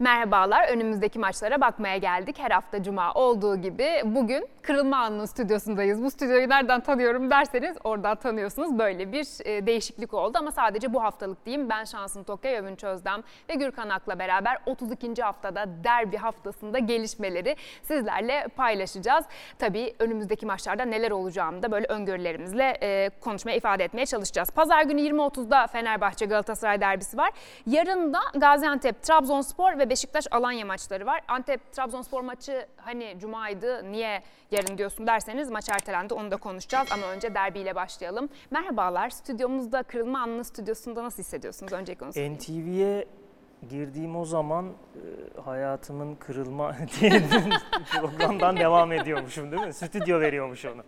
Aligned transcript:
Merhabalar, 0.00 0.68
önümüzdeki 0.68 1.18
maçlara 1.18 1.60
bakmaya 1.60 1.96
geldik. 1.96 2.36
Her 2.38 2.50
hafta 2.50 2.82
cuma 2.82 3.12
olduğu 3.14 3.56
gibi 3.56 4.02
bugün 4.04 4.48
Kırılma 4.62 4.96
Anı'nın 4.96 5.24
stüdyosundayız. 5.24 6.02
Bu 6.02 6.10
stüdyoyu 6.10 6.48
nereden 6.48 6.80
tanıyorum 6.80 7.30
derseniz 7.30 7.76
oradan 7.84 8.16
tanıyorsunuz. 8.16 8.78
Böyle 8.78 9.12
bir 9.12 9.26
e, 9.44 9.66
değişiklik 9.66 10.14
oldu 10.14 10.38
ama 10.40 10.52
sadece 10.52 10.94
bu 10.94 11.02
haftalık 11.02 11.46
diyeyim. 11.46 11.68
Ben 11.68 11.84
Şansın 11.84 12.24
Tokay, 12.24 12.54
Övünç 12.54 12.84
Özdem 12.84 13.22
ve 13.50 13.54
Gürkan 13.54 13.88
Ak'la 13.88 14.18
beraber 14.18 14.58
32. 14.66 15.22
haftada 15.22 15.66
derbi 15.84 16.16
haftasında 16.16 16.78
gelişmeleri 16.78 17.56
sizlerle 17.82 18.46
paylaşacağız. 18.56 19.24
Tabii 19.58 19.94
önümüzdeki 19.98 20.46
maçlarda 20.46 20.84
neler 20.84 21.10
olacağını 21.10 21.62
da 21.62 21.70
böyle 21.72 21.86
öngörülerimizle 21.86 22.78
e, 22.82 23.10
konuşmaya 23.20 23.56
ifade 23.56 23.84
etmeye 23.84 24.06
çalışacağız. 24.06 24.50
Pazar 24.50 24.82
günü 24.82 25.00
20.30'da 25.00 25.66
Fenerbahçe 25.66 26.26
Galatasaray 26.26 26.80
derbisi 26.80 27.18
var. 27.18 27.30
Yarın 27.66 28.14
da 28.14 28.18
Gaziantep, 28.34 29.02
Trabzonspor 29.02 29.78
ve 29.78 29.87
Beşiktaş 29.90 30.24
Alanya 30.30 30.66
maçları 30.66 31.06
var. 31.06 31.20
Antep 31.28 31.72
Trabzonspor 31.72 32.20
maçı 32.20 32.66
hani 32.76 33.16
cumaydı 33.20 33.92
niye 33.92 34.22
yarın 34.50 34.78
diyorsun 34.78 35.06
derseniz 35.06 35.50
maç 35.50 35.68
ertelendi 35.68 36.14
onu 36.14 36.30
da 36.30 36.36
konuşacağız 36.36 36.88
ama 36.92 37.06
önce 37.06 37.34
derbiyle 37.34 37.74
başlayalım. 37.74 38.28
Merhabalar 38.50 39.10
stüdyomuzda 39.10 39.82
Kırılma 39.82 40.20
Anlı 40.20 40.44
stüdyosunda 40.44 41.04
nasıl 41.04 41.22
hissediyorsunuz? 41.22 41.72
Önceki 41.72 42.04
onu 42.04 42.12
sorayım. 42.12 42.34
NTV'ye 42.34 43.06
girdiğim 43.68 44.16
o 44.16 44.24
zaman 44.24 44.66
e, 44.66 45.40
hayatımın 45.40 46.14
kırılma 46.14 46.76
diye 47.00 47.22
programdan 48.00 48.56
devam 48.56 48.92
ediyormuşum 48.92 49.52
değil 49.52 49.62
mi? 49.66 49.72
Stüdyo 49.74 50.20
veriyormuş 50.20 50.64
onu. 50.64 50.82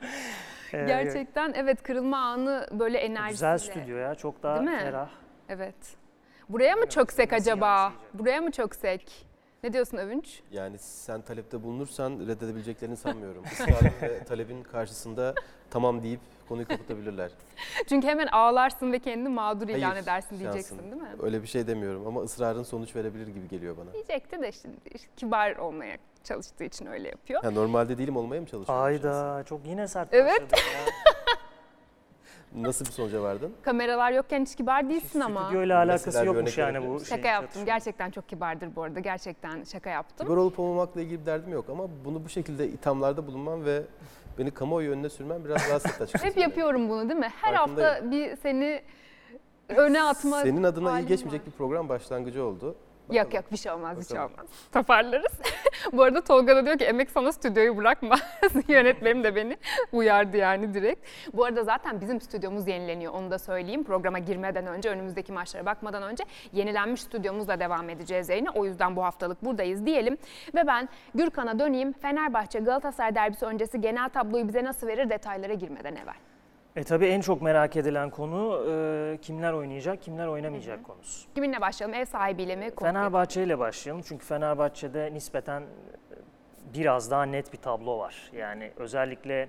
Ee, 0.73 0.85
Gerçekten 0.87 1.53
evet 1.57 1.83
kırılma 1.83 2.19
anı 2.19 2.67
böyle 2.73 2.99
enerjisiyle. 2.99 3.53
Güzel 3.53 3.59
stüdyo 3.73 3.97
ya 3.97 4.15
çok 4.15 4.43
daha 4.43 4.65
ferah. 4.65 5.09
Evet. 5.49 6.00
Buraya 6.51 6.77
mı 6.77 6.87
çöksek 6.87 7.33
acaba? 7.33 7.93
Buraya 8.15 8.41
mı 8.41 8.51
çöksek? 8.51 9.27
Ne 9.65 9.73
diyorsun 9.73 9.97
Övünç? 9.97 10.43
Yani 10.53 10.79
sen 10.79 11.23
talepte 11.23 11.63
bulunursan 11.63 12.19
reddedebileceklerini 12.29 12.97
sanmıyorum. 12.97 13.45
Israr 13.53 13.93
ve 14.03 14.25
talebin 14.29 14.63
karşısında 14.63 15.35
tamam 15.71 16.03
deyip 16.03 16.21
konuyu 16.49 16.69
kapatabilirler. 16.69 17.31
Çünkü 17.89 18.07
hemen 18.07 18.27
ağlarsın 18.27 18.93
ve 18.93 18.99
kendini 18.99 19.29
mağdur 19.29 19.69
ilan 19.69 19.91
Hayır, 19.91 20.03
edersin 20.03 20.39
diyeceksin 20.39 20.77
şansın. 20.77 20.91
değil 20.93 21.03
mi? 21.03 21.09
Öyle 21.23 21.43
bir 21.43 21.47
şey 21.47 21.67
demiyorum 21.67 22.07
ama 22.07 22.21
ısrarın 22.23 22.63
sonuç 22.63 22.97
verebilir 22.97 23.27
gibi 23.27 23.49
geliyor 23.49 23.77
bana. 23.77 23.93
Diyecekti 23.93 24.41
de 24.41 24.49
işte 24.49 24.69
kibar 25.17 25.57
olmaya 25.57 25.97
çalıştığı 26.25 26.65
için 26.65 26.87
öyle 26.87 27.09
yapıyor. 27.09 27.43
Ha, 27.43 27.51
normalde 27.51 27.99
değilim 27.99 28.17
olmaya 28.17 28.41
mı 28.41 28.47
çalışıyorum? 28.47 28.85
Ayda 28.85 29.45
çok 29.49 29.67
yine 29.67 29.89
sert 29.89 30.09
Evet. 30.15 30.43
ya. 30.53 30.59
Nasıl 32.55 32.85
bir 32.87 32.91
sonuca 32.91 33.23
vardın? 33.23 33.53
Kameralar 33.63 34.13
yokken 34.13 34.43
hiç 34.43 34.55
kibar 34.55 34.89
değilsin 34.91 35.21
ama. 35.21 35.45
Stüdyoyla 35.45 35.79
alakası 35.79 36.07
Mesela 36.09 36.23
bir 36.23 36.27
yokmuş 36.27 36.43
örnek 36.43 36.59
yani 36.59 36.73
verebilir 36.75 36.89
bu 36.91 36.95
misin? 36.95 37.07
şey. 37.07 37.17
Şaka 37.17 37.29
yaptım. 37.29 37.47
çatışma. 37.47 37.65
Gerçekten 37.65 38.11
çok 38.11 38.29
kibardır 38.29 38.77
bu 38.77 38.83
arada. 38.83 39.01
Gerçekten 39.01 39.65
şaka 39.65 39.91
yaptım. 39.91 40.27
Kibar 40.27 40.37
olup 40.37 40.59
olmamakla 40.61 41.01
ilgili 41.01 41.21
bir 41.21 41.27
derdim 41.27 41.53
yok 41.53 41.65
ama 41.71 41.85
bunu 42.05 42.25
bu 42.25 42.29
şekilde 42.29 42.69
ithamlarda 42.69 43.27
bulunmam 43.27 43.65
ve 43.65 43.83
beni 44.39 44.51
kamuoyu 44.51 44.91
önüne 44.93 45.09
sürmem 45.09 45.45
biraz 45.45 45.69
rahatsız 45.69 45.91
etti 45.93 46.03
açıkçası. 46.03 46.27
Hep 46.27 46.37
yapıyorum 46.37 46.89
bunu 46.89 47.09
değil 47.09 47.21
mi? 47.21 47.31
Her 47.41 47.55
Farkındayım. 47.55 47.91
hafta 47.91 48.11
bir 48.11 48.37
seni 48.37 48.83
öne 49.69 50.03
atma 50.03 50.41
Senin 50.43 50.63
adına 50.63 50.93
halim 50.93 51.07
iyi 51.07 51.09
geçmeyecek 51.09 51.41
var. 51.41 51.47
bir 51.47 51.53
program 51.53 51.89
başlangıcı 51.89 52.45
oldu. 52.45 52.75
Yok 53.13 53.27
Bakalım. 53.27 53.35
yok 53.37 53.53
bir 53.53 53.57
şey 53.57 53.73
olmaz 53.73 53.99
bir 54.01 54.05
şey 54.05 54.17
Bakalım. 54.17 54.33
olmaz. 54.35 54.47
Toparlarız. 54.73 55.33
Bu 55.93 56.03
arada 56.03 56.21
Tolga 56.21 56.57
da 56.57 56.67
diyor 56.67 56.79
ki 56.79 56.85
emek 56.85 57.11
sana 57.11 57.33
stüdyoyu 57.33 57.77
bırakma. 57.77 58.17
Yönetmenim 58.69 59.25
de 59.25 59.35
beni 59.37 59.57
uyardı 59.93 60.37
yani 60.37 60.75
direkt. 60.75 61.07
Bu 61.33 61.45
arada 61.45 61.65
zaten 61.65 62.01
bizim 62.01 62.21
stüdyomuz 62.21 62.69
yenileniyor 62.69 63.13
onu 63.15 63.31
da 63.31 63.39
söyleyeyim. 63.39 63.85
Programa 63.85 64.19
girmeden 64.19 64.67
önce 64.67 64.89
önümüzdeki 64.91 65.33
maçlara 65.33 65.67
bakmadan 65.67 66.03
önce 66.03 66.25
yenilenmiş 66.53 67.03
stüdyomuzla 67.03 67.61
devam 67.61 67.89
edeceğiz 67.91 68.29
yayına. 68.29 68.51
O 68.55 68.65
yüzden 68.65 68.97
bu 68.97 69.05
haftalık 69.05 69.45
buradayız 69.45 69.87
diyelim. 69.87 70.17
Ve 70.55 70.67
ben 70.67 70.89
Gürkan'a 71.15 71.59
döneyim. 71.59 71.93
Fenerbahçe 71.93 72.59
Galatasaray 72.59 73.15
derbisi 73.15 73.45
öncesi 73.47 73.81
genel 73.81 74.09
tabloyu 74.09 74.49
bize 74.49 74.65
nasıl 74.65 74.87
verir 74.87 75.11
detaylara 75.11 75.55
girmeden 75.55 75.97
evvel. 75.97 76.15
E 76.81 76.85
tabii 76.85 77.07
en 77.07 77.21
çok 77.21 77.43
merak 77.43 77.77
edilen 77.77 78.11
konu 78.11 78.65
e, 78.71 79.19
kimler 79.23 79.53
oynayacak, 79.53 80.03
kimler 80.03 80.27
oynamayacak 80.27 80.85
konusu. 80.85 81.29
Kiminle 81.35 81.61
başlayalım? 81.61 81.95
Ev 81.95 82.05
sahibiyle 82.05 82.57
mi? 82.57 82.71
Fenerbahçe 82.81 83.45
ile 83.45 83.59
başlayalım 83.59 84.03
çünkü 84.09 84.27
Fenerbahçe'de 84.27 85.15
nispeten 85.15 85.61
e, 85.61 85.67
biraz 86.75 87.11
daha 87.11 87.23
net 87.23 87.53
bir 87.53 87.59
tablo 87.59 87.99
var. 87.99 88.31
Yani 88.33 88.73
özellikle 88.77 89.49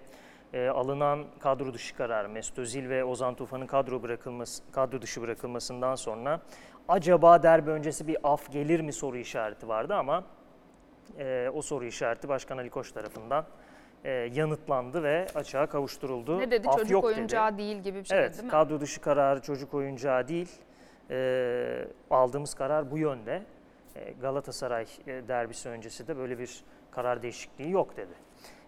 e, 0.53 0.67
alınan 0.67 1.25
kadro 1.39 1.73
dışı 1.73 1.95
karar 1.95 2.25
Mesut 2.25 2.59
Özil 2.59 2.89
ve 2.89 3.03
Ozan 3.03 3.35
Tufan'ın 3.35 3.67
kadro 3.67 4.03
bırakılması 4.03 4.63
kadro 4.71 5.01
dışı 5.01 5.21
bırakılmasından 5.21 5.95
sonra 5.95 6.41
acaba 6.87 7.43
derbi 7.43 7.69
öncesi 7.69 8.07
bir 8.07 8.17
af 8.23 8.51
gelir 8.51 8.79
mi 8.79 8.93
soru 8.93 9.17
işareti 9.17 9.67
vardı 9.67 9.95
ama 9.95 10.23
e, 11.19 11.49
o 11.53 11.61
soru 11.61 11.85
işareti 11.85 12.29
Başkan 12.29 12.57
Ali 12.57 12.69
Koç 12.69 12.91
tarafından 12.91 13.45
e, 14.03 14.11
yanıtlandı 14.11 15.03
ve 15.03 15.27
açığa 15.35 15.65
kavuşturuldu. 15.65 16.39
Ne 16.39 16.51
dedi? 16.51 16.69
Af 16.69 16.77
Çocuk 16.77 16.91
yok 16.91 17.03
oyuncağı 17.03 17.57
değil 17.57 17.77
gibi 17.77 17.99
bir 17.99 18.05
şey 18.05 18.19
Evet, 18.19 18.33
değil 18.33 18.43
mi? 18.43 18.49
kadro 18.49 18.81
dışı 18.81 19.01
kararı 19.01 19.41
çocuk 19.41 19.73
oyuncağı 19.73 20.27
değil. 20.27 20.49
Ee, 21.09 21.87
aldığımız 22.09 22.53
karar 22.53 22.91
bu 22.91 22.97
yönde. 22.97 23.43
Ee, 23.95 24.13
Galatasaray 24.21 24.85
e, 25.07 25.27
derbisi 25.27 25.69
öncesi 25.69 26.07
de 26.07 26.17
böyle 26.17 26.39
bir 26.39 26.63
karar 26.91 27.21
değişikliği 27.21 27.71
yok 27.71 27.97
dedi. 27.97 28.13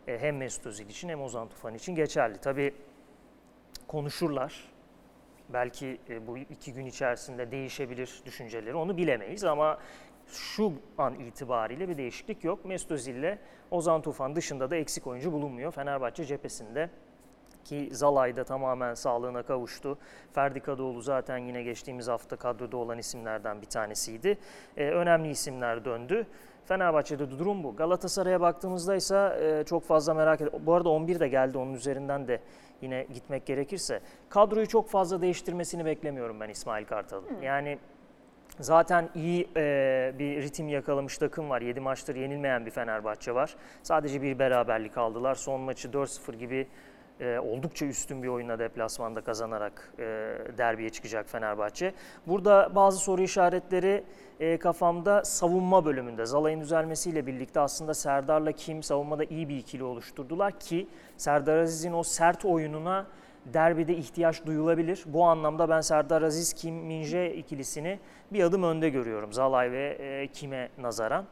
Ee, 0.08 0.20
hem 0.20 0.38
Mesut 0.38 0.66
Özil 0.66 0.90
için 0.90 1.10
hem 1.10 1.22
Ozan 1.22 1.50
Tufan 1.50 1.76
için 1.76 1.96
geçerli. 1.96 2.38
Tabii 2.38 2.74
konuşurlar. 3.88 4.72
Belki 5.50 5.98
e, 6.10 6.28
bu 6.28 6.38
iki 6.38 6.74
gün 6.74 6.86
içerisinde 6.86 7.52
değişebilir 7.52 8.22
düşünceleri 8.26 8.76
onu 8.76 8.98
bilemeyiz 8.98 9.44
ama 9.44 9.80
şu 10.34 10.74
an 10.98 11.14
itibariyle 11.14 11.90
bir 11.90 11.98
değişiklik 11.98 12.44
yok. 12.44 12.66
Mesut 12.66 12.92
Özil 12.92 13.16
ile 13.16 13.40
Ozan 13.72 14.02
Tufan 14.02 14.36
dışında 14.36 14.72
da 14.72 14.76
eksik 14.76 15.08
oyuncu 15.08 15.32
bulunmuyor. 15.32 15.72
Fenerbahçe 15.72 16.26
cephesinde 16.26 16.90
ki 17.64 17.90
Zalay 17.92 18.36
da 18.36 18.44
tamamen 18.44 18.94
sağlığına 18.94 19.44
kavuştu. 19.44 19.98
Ferdi 20.32 20.60
Kadıoğlu 20.60 21.02
zaten 21.02 21.38
yine 21.38 21.64
geçtiğimiz 21.64 22.08
hafta 22.08 22.36
kadroda 22.36 22.78
olan 22.78 22.98
isimlerden 22.98 23.62
bir 23.62 23.68
tanesiydi. 23.68 24.38
Ee, 24.78 24.90
önemli 24.90 25.30
isimler 25.30 25.86
döndü. 25.86 26.28
Fenerbahçe'de 26.66 27.32
de 27.32 27.40
durum 27.40 27.64
bu. 27.64 27.76
Galatasaray'a 27.76 28.42
baktığımızda 28.42 28.96
ise 28.96 29.38
e, 29.42 29.64
çok 29.64 29.84
fazla 29.84 30.14
merak 30.14 30.42
ediyorum. 30.42 30.62
Bu 30.66 30.74
arada 30.74 30.90
11 30.90 31.20
de 31.20 31.28
geldi 31.28 31.58
onun 31.58 31.74
üzerinden 31.74 32.28
de 32.28 32.40
yine 32.82 33.08
gitmek 33.14 33.46
gerekirse. 33.46 34.02
Kadroyu 34.30 34.68
çok 34.68 34.90
fazla 34.90 35.22
değiştirmesini 35.22 35.86
beklemiyorum 35.86 36.40
ben 36.40 36.50
İsmail 36.50 36.86
Kartal'ın. 36.86 37.42
Yani 37.42 37.80
Zaten 38.59 39.09
iyi 39.16 39.47
e, 39.58 40.14
bir 40.19 40.41
ritim 40.41 40.68
yakalamış 40.68 41.18
takım 41.18 41.50
var. 41.50 41.62
7 41.62 41.80
maçtır 41.80 42.16
yenilmeyen 42.16 42.66
bir 42.66 42.72
Fenerbahçe 42.72 43.36
var. 43.36 43.56
Sadece 43.84 44.22
bir 44.22 44.40
beraberlik 44.40 44.97
aldılar. 44.97 45.36
Son 45.36 45.62
maçı 45.62 45.88
4-0 45.88 46.36
gibi 46.36 46.68
e, 47.19 47.40
oldukça 47.40 47.86
üstün 47.86 48.24
bir 48.24 48.28
oyunla 48.28 48.59
deplasmanda 48.59 49.22
kazanarak 49.22 49.94
e, 50.00 50.03
derbiye 50.58 50.90
çıkacak 50.90 51.30
Fenerbahçe. 51.30 51.94
Burada 52.28 52.72
bazı 52.75 52.97
soru 52.97 53.22
işaretleri 53.22 54.03
e, 54.40 54.58
kafamda 54.58 55.24
savunma 55.24 55.86
bölümünde. 55.86 56.25
Zalay'ın 56.25 56.62
düzelmesiyle 56.62 57.25
birlikte 57.25 57.59
aslında 57.59 57.94
Serdar'la 57.94 58.52
Kim 58.52 58.84
savunmada 58.84 59.24
iyi 59.24 59.50
bir 59.50 59.58
ikili 59.58 59.84
oluşturdular 59.84 60.59
ki 60.59 60.88
Serdar 61.18 61.58
Aziz'in 61.58 61.94
o 61.94 62.03
sert 62.03 62.46
oyununa 62.46 63.06
derbide 63.46 63.96
ihtiyaç 63.96 64.46
duyulabilir. 64.46 65.04
Bu 65.06 65.24
anlamda 65.24 65.70
ben 65.70 65.81
Serdar 65.81 66.22
Aziz 66.22 66.54
Kim 66.54 66.76
Minje 66.76 67.34
ikilisini 67.34 68.00
bir 68.34 68.44
adım 68.44 68.64
önde 68.64 68.90
görüyorum 68.90 69.34
Zalay 69.34 69.72
ve 69.72 69.98
e, 70.00 70.28
Kim'e 70.28 70.70
nazaran. 70.78 71.26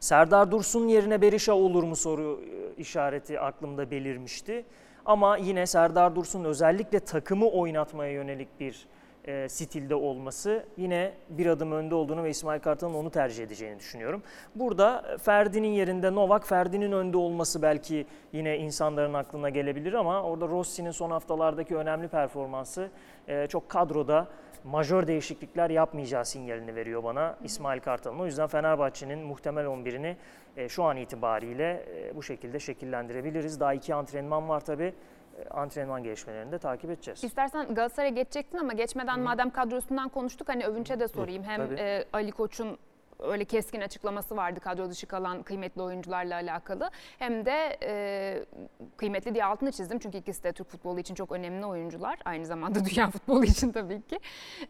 Serdar 0.00 0.50
Dursun 0.50 0.88
yerine 0.88 1.22
Berisha 1.22 1.52
olur 1.52 1.82
mu 1.82 1.96
soru 1.96 2.40
e, 2.44 2.80
işareti 2.80 3.40
aklımda 3.40 3.90
belirmişti. 3.90 4.64
Ama 5.06 5.36
yine 5.36 5.66
Serdar 5.66 6.16
Dursun 6.16 6.44
özellikle 6.44 7.00
takımı 7.00 7.48
oynatmaya 7.48 8.12
yönelik 8.12 8.60
bir 8.60 8.86
e, 9.24 9.48
stilde 9.48 9.94
olması 9.94 10.64
yine 10.76 11.12
bir 11.28 11.46
adım 11.46 11.72
önde 11.72 11.94
olduğunu 11.94 12.22
ve 12.22 12.30
İsmail 12.30 12.60
Kartal'ın 12.60 12.94
onu 12.94 13.10
tercih 13.10 13.44
edeceğini 13.44 13.78
düşünüyorum. 13.78 14.22
Burada 14.54 15.16
Ferdi'nin 15.22 15.72
yerinde 15.72 16.14
Novak, 16.14 16.46
Ferdi'nin 16.46 16.92
önde 16.92 17.16
olması 17.16 17.62
belki 17.62 18.06
yine 18.32 18.58
insanların 18.58 19.14
aklına 19.14 19.50
gelebilir 19.50 19.92
ama 19.92 20.22
orada 20.22 20.48
Rossi'nin 20.48 20.90
son 20.90 21.10
haftalardaki 21.10 21.76
önemli 21.76 22.08
performansı 22.08 22.90
e, 23.28 23.46
çok 23.46 23.68
kadroda 23.68 24.28
majör 24.64 25.06
değişiklikler 25.06 25.70
yapmayacağı 25.70 26.24
sinyalini 26.24 26.74
veriyor 26.74 27.04
bana 27.04 27.36
İsmail 27.44 27.80
Kartal'ın. 27.80 28.18
O 28.18 28.26
yüzden 28.26 28.46
Fenerbahçe'nin 28.46 29.18
muhtemel 29.18 29.64
11'ini 29.64 30.16
e, 30.56 30.68
şu 30.68 30.84
an 30.84 30.96
itibariyle 30.96 31.86
e, 31.94 32.16
bu 32.16 32.22
şekilde 32.22 32.58
şekillendirebiliriz. 32.58 33.60
Daha 33.60 33.74
iki 33.74 33.94
antrenman 33.94 34.48
var 34.48 34.60
tabii. 34.60 34.94
Antrenman 35.50 36.02
gelişmelerini 36.02 36.52
de 36.52 36.58
takip 36.58 36.90
edeceğiz. 36.90 37.24
İstersen 37.24 37.74
Galatasaray'a 37.74 38.14
geçecektin 38.14 38.58
ama 38.58 38.72
geçmeden 38.72 39.20
madem 39.20 39.50
kadrosundan 39.50 40.08
konuştuk 40.08 40.48
hani 40.48 40.64
Övünç'e 40.64 41.00
de 41.00 41.08
sorayım. 41.08 41.42
Hem 41.44 41.66
tabii. 41.66 41.74
e, 41.80 42.04
Ali 42.12 42.32
Koç'un 42.32 42.78
öyle 43.22 43.44
keskin 43.44 43.80
açıklaması 43.80 44.36
vardı 44.36 44.60
kadro 44.60 44.90
dışı 44.90 45.06
kalan 45.06 45.42
kıymetli 45.42 45.82
oyuncularla 45.82 46.34
alakalı. 46.34 46.90
Hem 47.18 47.46
de 47.46 47.78
e, 47.82 48.44
kıymetli 48.96 49.34
diye 49.34 49.44
altını 49.44 49.72
çizdim 49.72 49.98
çünkü 49.98 50.18
ikisi 50.18 50.44
de 50.44 50.52
Türk 50.52 50.68
futbolu 50.68 51.00
için 51.00 51.14
çok 51.14 51.32
önemli 51.32 51.66
oyuncular. 51.66 52.18
Aynı 52.24 52.46
zamanda 52.46 52.84
dünya 52.90 53.10
futbolu 53.10 53.44
için 53.44 53.72
tabii 53.72 54.02
ki. 54.02 54.18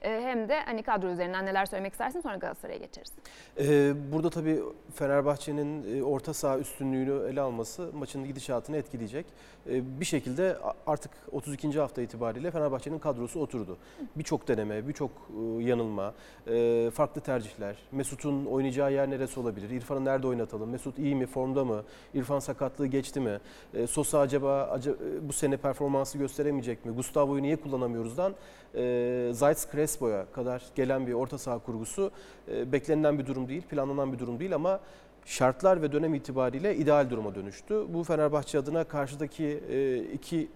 E, 0.03 0.21
hem 0.23 0.49
de 0.49 0.61
hani 0.61 0.83
kadro 0.83 1.09
üzerinden 1.09 1.47
neler 1.47 1.67
söylemek 1.67 1.93
istersin 1.93 2.21
sonra 2.21 2.37
Galatasaray'a 2.37 2.79
geçeriz. 2.79 3.13
Ee, 3.59 3.93
burada 4.13 4.31
tabii 4.31 4.61
Fenerbahçe'nin 4.95 5.99
e, 5.99 6.03
orta 6.03 6.35
saha 6.35 6.59
üstünlüğünü 6.59 7.31
ele 7.31 7.41
alması 7.41 7.91
maçın 7.95 8.25
gidişatını 8.25 8.77
etkileyecek. 8.77 9.27
Ee, 9.69 10.01
bir 10.01 10.05
şekilde 10.05 10.57
artık 10.87 11.11
32. 11.33 11.79
hafta 11.79 12.03
itibariyle 12.03 12.51
Fenerbahçe'nin 12.51 12.99
kadrosu 12.99 13.41
oturdu. 13.41 13.79
Birçok 14.17 14.49
deneme, 14.49 14.89
birçok 14.89 15.11
e, 15.11 15.63
yanılma, 15.63 16.15
e, 16.47 16.91
farklı 16.95 17.21
tercihler. 17.21 17.77
Mesut'un 17.93 18.40
oynayacağı 18.47 18.93
yer 18.93 19.11
neresi 19.11 19.41
olabilir? 19.41 19.71
İrfan'ı 19.71 20.05
nerede 20.05 20.27
oynatalım? 20.27 20.71
Mesut 20.71 20.99
iyi 20.99 21.15
mi, 21.15 21.27
formda 21.27 21.65
mı? 21.65 21.83
İrfan 22.15 22.39
sakatlığı 22.39 22.87
geçti 22.87 23.21
mi? 23.21 23.39
E, 23.75 23.87
Sosa 23.87 24.19
acaba, 24.19 24.63
acaba 24.63 24.97
e, 24.97 25.29
bu 25.29 25.33
sene 25.33 25.57
performansı 25.57 26.19
gösteremeyecek 26.19 26.85
mi? 26.85 26.93
Gustavo'yu 26.93 27.43
niye 27.43 27.57
kullanamıyoruzdan 27.57 28.35
e, 28.75 29.31
Zayt 29.33 29.73
Crespo'ya 29.73 30.27
kadar 30.33 30.63
gelen 30.75 31.07
bir 31.07 31.13
orta 31.13 31.39
saha 31.39 31.59
kurgusu 31.59 32.11
e, 32.53 32.73
beklenilen 32.73 33.19
bir 33.19 33.27
durum 33.27 33.49
değil, 33.49 33.63
planlanan 33.63 34.13
bir 34.13 34.19
durum 34.19 34.41
değil 34.41 34.55
ama 34.55 34.81
şartlar 35.25 35.83
ve 35.83 35.93
dönem 35.93 36.15
itibariyle 36.15 36.77
ideal 36.77 37.11
duruma 37.11 37.35
dönüştü. 37.35 37.85
Bu 37.89 38.05
Fenerbahçe 38.05 38.59
adına 38.59 38.85
karşıdaki 38.85 39.63
e, 39.71 39.99
iki 39.99 40.49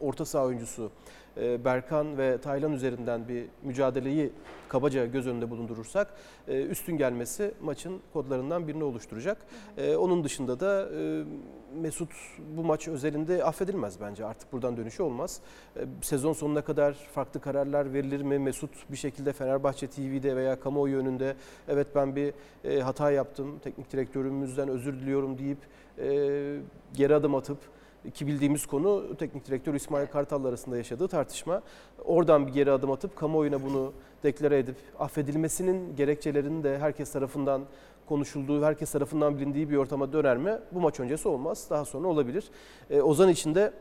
orta 0.00 0.24
saha 0.24 0.44
oyuncusu 0.44 0.90
Berkan 1.36 2.18
ve 2.18 2.38
Taylan 2.38 2.72
üzerinden 2.72 3.28
bir 3.28 3.46
mücadeleyi 3.62 4.32
kabaca 4.68 5.06
göz 5.06 5.26
önünde 5.26 5.50
bulundurursak 5.50 6.14
e, 6.48 6.62
üstün 6.62 6.96
gelmesi 6.96 7.54
maçın 7.62 8.00
kodlarından 8.12 8.68
birini 8.68 8.84
oluşturacak. 8.84 9.38
E, 9.78 9.96
Onun 9.96 10.24
dışında 10.24 10.60
da 10.60 10.88
e, 10.98 11.24
Mesut 11.80 12.10
bu 12.56 12.64
maç 12.64 12.88
özelinde 12.88 13.44
affedilmez 13.44 14.00
bence 14.00 14.24
artık 14.24 14.52
buradan 14.52 14.76
dönüşü 14.76 15.02
olmaz. 15.02 15.40
E, 15.76 15.80
Sezon 16.02 16.32
sonuna 16.32 16.64
kadar 16.64 16.92
farklı 16.92 17.40
kararlar 17.40 17.92
verilir 17.92 18.22
mi? 18.22 18.38
Mesut 18.38 18.70
bir 18.90 18.96
şekilde 18.96 19.32
Fenerbahçe 19.32 19.86
TV'de 19.86 20.36
veya 20.36 20.60
kamuoyu 20.60 20.98
önünde 20.98 21.36
evet 21.68 21.86
ben 21.94 22.16
bir 22.16 22.34
e, 22.64 22.80
hata 22.80 23.10
yaptım, 23.10 23.58
teknik 23.58 23.92
direktörümüzden 23.92 24.68
özür 24.68 25.00
diliyorum 25.00 25.38
deyip 25.38 25.58
e, 25.98 26.58
geri 26.92 27.14
adım 27.14 27.34
atıp 27.34 27.58
ki 28.10 28.26
bildiğimiz 28.26 28.66
konu 28.66 29.16
teknik 29.16 29.46
direktör 29.46 29.74
İsmail 29.74 30.06
Kartal 30.06 30.44
arasında 30.44 30.76
yaşadığı 30.76 31.08
tartışma. 31.08 31.62
Oradan 32.04 32.46
bir 32.46 32.52
geri 32.52 32.70
adım 32.70 32.90
atıp 32.90 33.16
kamuoyuna 33.16 33.62
bunu 33.62 33.92
deklare 34.22 34.58
edip 34.58 34.76
affedilmesinin 34.98 35.96
gerekçelerinin 35.96 36.64
de 36.64 36.78
herkes 36.78 37.12
tarafından 37.12 37.62
konuşulduğu, 38.06 38.64
herkes 38.64 38.92
tarafından 38.92 39.36
bilindiği 39.36 39.70
bir 39.70 39.76
ortama 39.76 40.12
döner 40.12 40.36
mi? 40.36 40.58
Bu 40.72 40.80
maç 40.80 41.00
öncesi 41.00 41.28
olmaz. 41.28 41.66
Daha 41.70 41.84
sonra 41.84 42.08
olabilir. 42.08 42.44
E, 42.90 43.02
Ozan 43.02 43.28
için 43.28 43.54
de 43.54 43.72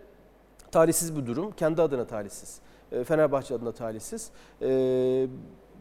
talihsiz 0.71 1.17
bir 1.17 1.25
durum. 1.25 1.51
Kendi 1.51 1.81
adına 1.81 2.07
talihsiz. 2.07 2.59
E, 2.91 3.03
Fenerbahçe 3.03 3.55
adına 3.55 3.71
talihsiz. 3.71 4.31
E, 4.61 5.27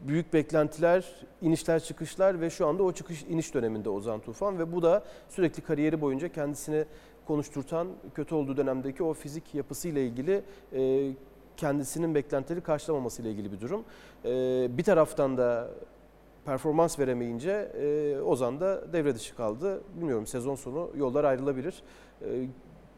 büyük 0.07 0.33
beklentiler, 0.33 1.05
inişler 1.41 1.79
çıkışlar 1.79 2.41
ve 2.41 2.49
şu 2.49 2.67
anda 2.67 2.83
o 2.83 2.91
çıkış 2.91 3.23
iniş 3.23 3.53
döneminde 3.53 3.89
Ozan 3.89 4.19
Tufan 4.19 4.59
ve 4.59 4.71
bu 4.71 4.81
da 4.81 5.03
sürekli 5.29 5.61
kariyeri 5.61 6.01
boyunca 6.01 6.29
kendisini 6.29 6.85
konuşturtan 7.31 7.87
kötü 8.15 8.35
olduğu 8.35 8.57
dönemdeki 8.57 9.03
o 9.03 9.13
fizik 9.13 9.55
yapısıyla 9.55 10.01
ilgili 10.01 10.43
e, 10.73 11.11
kendisinin 11.57 12.15
beklentileri 12.15 12.61
karşılamaması 12.61 13.21
ile 13.21 13.31
ilgili 13.31 13.51
bir 13.51 13.61
durum. 13.61 13.83
E, 14.25 14.29
bir 14.77 14.83
taraftan 14.83 15.37
da 15.37 15.71
performans 16.45 16.99
veremeyince 16.99 17.51
e, 17.51 18.21
Ozan 18.21 18.59
da 18.59 18.93
devre 18.93 19.15
dışı 19.15 19.35
kaldı. 19.35 19.81
Bilmiyorum 19.95 20.27
sezon 20.27 20.55
sonu 20.55 20.89
yollar 20.97 21.23
ayrılabilir. 21.23 21.83
E, 22.21 22.27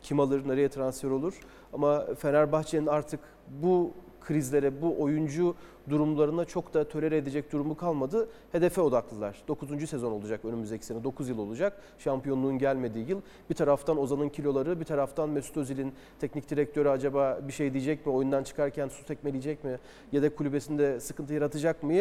kim 0.01 0.19
alır, 0.19 0.47
nereye 0.47 0.69
transfer 0.69 1.09
olur? 1.09 1.39
Ama 1.73 2.05
Fenerbahçe'nin 2.15 2.87
artık 2.87 3.19
bu 3.61 3.91
krizlere, 4.23 4.81
bu 4.81 5.01
oyuncu 5.01 5.55
durumlarına 5.89 6.45
çok 6.45 6.73
da 6.73 6.87
tolere 6.87 7.17
edecek 7.17 7.51
durumu 7.51 7.77
kalmadı. 7.77 8.29
Hedefe 8.51 8.81
odaklılar. 8.81 9.43
9. 9.47 9.89
sezon 9.89 10.11
olacak 10.11 10.45
önümüzdeki 10.45 10.85
sene. 10.85 11.03
9 11.03 11.29
yıl 11.29 11.37
olacak. 11.37 11.81
Şampiyonluğun 11.97 12.57
gelmediği 12.57 13.09
yıl. 13.09 13.21
Bir 13.49 13.55
taraftan 13.55 13.97
Ozan'ın 13.97 14.29
kiloları, 14.29 14.79
bir 14.79 14.85
taraftan 14.85 15.29
Mesut 15.29 15.57
Özil'in 15.57 15.93
teknik 16.19 16.49
direktörü 16.49 16.89
acaba 16.89 17.39
bir 17.47 17.53
şey 17.53 17.73
diyecek 17.73 18.05
mi? 18.05 18.13
Oyundan 18.13 18.43
çıkarken 18.43 18.87
su 18.87 19.05
tekmeleyecek 19.05 19.63
mi? 19.63 19.77
Yedek 20.11 20.37
kulübesinde 20.37 20.99
sıkıntı 20.99 21.33
yaratacak 21.33 21.83
mı? 21.83 21.93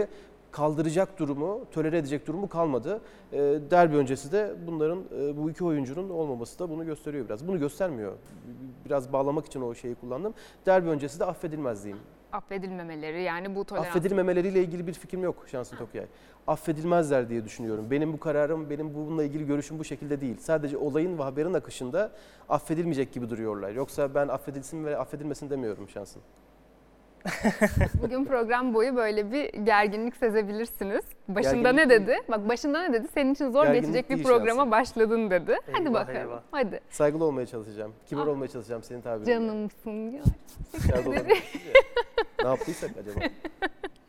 Kaldıracak 0.53 1.19
durumu, 1.19 1.61
tolere 1.73 1.99
edecek 1.99 2.27
durumu 2.27 2.49
kalmadı. 2.49 3.01
E, 3.33 3.39
derbi 3.71 3.97
öncesi 3.97 4.33
de 4.33 4.55
bunların 4.67 4.99
e, 5.21 5.37
bu 5.37 5.51
iki 5.51 5.65
oyuncunun 5.65 6.11
olmaması 6.11 6.59
da 6.59 6.71
bunu 6.71 6.87
gösteriyor 6.87 7.27
biraz. 7.29 7.49
Bunu 7.49 7.59
göstermiyor. 7.59 8.13
Biraz 8.85 9.13
bağlamak 9.13 9.47
için 9.47 9.61
o 9.61 9.75
şeyi 9.75 9.95
kullandım. 9.95 10.35
Derbi 10.67 10.89
öncesi 10.89 11.21
de 11.21 11.25
affedilmez 11.25 11.85
diyeyim. 11.85 12.03
Affedilmemeleri 12.33 13.23
yani 13.23 13.55
bu 13.55 13.65
tolerans. 13.65 13.87
Affedilmemeleriyle 13.87 14.61
ilgili 14.61 14.87
bir 14.87 14.93
fikrim 14.93 15.23
yok 15.23 15.47
Şansın 15.51 15.77
Tokay. 15.77 16.07
Affedilmezler 16.47 17.29
diye 17.29 17.45
düşünüyorum. 17.45 17.87
Benim 17.91 18.13
bu 18.13 18.21
kararım, 18.21 18.71
benim 18.71 18.95
bununla 18.95 19.25
ilgili 19.25 19.47
görüşüm 19.47 19.79
bu 19.79 19.85
şekilde 19.85 20.21
değil. 20.21 20.37
Sadece 20.39 20.77
olayın 20.77 21.19
ve 21.19 21.23
haberin 21.23 21.55
akışında 21.55 22.13
affedilmeyecek 22.49 23.13
gibi 23.13 23.31
duruyorlar. 23.31 23.71
Yoksa 23.71 24.15
ben 24.15 24.29
affedilsin 24.29 24.85
ve 24.85 24.99
affedilmesin 24.99 25.51
demiyorum 25.51 25.89
Şansın. 25.89 26.23
Bugün 28.03 28.25
program 28.25 28.75
boyu 28.75 28.97
böyle 28.97 29.33
bir 29.33 29.53
gerginlik 29.53 30.17
sezebilirsiniz. 30.17 31.05
Başında 31.29 31.53
Gerginlik 31.73 31.75
ne 31.75 31.91
değil. 31.91 32.01
dedi? 32.01 32.17
Bak 32.31 32.49
başında 32.49 32.83
ne 32.83 32.93
dedi? 32.93 33.09
Senin 33.15 33.33
için 33.35 33.51
zor 33.51 33.65
Gerginlik 33.67 33.83
geçecek 33.85 34.11
bir 34.11 34.15
değil 34.15 34.27
programa 34.27 34.57
şahsen. 34.61 34.71
başladın 34.71 35.31
dedi. 35.31 35.57
Hadi 35.73 35.83
Eyvah, 35.83 35.93
bakalım. 35.95 36.17
eyvah. 36.21 36.41
Hadi. 36.51 36.81
Saygılı 36.91 37.25
olmaya 37.25 37.47
çalışacağım. 37.47 37.93
Kibar 38.07 38.23
Ah. 38.27 38.29
olmaya 38.29 38.49
çalışacağım 38.49 38.83
senin 38.83 39.01
tabirinle. 39.01 39.31
Canımsın 39.35 40.11
ya. 40.11 40.23
ne 42.43 42.49
yaptıysak 42.49 42.91
acaba? 43.01 43.21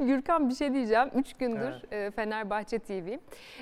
Gürkan 0.06 0.48
bir 0.48 0.54
şey 0.54 0.74
diyeceğim. 0.74 1.10
Üç 1.14 1.34
gündür 1.34 1.92
e, 1.92 2.10
Fenerbahçe 2.10 2.78
TV 2.78 3.18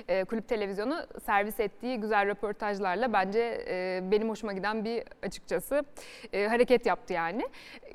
e, 0.07 0.23
kulüp 0.23 0.47
televizyonu 0.47 0.95
servis 1.25 1.59
ettiği 1.59 1.99
güzel 1.99 2.27
röportajlarla 2.27 3.13
bence 3.13 3.65
e, 3.67 4.01
benim 4.11 4.29
hoşuma 4.29 4.53
giden 4.53 4.85
bir 4.85 5.03
açıkçası 5.23 5.83
hareket 6.31 6.85
yaptı 6.85 7.13
yani. 7.13 7.47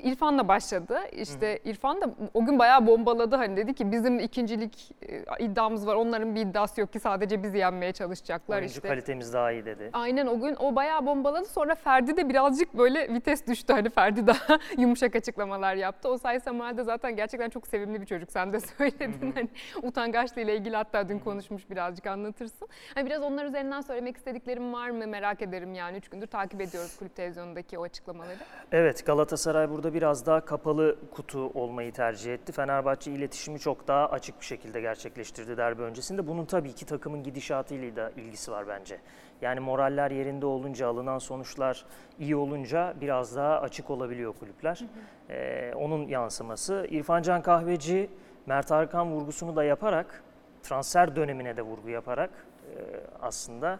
İrfan'la 0.03 0.47
başladı. 0.47 0.99
İşte 1.11 1.59
İrfan 1.65 2.01
da 2.01 2.09
o 2.33 2.45
gün 2.45 2.59
bayağı 2.59 2.87
bombaladı 2.87 3.35
hani 3.35 3.57
dedi 3.57 3.73
ki 3.73 3.91
bizim 3.91 4.19
ikincilik 4.19 4.91
iddiamız 5.39 5.87
var. 5.87 5.95
Onların 5.95 6.35
bir 6.35 6.41
iddiası 6.41 6.81
yok 6.81 6.93
ki 6.93 6.99
sadece 6.99 7.43
bizi 7.43 7.57
yenmeye 7.57 7.91
çalışacaklar 7.91 8.57
Oyuncu 8.57 8.73
işte. 8.73 8.87
kalitemiz 8.87 9.33
daha 9.33 9.51
iyi 9.51 9.65
dedi. 9.65 9.89
Aynen 9.93 10.27
o 10.27 10.39
gün 10.39 10.55
o 10.59 10.75
bayağı 10.75 11.05
bombaladı. 11.05 11.45
Sonra 11.45 11.75
Ferdi 11.75 12.17
de 12.17 12.29
birazcık 12.29 12.77
böyle 12.77 13.13
vites 13.13 13.47
düştü. 13.47 13.73
Hani 13.73 13.89
Ferdi 13.89 14.27
daha 14.27 14.59
yumuşak 14.77 15.15
açıklamalar 15.15 15.75
yaptı. 15.75 16.09
O 16.09 16.17
Say 16.17 16.39
Samuel 16.39 16.77
de 16.77 16.83
zaten 16.83 17.15
gerçekten 17.15 17.49
çok 17.49 17.67
sevimli 17.67 18.01
bir 18.01 18.05
çocuk. 18.05 18.28
Sen 18.29 18.53
de 18.53 18.59
söyledin. 18.77 19.31
Hani 19.31 19.49
utangaçlığı 19.83 20.41
ile 20.41 20.55
ilgili 20.55 20.75
hatta 20.75 21.09
dün 21.09 21.19
konuşmuş 21.19 21.69
birazcık 21.69 22.07
anlatırsın. 22.07 22.67
Hani 22.95 23.05
biraz 23.05 23.21
onlar 23.21 23.45
üzerinden 23.45 23.81
söylemek 23.81 24.17
istediklerim 24.17 24.73
var 24.73 24.89
mı 24.89 25.07
merak 25.07 25.41
ederim 25.41 25.73
yani. 25.73 25.97
Üç 25.97 26.09
gündür 26.09 26.27
takip 26.27 26.61
ediyoruz 26.61 26.97
kulüp 26.97 27.15
televizyonundaki 27.15 27.79
o 27.79 27.83
açıklamaları. 27.83 28.37
Evet 28.71 29.05
Galatasaray 29.05 29.69
burada 29.69 29.93
biraz 29.93 30.25
daha 30.25 30.45
kapalı 30.45 30.97
kutu 31.11 31.39
olmayı 31.39 31.93
tercih 31.93 32.33
etti. 32.33 32.51
Fenerbahçe 32.51 33.11
iletişimi 33.11 33.59
çok 33.59 33.87
daha 33.87 34.09
açık 34.09 34.39
bir 34.39 34.45
şekilde 34.45 34.81
gerçekleştirdi 34.81 35.57
derbi 35.57 35.81
öncesinde. 35.81 36.27
Bunun 36.27 36.45
tabii 36.45 36.73
ki 36.73 36.85
takımın 36.85 37.23
gidişatıyla 37.23 37.95
da 37.95 38.11
ilgisi 38.17 38.51
var 38.51 38.67
bence. 38.67 38.99
Yani 39.41 39.59
moraller 39.59 40.11
yerinde 40.11 40.45
olunca, 40.45 40.87
alınan 40.87 41.17
sonuçlar 41.17 41.85
iyi 42.19 42.35
olunca 42.35 42.93
biraz 43.01 43.35
daha 43.35 43.59
açık 43.59 43.89
olabiliyor 43.89 44.33
kulüpler. 44.33 44.81
Ee, 45.29 45.73
onun 45.75 46.07
yansıması. 46.07 46.87
İrfan 46.89 47.21
Can 47.21 47.41
Kahveci, 47.41 48.09
Mert 48.45 48.71
Arkan 48.71 49.11
vurgusunu 49.11 49.55
da 49.55 49.63
yaparak, 49.63 50.23
transfer 50.63 51.15
dönemine 51.15 51.57
de 51.57 51.61
vurgu 51.61 51.89
yaparak 51.89 52.29
e, 52.29 52.75
aslında 53.21 53.79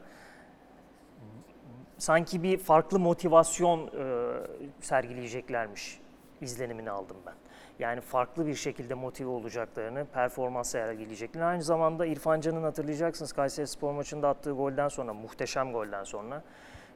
sanki 1.97 2.43
bir 2.43 2.57
farklı 2.57 2.99
motivasyon 2.99 3.87
e, 3.87 3.91
sergileyeceklermiş 4.81 5.99
izlenimini 6.41 6.91
aldım 6.91 7.17
ben. 7.25 7.33
Yani 7.79 8.01
farklı 8.01 8.47
bir 8.47 8.55
şekilde 8.55 8.93
motive 8.93 9.29
olacaklarını, 9.29 10.05
performans 10.05 10.71
sergileyeceklerini. 10.71 11.45
Aynı 11.45 11.63
zamanda 11.63 12.05
İrfan 12.05 12.41
Can'ın 12.41 12.63
hatırlayacaksınız 12.63 13.33
Kayseri 13.33 13.67
Spor 13.67 13.93
maçında 13.93 14.29
attığı 14.29 14.51
golden 14.51 14.87
sonra, 14.87 15.13
muhteşem 15.13 15.71
golden 15.71 16.03
sonra 16.03 16.43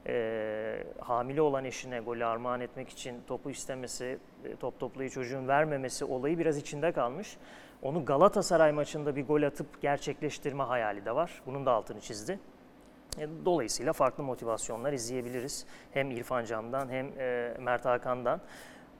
e, 0.08 0.84
hamile 1.00 1.42
olan 1.42 1.66
eşine 1.66 2.00
golü 2.00 2.26
armağan 2.26 2.62
etmek 2.62 2.90
için 2.90 3.22
topu 3.28 3.50
istemesi, 3.50 4.18
e, 4.46 4.56
top 4.56 4.80
toplayı 4.80 5.10
çocuğun 5.10 5.48
vermemesi 5.48 6.06
olayı 6.06 6.40
biraz 6.40 6.58
içinde 6.58 6.92
kalmış. 6.92 7.38
Onu 7.82 8.06
Galatasaray 8.06 8.72
maçında 8.72 9.16
bir 9.16 9.26
gol 9.28 9.44
atıp 9.44 9.82
gerçekleştirme 9.82 10.64
hayali 10.64 11.06
de 11.06 11.16
var. 11.16 11.42
Bunun 11.46 11.66
da 11.66 11.72
altını 11.72 12.02
çizdi. 12.02 12.40
E, 13.20 13.28
Dolayısıyla 13.46 13.94
farklı 13.94 14.24
motivasyonlar 14.24 14.94
izleyebiliriz. 14.94 15.66
Hem 15.92 16.12
İrfan 16.12 16.46
Can'dan 16.46 16.90
hem 16.90 17.20
e, 17.20 17.54
Mert 17.60 17.86
Hakan'dan. 17.86 18.42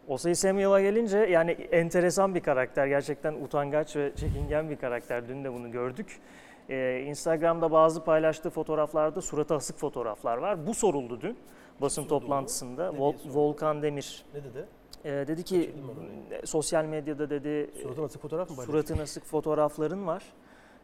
Osay 0.08 0.36
Samuel'a 0.36 0.82
gelince 0.82 1.18
yani 1.18 1.52
enteresan 1.52 2.36
bir 2.36 2.40
karakter. 2.40 2.88
Gerçekten 2.88 3.34
utangaç 3.34 3.96
ve 3.96 4.12
çekingen 4.16 4.70
bir 4.70 4.76
karakter. 4.76 5.28
Dün 5.28 5.44
de 5.44 5.54
bunu 5.54 5.72
gördük. 5.72 6.20
Ee, 6.70 7.04
Instagram'da 7.08 7.72
bazı 7.72 8.04
paylaştığı 8.04 8.50
fotoğraflarda 8.50 9.22
suratı 9.22 9.56
asık 9.56 9.78
fotoğraflar 9.78 10.38
var. 10.38 10.68
Bu 10.68 10.74
soruldu 10.74 11.22
dün 11.22 11.38
basın 11.82 12.02
soruldu? 12.04 12.20
toplantısında. 12.20 12.88
Vol-? 12.90 13.16
Volkan 13.34 13.82
Demir 13.82 14.26
Ne 14.34 14.44
dedi? 14.44 14.66
e, 15.06 15.10
dedi 15.28 15.44
ki 15.44 15.72
"E, 16.32 16.46
sosyal 16.46 16.86
medyada 16.86 17.30
dedi 17.30 17.70
Suratına 17.82 18.06
asık 18.06 18.22
fotoğraf 18.22 18.50
mı 18.50 18.56
paylaştı? 18.56 18.72
suratın 18.72 19.04
asık 19.04 19.26
fotoğrafların 19.26 20.08
var. 20.08 20.24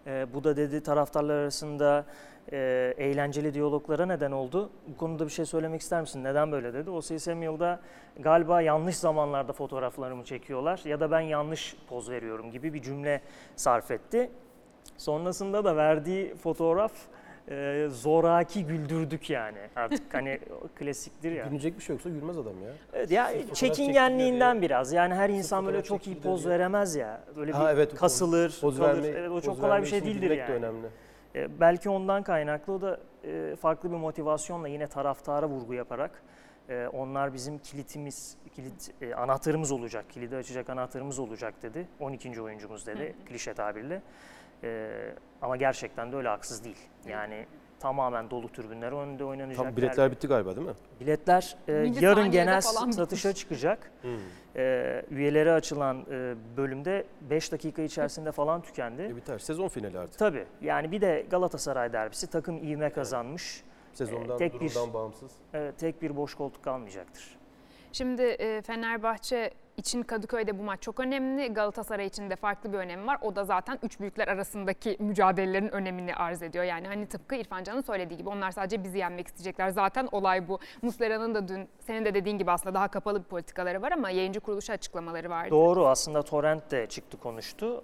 E, 0.08 0.28
bu 0.34 0.44
da 0.44 0.58
dedi 0.58 0.84
taraftarlar 0.84 1.36
arasında 1.36 2.06
e, 2.52 2.94
eğlenceli 2.98 3.54
diyaloglara 3.54 4.06
neden 4.06 4.32
oldu. 4.32 4.70
Bu 4.88 4.98
konuda 4.98 5.26
bir 5.26 5.32
şey 5.32 5.46
söylemek 5.46 5.82
ister 5.82 6.02
misin? 6.02 6.24
Neden 6.24 6.52
böyle 6.52 6.74
dedi. 6.74 6.90
O 6.90 7.02
Samuel'da 7.02 7.80
galiba 8.20 8.62
yanlış 8.62 8.96
zamanlarda 8.96 9.54
fotoğraflarımı 9.54 10.24
çekiyorlar 10.24 10.82
ya 10.86 11.00
da 11.00 11.12
ben 11.12 11.20
yanlış 11.20 11.76
poz 11.90 12.10
veriyorum 12.10 12.52
gibi 12.52 12.74
bir 12.74 12.82
cümle 12.82 13.22
sarf 13.56 13.92
etti. 13.92 14.32
Sonrasında 14.98 15.66
da 15.66 15.76
verdiği 15.76 16.36
fotoğraf 16.36 16.92
e, 17.50 17.88
zoraki 17.92 18.66
güldürdük 18.66 19.30
yani. 19.30 19.58
Artık 19.76 20.14
hani 20.14 20.40
klasiktir 20.76 21.32
ya. 21.32 21.44
Gülünecek 21.46 21.78
bir 21.78 21.84
şey 21.84 21.94
yoksa 21.96 22.10
gülmez 22.10 22.38
adam 22.38 22.64
ya. 22.64 22.70
Evet 22.94 23.12
ya 23.12 23.28
fotoğraf 23.28 23.56
çekingenliğinden 23.56 24.54
çektiriyor 24.54 24.62
biraz. 24.80 24.94
Yani 24.94 25.14
her 25.16 25.30
insan 25.30 25.66
böyle 25.66 25.84
çok 25.84 26.08
iyi 26.08 26.20
poz 26.20 26.44
diye. 26.44 26.54
veremez 26.54 26.96
ya. 26.96 27.22
Böyle 27.36 27.52
Ha, 27.52 27.64
bir 27.70 27.74
evet, 27.74 27.96
kasılır, 27.96 28.58
Poz 28.62 28.78
kalır. 28.78 28.90
verme, 29.04 29.08
Evet, 29.08 29.30
o 29.30 29.34
poz 29.34 29.44
çok 29.44 29.62
kolay 29.62 29.82
bir 29.82 29.88
şey 29.88 30.04
değildir 30.04 30.32
yani. 30.32 30.50
de 30.50 30.54
önemli. 30.54 30.88
E, 31.36 31.60
belki 31.60 31.90
ondan 31.90 32.24
kaynaklı 32.24 32.74
o 32.74 32.82
da 32.82 33.00
e, 33.24 33.56
farklı 33.56 33.92
bir 33.92 33.96
motivasyonla 33.98 34.68
yine 34.68 34.88
taraftara 34.88 35.48
vurgu 35.50 35.74
yaparak 35.74 36.24
e, 36.70 36.88
onlar 36.88 37.34
bizim 37.34 37.58
kilitimiz, 37.60 38.38
kilit 38.56 38.92
e, 39.02 39.14
anahtarımız 39.16 39.72
olacak, 39.72 40.06
kilidi 40.10 40.36
açacak 40.36 40.70
anahtarımız 40.70 41.20
olacak 41.20 41.54
dedi. 41.64 41.88
12. 42.00 42.42
oyuncumuz 42.42 42.88
dedi 42.88 43.16
klişe 43.26 43.54
tabirle. 43.54 44.02
E, 44.64 44.90
ama 45.42 45.58
gerçekten 45.58 46.12
de 46.12 46.16
öyle 46.16 46.28
haksız 46.28 46.64
değil. 46.64 46.78
Yani 47.08 47.46
tamamen 47.80 48.30
dolu 48.30 48.52
tribünler 48.52 48.92
önünde 48.92 49.24
oynanacak. 49.24 49.66
Tam 49.66 49.78
biletler 49.78 50.12
bitti 50.12 50.28
galiba 50.28 50.56
değil 50.56 50.68
mi? 50.68 50.74
Biletler 51.00 51.58
e, 51.68 51.72
Milli 51.72 52.06
yarın 52.06 52.32
genel 52.32 52.62
falan 52.62 52.92
satışa 52.92 53.34
çıkacak. 53.34 53.92
Hmm. 54.02 54.12
E, 54.56 55.04
üyelere 55.12 55.52
açılan 55.52 56.06
e, 56.12 56.36
bölümde 56.58 57.06
5 57.30 57.52
dakika 57.52 57.82
içerisinde 57.82 58.32
falan 58.32 58.62
tükendi. 58.62 59.02
E 59.02 59.16
biter. 59.16 59.40
Sezon 59.40 59.68
finali 59.68 60.00
artık. 60.00 60.20
Tabii 60.20 60.46
yani 60.62 60.92
bir 60.92 61.02
de 61.02 61.26
Galatasaray 61.30 61.94
derbisi 61.94 62.28
takım 62.28 62.58
ivme 62.58 62.90
kazanmış. 62.90 63.64
Sezondan, 63.94 64.38
tek 64.38 64.54
bir- 64.54 64.60
durumdan 64.60 64.94
bağımsız. 64.94 65.32
Evet, 65.54 65.78
tek 65.78 66.02
bir 66.02 66.16
boş 66.16 66.36
koltuk 66.36 66.64
kalmayacaktır. 66.64 67.38
Şimdi 67.92 68.22
e, 68.22 68.62
Fenerbahçe 68.62 69.52
için 69.80 70.04
Kadıköy'de 70.04 70.60
bu 70.60 70.64
maç 70.64 70.82
çok 70.82 71.00
önemli. 71.00 71.54
Galatasaray 71.54 72.06
için 72.06 72.30
de 72.30 72.36
farklı 72.36 72.74
bir 72.74 72.78
önemi 72.78 73.08
var. 73.08 73.18
O 73.22 73.36
da 73.36 73.44
zaten 73.46 73.80
üç 73.84 74.00
büyükler 74.00 74.28
arasındaki 74.28 74.98
mücadelelerin 75.00 75.70
önemini 75.70 76.16
arz 76.16 76.42
ediyor. 76.42 76.64
Yani 76.64 76.88
hani 76.88 77.06
tıpkı 77.06 77.36
İrfan 77.36 77.64
Can'ın 77.64 77.82
söylediği 77.82 78.18
gibi 78.18 78.30
onlar 78.30 78.52
sadece 78.52 78.84
bizi 78.84 78.98
yenmek 78.98 79.28
isteyecekler. 79.28 79.70
Zaten 79.70 80.08
olay 80.12 80.48
bu. 80.48 80.60
Muslera'nın 80.82 81.36
da 81.36 81.48
dün 81.48 81.68
senin 81.80 82.06
de 82.06 82.14
dediğin 82.14 82.38
gibi 82.38 82.52
aslında 82.52 82.74
daha 82.76 82.88
kapalı 82.88 83.20
bir 83.20 83.28
politikaları 83.28 83.82
var 83.82 83.92
ama 83.92 84.10
yayıncı 84.10 84.40
kuruluşu 84.40 84.74
açıklamaları 84.74 85.30
vardı. 85.30 85.52
Doğru 85.52 85.88
aslında 85.88 86.22
Torrent 86.24 86.72
de 86.72 86.88
çıktı 86.88 87.20
konuştu. 87.20 87.84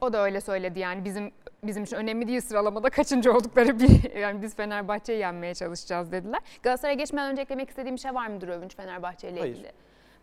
O 0.00 0.12
da 0.12 0.24
öyle 0.24 0.40
söyledi 0.40 0.78
yani 0.78 1.04
bizim 1.04 1.32
bizim 1.64 1.84
için 1.84 1.96
önemli 1.96 2.28
değil 2.28 2.40
sıralamada 2.40 2.90
kaçıncı 2.90 3.32
oldukları 3.32 3.78
bir 3.78 4.14
yani 4.20 4.42
biz 4.42 4.56
Fenerbahçe'yi 4.56 5.18
yenmeye 5.18 5.54
çalışacağız 5.54 6.12
dediler. 6.12 6.40
Galatasaray'a 6.62 6.96
geçmeden 6.96 7.30
önce 7.32 7.42
eklemek 7.42 7.68
istediğim 7.68 7.96
bir 7.96 8.00
şey 8.00 8.14
var 8.14 8.26
mıdır 8.26 8.48
Övünç 8.48 8.76
Fenerbahçe 8.76 9.30
ile 9.30 9.40
Hayır. 9.40 9.66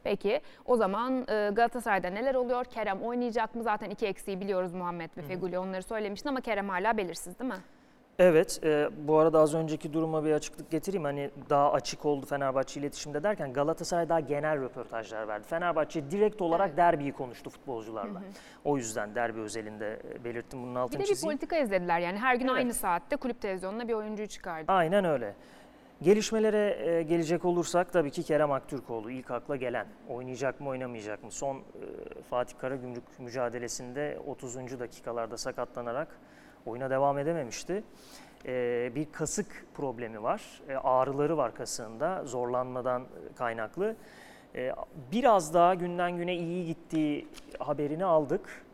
Peki 0.07 0.41
o 0.65 0.75
zaman 0.77 1.13
e, 1.29 1.49
Galatasaray'da 1.53 2.09
neler 2.09 2.35
oluyor? 2.35 2.65
Kerem 2.65 3.01
oynayacak 3.01 3.55
mı? 3.55 3.63
Zaten 3.63 3.89
iki 3.89 4.05
eksiği 4.07 4.39
biliyoruz 4.41 4.73
Muhammed 4.73 5.09
ve 5.17 5.21
Feguli 5.21 5.59
onları 5.59 5.83
söylemiştin 5.83 6.29
ama 6.29 6.41
Kerem 6.41 6.69
hala 6.69 6.97
belirsiz 6.97 7.39
değil 7.39 7.51
mi? 7.51 7.57
Evet, 8.19 8.59
e, 8.63 8.89
bu 9.07 9.17
arada 9.17 9.39
az 9.39 9.53
önceki 9.55 9.93
duruma 9.93 10.25
bir 10.25 10.31
açıklık 10.31 10.71
getireyim. 10.71 11.03
Hani 11.03 11.29
daha 11.49 11.71
açık 11.71 12.05
oldu 12.05 12.25
Fenerbahçe 12.25 12.79
iletişimde 12.79 13.23
derken 13.23 13.53
Galatasaray 13.53 14.09
daha 14.09 14.19
genel 14.19 14.61
röportajlar 14.61 15.27
verdi. 15.27 15.47
Fenerbahçe 15.47 16.11
direkt 16.11 16.41
olarak 16.41 16.67
Evet. 16.67 16.77
derbiyi 16.77 17.11
konuştu 17.11 17.49
futbolcularla. 17.49 18.21
O 18.65 18.77
yüzden 18.77 19.15
derbi 19.15 19.39
özelinde 19.39 19.99
belirttim 20.23 20.63
bunun 20.63 20.75
Bir 20.75 20.79
altını 20.79 20.99
de 20.99 21.03
bir 21.03 21.07
çizeyim. 21.07 21.31
politika 21.37 21.57
izlediler 21.57 21.99
yani 21.99 22.17
her 22.17 22.35
gün 22.35 22.47
Evet. 22.47 22.57
aynı 22.57 22.73
saatte 22.73 23.15
kulüp 23.15 23.41
televizyonuna 23.41 23.87
bir 23.87 23.93
oyuncuyu 23.93 24.27
çıkardı. 24.27 24.71
Aynen 24.71 25.05
öyle. 25.05 25.33
Gelişmelere 26.01 26.77
e, 26.79 27.03
gelecek 27.03 27.45
olursak 27.45 27.93
tabii 27.93 28.11
ki 28.11 28.23
Kerem 28.23 28.51
Aktürkoğlu 28.51 29.11
ilk 29.11 29.31
akla 29.31 29.55
gelen. 29.55 29.87
Oynayacak 30.09 30.59
mı 30.61 30.69
oynamayacak 30.69 31.23
mı? 31.23 31.31
Son 31.31 31.57
e, 31.57 31.61
Fatih 32.29 32.57
Karagümrük 32.57 33.19
mücadelesinde 33.19 34.19
30. 34.27 34.79
dakikalarda 34.79 35.37
sakatlanarak 35.37 36.07
oyuna 36.65 36.89
devam 36.89 37.17
edememişti. 37.19 37.83
E, 38.45 38.91
bir 38.95 39.11
kasık 39.11 39.65
problemi 39.73 40.23
var. 40.23 40.61
Ağrıları 40.83 41.37
var 41.37 41.55
kasığında 41.55 42.25
zorlanmadan 42.25 43.03
kaynaklı. 43.35 43.95
Biraz 45.11 45.53
daha 45.53 45.73
günden 45.73 46.17
güne 46.17 46.35
iyi 46.35 46.65
gittiği 46.65 47.27
haberini 47.59 48.05
aldık. 48.05 48.65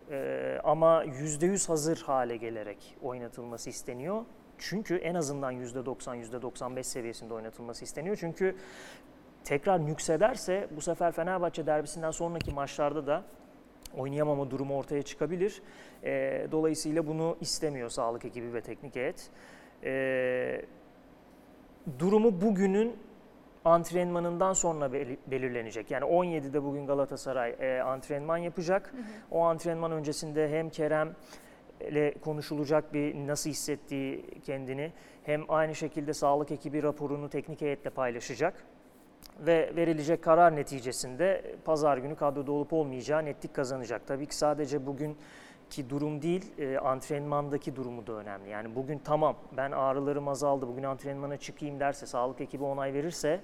Ama 0.64 1.06
%100 1.06 1.68
hazır 1.68 2.02
hale 2.02 2.38
gelerek 2.38 2.98
oynatılması 3.02 3.70
isteniyor. 3.70 4.26
Çünkü 4.58 4.96
en 4.96 5.16
azından 5.16 5.54
%90, 5.54 6.18
%95 6.18 6.84
seviyesinde 6.84 7.34
oynatılması 7.34 7.84
isteniyor. 7.84 8.18
Çünkü 8.20 8.56
tekrar 9.44 9.86
nüksederse 9.86 10.68
bu 10.76 10.82
sefer 10.82 11.12
Fenerbahçe 11.12 11.66
derbisinden 11.66 12.12
sonraki 12.12 12.52
maçlarda 12.52 13.08
da 13.08 13.24
oynayamama 13.98 14.52
durumu 14.52 14.78
ortaya 14.78 15.02
çıkabilir. 15.02 15.62
E, 16.04 16.48
dolayısıyla 16.52 17.08
bunu 17.08 17.38
istemiyor 17.42 17.90
sağlık 17.90 18.26
ekibi 18.26 18.54
ve 18.54 18.62
teknik 18.62 18.96
heyet. 18.96 19.30
E, 19.84 20.62
durumu 22.00 22.42
bugünün 22.42 22.98
antrenmanından 23.66 24.54
sonra 24.54 24.94
beli- 24.94 25.18
belirlenecek. 25.28 25.92
Yani 25.92 26.06
17'de 26.06 26.64
bugün 26.64 26.88
Galatasaray 26.88 27.56
e, 27.60 27.82
antrenman 27.82 28.38
yapacak. 28.38 28.94
O 29.32 29.42
antrenman 29.42 29.92
öncesinde 29.92 30.50
hem 30.50 30.70
Kerem 30.70 31.16
ile 31.82 32.14
konuşulacak 32.22 32.94
bir 32.94 33.16
nasıl 33.28 33.50
hissettiği 33.50 34.26
kendini 34.46 34.92
hem 35.24 35.44
aynı 35.50 35.76
şekilde 35.76 36.14
sağlık 36.14 36.52
ekibi 36.52 36.84
raporunu 36.84 37.30
teknik 37.30 37.62
heyetle 37.62 37.90
paylaşacak 37.90 38.54
ve 39.40 39.72
verilecek 39.76 40.24
karar 40.24 40.56
neticesinde 40.56 41.56
pazar 41.66 41.98
günü 41.98 42.16
kadroda 42.16 42.52
olup 42.52 42.74
olmayacağı 42.74 43.26
netlik 43.26 43.54
kazanacak. 43.54 44.08
Tabii 44.08 44.26
ki 44.26 44.36
sadece 44.36 44.86
bugünkü 44.86 45.90
durum 45.90 46.22
değil, 46.22 46.60
e, 46.60 46.78
antrenmandaki 46.78 47.76
durumu 47.76 48.08
da 48.08 48.14
önemli. 48.14 48.50
Yani 48.50 48.76
bugün 48.76 49.00
tamam 49.00 49.36
ben 49.58 49.72
ağrılarım 49.72 50.28
azaldı, 50.28 50.68
bugün 50.68 50.84
antrenmana 50.84 51.38
çıkayım 51.38 51.80
derse, 51.80 52.06
sağlık 52.06 52.42
ekibi 52.42 52.64
onay 52.64 52.94
verirse 52.94 53.42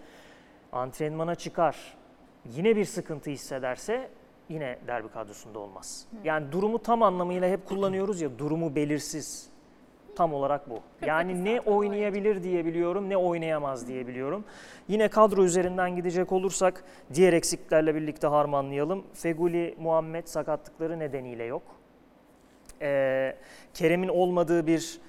antrenmana 0.71 1.35
çıkar. 1.35 1.97
Yine 2.45 2.75
bir 2.75 2.85
sıkıntı 2.85 3.29
hissederse 3.29 4.09
yine 4.49 4.77
derbi 4.87 5.09
kadrosunda 5.09 5.59
olmaz. 5.59 6.05
Yani 6.23 6.51
durumu 6.51 6.79
tam 6.79 7.03
anlamıyla 7.03 7.49
hep 7.49 7.65
kullanıyoruz 7.65 8.21
ya 8.21 8.39
durumu 8.39 8.75
belirsiz. 8.75 9.49
Tam 10.15 10.33
olarak 10.33 10.69
bu. 10.69 10.79
Yani 11.05 11.45
ne 11.45 11.61
oynayabilir 11.61 12.43
diyebiliyorum 12.43 13.09
ne 13.09 13.17
oynayamaz 13.17 13.87
diyebiliyorum. 13.87 14.43
Yine 14.87 15.07
kadro 15.07 15.43
üzerinden 15.43 15.95
gidecek 15.95 16.31
olursak 16.31 16.83
diğer 17.13 17.33
eksiklerle 17.33 17.95
birlikte 17.95 18.27
harmanlayalım. 18.27 19.03
Feguli, 19.13 19.75
Muhammed 19.79 20.27
sakatlıkları 20.27 20.99
nedeniyle 20.99 21.43
yok. 21.43 21.61
Ee, 22.81 23.35
Kerem'in 23.73 24.07
olmadığı 24.07 24.67
bir 24.67 24.99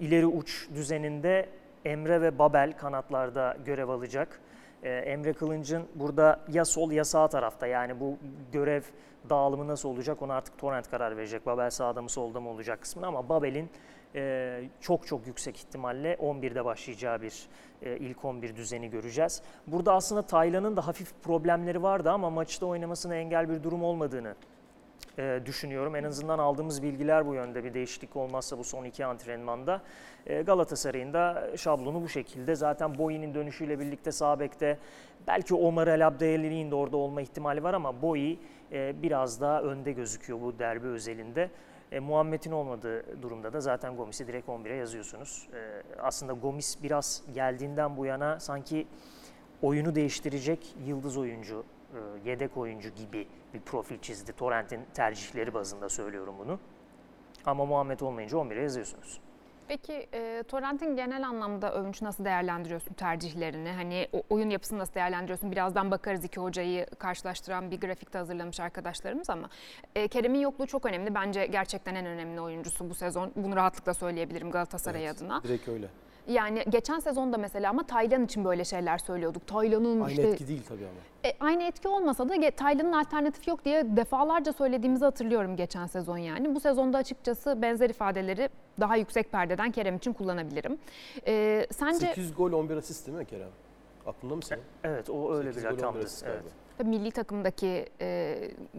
ileri 0.00 0.26
uç 0.26 0.68
düzeninde 0.74 1.48
Emre 1.84 2.20
ve 2.22 2.38
Babel 2.38 2.72
kanatlarda 2.78 3.56
görev 3.64 3.88
alacak. 3.88 4.40
Ee, 4.82 4.90
Emre 4.90 5.32
Kılınç'ın 5.32 5.84
burada 5.94 6.40
ya 6.52 6.64
sol 6.64 6.90
ya 6.90 7.04
sağ 7.04 7.28
tarafta 7.28 7.66
yani 7.66 8.00
bu 8.00 8.16
görev 8.52 8.82
dağılımı 9.30 9.68
nasıl 9.68 9.88
olacak 9.88 10.22
ona 10.22 10.34
artık 10.34 10.58
Torrent 10.58 10.90
karar 10.90 11.16
verecek. 11.16 11.46
Babel 11.46 11.70
sağda 11.70 12.02
mı 12.02 12.08
solda 12.08 12.40
mı 12.40 12.48
olacak 12.50 12.82
kısmını 12.82 13.06
ama 13.06 13.28
Babel'in 13.28 13.70
e, 14.14 14.62
çok 14.80 15.06
çok 15.06 15.26
yüksek 15.26 15.56
ihtimalle 15.56 16.14
11'de 16.14 16.64
başlayacağı 16.64 17.22
bir 17.22 17.48
e, 17.82 17.96
ilk 17.96 18.24
11 18.24 18.56
düzeni 18.56 18.90
göreceğiz. 18.90 19.42
Burada 19.66 19.94
aslında 19.94 20.22
Taylan'ın 20.22 20.76
da 20.76 20.86
hafif 20.86 21.12
problemleri 21.22 21.82
vardı 21.82 22.10
ama 22.10 22.30
maçta 22.30 22.66
oynamasına 22.66 23.14
engel 23.14 23.48
bir 23.48 23.62
durum 23.62 23.82
olmadığını 23.82 24.34
e, 25.18 25.40
düşünüyorum. 25.46 25.96
En 25.96 26.04
azından 26.04 26.38
aldığımız 26.38 26.82
bilgiler 26.82 27.26
bu 27.26 27.34
yönde 27.34 27.64
bir 27.64 27.74
değişiklik 27.74 28.16
olmazsa 28.16 28.58
bu 28.58 28.64
son 28.64 28.84
iki 28.84 29.06
antrenmanda. 29.06 29.82
E, 30.26 30.42
Galatasaray'ın 30.42 31.12
da 31.12 31.50
şablonu 31.56 32.02
bu 32.02 32.08
şekilde. 32.08 32.54
Zaten 32.54 32.98
Boyi'nin 32.98 33.34
dönüşüyle 33.34 33.78
birlikte 33.78 34.12
sağ 34.12 34.40
bekte 34.40 34.78
belki 35.26 35.54
Omar 35.54 35.86
El 35.86 36.06
Abdeyli'nin 36.06 36.70
de 36.70 36.74
orada 36.74 36.96
olma 36.96 37.20
ihtimali 37.20 37.62
var 37.62 37.74
ama 37.74 38.02
Boyi 38.02 38.38
e, 38.72 39.02
biraz 39.02 39.40
daha 39.40 39.62
önde 39.62 39.92
gözüküyor 39.92 40.40
bu 40.40 40.58
derbi 40.58 40.86
özelinde. 40.86 41.50
E, 41.92 42.00
Muhammed'in 42.00 42.52
olmadığı 42.52 43.22
durumda 43.22 43.52
da 43.52 43.60
zaten 43.60 43.96
Gomis'i 43.96 44.26
direkt 44.26 44.48
11'e 44.48 44.74
yazıyorsunuz. 44.74 45.48
E, 45.54 45.82
aslında 46.02 46.32
Gomis 46.32 46.82
biraz 46.82 47.22
geldiğinden 47.34 47.96
bu 47.96 48.06
yana 48.06 48.40
sanki 48.40 48.86
oyunu 49.62 49.94
değiştirecek 49.94 50.74
yıldız 50.86 51.16
oyuncu 51.16 51.64
e, 51.94 52.28
yedek 52.30 52.56
oyuncu 52.56 52.88
gibi 52.88 53.28
bir 53.54 53.60
profil 53.60 53.98
çizdi. 53.98 54.32
Torrent'in 54.32 54.80
tercihleri 54.94 55.54
bazında 55.54 55.88
söylüyorum 55.88 56.34
bunu. 56.38 56.58
Ama 57.46 57.64
Muhammed 57.64 58.00
olmayınca 58.00 58.38
11'e 58.38 58.62
yazıyorsunuz. 58.62 59.20
Peki 59.68 60.08
e, 60.14 60.42
Torrent'in 60.48 60.96
genel 60.96 61.28
anlamda 61.28 61.74
övünç 61.74 62.02
nasıl 62.02 62.24
değerlendiriyorsun 62.24 62.94
tercihlerini? 62.94 63.72
Hani 63.72 64.08
o, 64.12 64.22
oyun 64.30 64.50
yapısını 64.50 64.78
nasıl 64.78 64.94
değerlendiriyorsun? 64.94 65.52
Birazdan 65.52 65.90
bakarız 65.90 66.24
iki 66.24 66.40
hocayı 66.40 66.86
karşılaştıran 66.98 67.70
bir 67.70 67.80
grafik 67.80 68.12
de 68.12 68.18
hazırlamış 68.18 68.60
arkadaşlarımız 68.60 69.30
ama 69.30 69.48
e, 69.94 70.08
Kerem'in 70.08 70.38
yokluğu 70.40 70.66
çok 70.66 70.86
önemli. 70.86 71.14
Bence 71.14 71.46
gerçekten 71.46 71.94
en 71.94 72.06
önemli 72.06 72.40
oyuncusu 72.40 72.90
bu 72.90 72.94
sezon. 72.94 73.32
Bunu 73.36 73.56
rahatlıkla 73.56 73.94
söyleyebilirim 73.94 74.50
Galatasaray 74.50 75.04
Evet, 75.04 75.16
adına. 75.16 75.42
Direkt 75.42 75.68
öyle. 75.68 75.88
Yani 76.28 76.64
geçen 76.68 76.98
sezonda 76.98 77.38
mesela 77.38 77.70
ama 77.70 77.82
Taylan 77.82 78.24
için 78.24 78.44
böyle 78.44 78.64
şeyler 78.64 78.98
söylüyorduk. 78.98 79.46
Taylan'ın 79.46 80.00
Aynı 80.00 80.10
işte 80.10 80.22
etki 80.22 80.48
değil 80.48 80.62
tabii 80.68 80.84
ama. 80.84 81.30
e, 81.30 81.36
aynı 81.40 81.62
etki 81.62 81.88
olmasa 81.88 82.28
da 82.28 82.50
Taylan'ın 82.50 82.92
alternatif 82.92 83.48
yok 83.48 83.64
diye 83.64 83.96
defalarca 83.96 84.52
söylediğimizi 84.52 85.04
hatırlıyorum 85.04 85.56
geçen 85.56 85.86
sezon 85.86 86.18
yani. 86.18 86.54
Bu 86.54 86.60
sezonda 86.60 86.98
açıkçası 86.98 87.62
benzer 87.62 87.90
ifadeleri 87.90 88.48
daha 88.80 88.96
yüksek 88.96 89.32
perdeden 89.32 89.70
Kerem 89.70 89.96
için 89.96 90.12
kullanabilirim. 90.12 90.78
E, 91.26 91.66
sence 91.70 91.98
800 92.06 92.34
gol 92.34 92.52
11 92.52 92.76
asist 92.76 93.06
değil 93.06 93.18
mi 93.18 93.24
Kerem? 93.24 93.48
Aklında 94.06 94.36
mı 94.36 94.42
senin? 94.42 94.62
Evet 94.84 95.10
o 95.10 95.34
öyle 95.34 95.48
bir 95.48 95.54
8 95.54 95.62
gol, 95.64 95.70
11 95.70 95.82
rakamdı. 95.82 96.06
Evet. 96.24 96.42
tabii 96.78 96.88
milli 96.88 97.10
takımdaki 97.10 97.86
e, 98.00 98.38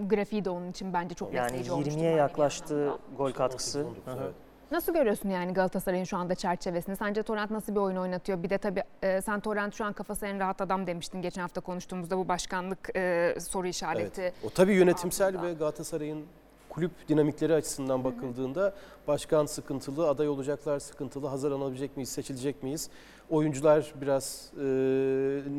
grafiği 0.09 0.45
de 0.45 0.49
onun 0.49 0.69
için 0.71 0.93
bence 0.93 1.15
çok 1.15 1.33
Yani 1.33 1.45
besleyici 1.45 1.71
olmuştur 1.71 1.91
20'ye 1.93 2.03
manevi 2.03 2.17
yaklaştı 2.19 2.75
anlamda. 2.75 2.99
gol 3.17 3.31
katkısı. 3.31 3.79
18, 3.79 3.97
19, 4.07 4.13
Hı 4.13 4.17
hı. 4.19 4.23
evet. 4.23 4.35
Nasıl 4.71 4.93
görüyorsun 4.93 5.29
yani 5.29 5.53
Galatasaray'ın 5.53 6.03
şu 6.03 6.17
anda 6.17 6.35
çerçevesini? 6.35 6.95
Sence 6.95 7.23
Torrent 7.23 7.51
nasıl 7.51 7.75
bir 7.75 7.79
oyun 7.79 7.95
oynatıyor? 7.97 8.43
Bir 8.43 8.49
de 8.49 8.57
tabii 8.57 8.83
e, 9.03 9.21
sen 9.21 9.39
Torrent 9.39 9.73
şu 9.73 9.85
an 9.85 9.93
kafası 9.93 10.25
en 10.25 10.39
rahat 10.39 10.61
adam 10.61 10.88
demiştin 10.88 11.21
geçen 11.21 11.41
hafta 11.41 11.61
konuştuğumuzda 11.61 12.17
bu 12.17 12.27
başkanlık 12.27 12.89
e, 12.95 13.35
soru 13.39 13.67
işareti. 13.67 14.21
Evet. 14.21 14.33
O 14.43 14.49
tabii 14.49 14.73
yönetimsel 14.73 15.27
altında. 15.27 15.43
ve 15.43 15.53
Galatasaray'ın 15.53 16.25
kulüp 16.69 16.91
dinamikleri 17.09 17.53
açısından 17.53 18.03
bakıldığında 18.03 18.73
başkan 19.07 19.45
sıkıntılı, 19.45 20.09
aday 20.09 20.29
olacaklar 20.29 20.79
sıkıntılı, 20.79 21.27
hazırlanabilecek 21.27 21.97
miyiz, 21.97 22.09
seçilecek 22.09 22.63
miyiz? 22.63 22.89
Oyuncular 23.29 23.93
biraz 24.01 24.51
e, 24.57 24.63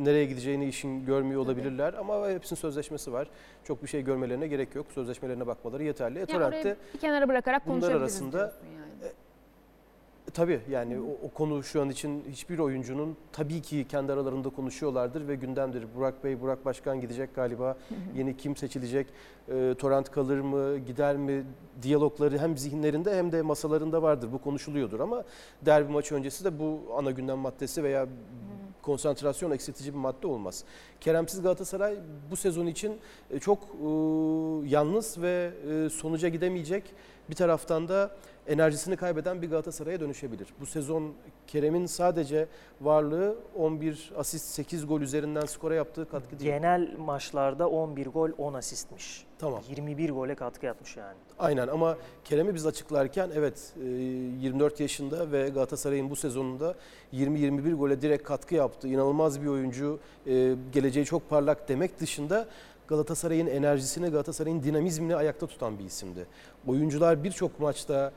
nereye 0.04 0.24
gideceğini 0.24 0.66
işin 0.68 1.06
görmüyor 1.06 1.40
olabilirler 1.40 1.94
ama 1.94 2.28
hepsinin 2.28 2.60
sözleşmesi 2.60 3.12
var. 3.12 3.28
Çok 3.64 3.82
bir 3.82 3.88
şey 3.88 4.02
görmelerine 4.02 4.46
gerek 4.46 4.74
yok. 4.74 4.86
Sözleşmelerine 4.94 5.46
bakmaları 5.46 5.82
yeterli. 5.84 6.18
E, 6.18 6.24
Yani 6.28 6.44
orayı 6.44 6.76
bir 6.94 6.98
kenara 6.98 7.28
bırakarak 7.28 7.66
bunlar 7.68 7.92
arasında- 7.92 8.38
yani. 8.38 8.79
Tabii 10.34 10.60
yani 10.70 11.00
o, 11.00 11.26
o 11.26 11.30
konu 11.30 11.62
şu 11.62 11.82
an 11.82 11.90
için 11.90 12.24
hiçbir 12.30 12.58
oyuncunun 12.58 13.16
tabii 13.32 13.62
ki 13.62 13.86
kendi 13.88 14.12
aralarında 14.12 14.48
konuşuyorlardır 14.48 15.28
ve 15.28 15.34
gündemdir. 15.34 15.84
Burak 15.96 16.24
Bey, 16.24 16.40
Burak 16.40 16.64
Başkan 16.64 17.00
gidecek 17.00 17.34
galiba. 17.34 17.76
Yeni 18.16 18.36
kim 18.36 18.56
seçilecek? 18.56 19.06
E, 19.48 19.74
Torrent 19.78 20.10
kalır 20.10 20.40
mı, 20.40 20.78
gider 20.78 21.16
mi? 21.16 21.44
Diyalogları 21.82 22.38
hem 22.38 22.56
zihinlerinde 22.58 23.16
hem 23.16 23.32
de 23.32 23.42
masalarında 23.42 24.02
vardır. 24.02 24.28
Bu 24.32 24.38
konuşuluyordur 24.38 25.00
ama 25.00 25.24
derbi 25.66 25.92
maçı 25.92 26.14
öncesi 26.14 26.44
de 26.44 26.58
bu 26.58 26.80
ana 26.96 27.10
gündem 27.10 27.38
maddesi 27.38 27.84
veya 27.84 28.06
konsantrasyon 28.82 29.50
eksiltici 29.50 29.92
bir 29.92 29.98
madde 29.98 30.26
olmaz. 30.26 30.64
Keremsiz 31.00 31.42
Galatasaray 31.42 31.98
bu 32.30 32.36
sezon 32.36 32.66
için 32.66 32.98
e, 33.30 33.38
çok 33.38 33.58
e, 33.58 33.88
yalnız 34.68 35.22
ve 35.22 35.50
e, 35.70 35.90
sonuca 35.90 36.28
gidemeyecek. 36.28 36.84
Bir 37.30 37.34
taraftan 37.34 37.88
da 37.88 38.10
enerjisini 38.50 38.96
kaybeden 38.96 39.42
bir 39.42 39.50
Galatasaray'a 39.50 40.00
dönüşebilir. 40.00 40.48
Bu 40.60 40.66
sezon 40.66 41.12
Kerem'in 41.46 41.86
sadece 41.86 42.46
varlığı 42.80 43.36
11 43.56 44.12
asist 44.16 44.44
8 44.44 44.86
gol 44.86 45.00
üzerinden 45.00 45.46
skora 45.46 45.74
yaptığı 45.74 46.10
katkı 46.10 46.38
değil. 46.38 46.50
Genel 46.50 46.96
maçlarda 46.98 47.68
11 47.68 48.06
gol 48.06 48.30
10 48.38 48.54
asistmiş. 48.54 49.26
Tamam. 49.38 49.62
21 49.68 50.10
gole 50.10 50.34
katkı 50.34 50.66
yapmış 50.66 50.96
yani. 50.96 51.16
Aynen 51.38 51.68
ama 51.68 51.96
Kerem'i 52.24 52.54
biz 52.54 52.66
açıklarken 52.66 53.30
evet 53.34 53.74
e, 53.82 53.86
24 53.86 54.80
yaşında 54.80 55.32
ve 55.32 55.48
Galatasaray'ın 55.48 56.10
bu 56.10 56.16
sezonunda 56.16 56.74
20-21 57.12 57.74
gole 57.74 58.02
direkt 58.02 58.22
katkı 58.22 58.54
yaptı. 58.54 58.88
İnanılmaz 58.88 59.42
bir 59.42 59.46
oyuncu, 59.46 59.98
e, 60.26 60.54
geleceği 60.72 61.04
çok 61.04 61.30
parlak 61.30 61.68
demek 61.68 62.00
dışında 62.00 62.46
Galatasaray'ın 62.88 63.46
enerjisini, 63.46 64.08
Galatasaray'ın 64.08 64.62
dinamizmini 64.62 65.16
ayakta 65.16 65.46
tutan 65.46 65.78
bir 65.78 65.84
isimdi. 65.84 66.26
Oyuncular 66.66 67.24
birçok 67.24 67.60
maçta 67.60 68.12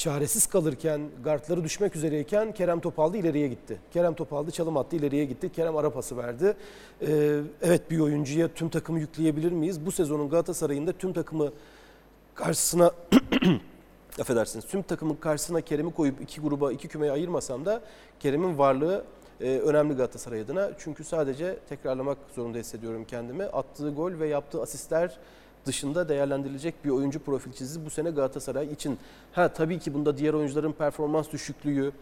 çaresiz 0.00 0.46
kalırken, 0.46 1.00
gardları 1.24 1.64
düşmek 1.64 1.96
üzereyken 1.96 2.52
Kerem 2.52 2.80
Topaldı 2.80 3.16
ileriye 3.16 3.48
gitti. 3.48 3.78
Kerem 3.92 4.14
Topaldı 4.14 4.50
çalım 4.50 4.76
attı 4.76 4.96
ileriye 4.96 5.24
gitti. 5.24 5.52
Kerem 5.52 5.76
ara 5.76 5.90
pası 5.90 6.16
verdi. 6.16 6.56
Ee, 7.02 7.40
evet 7.62 7.90
bir 7.90 8.00
oyuncuya 8.00 8.48
tüm 8.48 8.68
takımı 8.68 9.00
yükleyebilir 9.00 9.52
miyiz? 9.52 9.86
Bu 9.86 9.92
sezonun 9.92 10.28
Galatasaray'ında 10.28 10.92
tüm 10.92 11.12
takımı 11.12 11.52
karşısına 12.34 12.90
affedersiniz 14.20 14.66
tüm 14.66 14.82
takımın 14.82 15.14
karşısına 15.14 15.60
Kerem'i 15.60 15.92
koyup 15.92 16.20
iki 16.20 16.40
gruba 16.40 16.72
iki 16.72 16.88
kümeye 16.88 17.12
ayırmasam 17.12 17.64
da 17.64 17.80
Kerem'in 18.20 18.58
varlığı 18.58 19.04
e, 19.40 19.58
önemli 19.58 19.94
Galatasaray 19.94 20.40
adına. 20.40 20.70
Çünkü 20.78 21.04
sadece 21.04 21.58
tekrarlamak 21.68 22.18
zorunda 22.36 22.58
hissediyorum 22.58 23.04
kendimi. 23.08 23.44
Attığı 23.44 23.90
gol 23.90 24.12
ve 24.20 24.28
yaptığı 24.28 24.62
asistler 24.62 25.18
dışında 25.66 26.08
değerlendirilecek 26.08 26.84
bir 26.84 26.90
oyuncu 26.90 27.18
profil 27.18 27.52
çizdi 27.52 27.86
bu 27.86 27.90
sene 27.90 28.10
Galatasaray 28.10 28.72
için. 28.72 28.98
Ha 29.32 29.48
tabii 29.48 29.78
ki 29.78 29.94
bunda 29.94 30.16
diğer 30.16 30.34
oyuncuların 30.34 30.72
performans 30.72 31.30
düşüklüğü, 31.32 31.92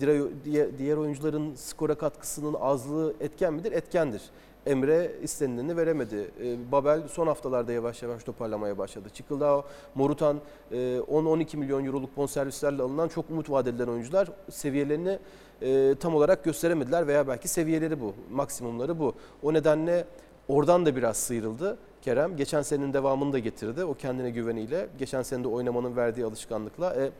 diğer, 0.00 0.78
diğer- 0.78 0.96
oyuncuların 0.96 1.54
skora 1.54 1.94
katkısının 1.94 2.54
azlığı 2.54 3.14
etken 3.20 3.54
midir? 3.54 3.72
Etkendir. 3.72 4.22
Emre 4.66 5.12
istenileni 5.22 5.76
veremedi. 5.76 6.30
Ee, 6.42 6.72
Babel 6.72 7.08
son 7.08 7.26
haftalarda 7.26 7.72
yavaş 7.72 8.02
yavaş 8.02 8.24
toparlamaya 8.24 8.78
başladı. 8.78 9.08
Çıkıldao, 9.14 9.64
Morutan 9.94 10.40
e, 10.72 10.76
10-12 10.76 11.56
milyon 11.56 11.84
euroluk 11.84 12.16
bonservislerle 12.16 12.82
alınan 12.82 13.08
çok 13.08 13.30
umut 13.30 13.50
vaat 13.50 13.66
oyuncular 13.88 14.28
seviyelerini 14.50 15.18
e, 15.62 15.94
tam 16.00 16.14
olarak 16.14 16.44
gösteremediler 16.44 17.06
veya 17.06 17.28
belki 17.28 17.48
seviyeleri 17.48 18.00
bu, 18.00 18.14
maksimumları 18.30 18.98
bu. 18.98 19.14
O 19.42 19.54
nedenle 19.54 20.04
oradan 20.48 20.86
da 20.86 20.96
biraz 20.96 21.16
sıyrıldı 21.16 21.78
Kerem. 22.06 22.36
Geçen 22.36 22.62
senenin 22.62 22.92
devamını 22.92 23.32
da 23.32 23.38
getirdi 23.38 23.84
o 23.84 23.94
kendine 23.94 24.30
güveniyle. 24.30 24.88
Geçen 24.98 25.22
sene 25.22 25.44
de 25.44 25.48
oynamanın 25.48 25.96
verdiği 25.96 26.24
alışkanlıkla. 26.24 26.94
E, 26.94 27.10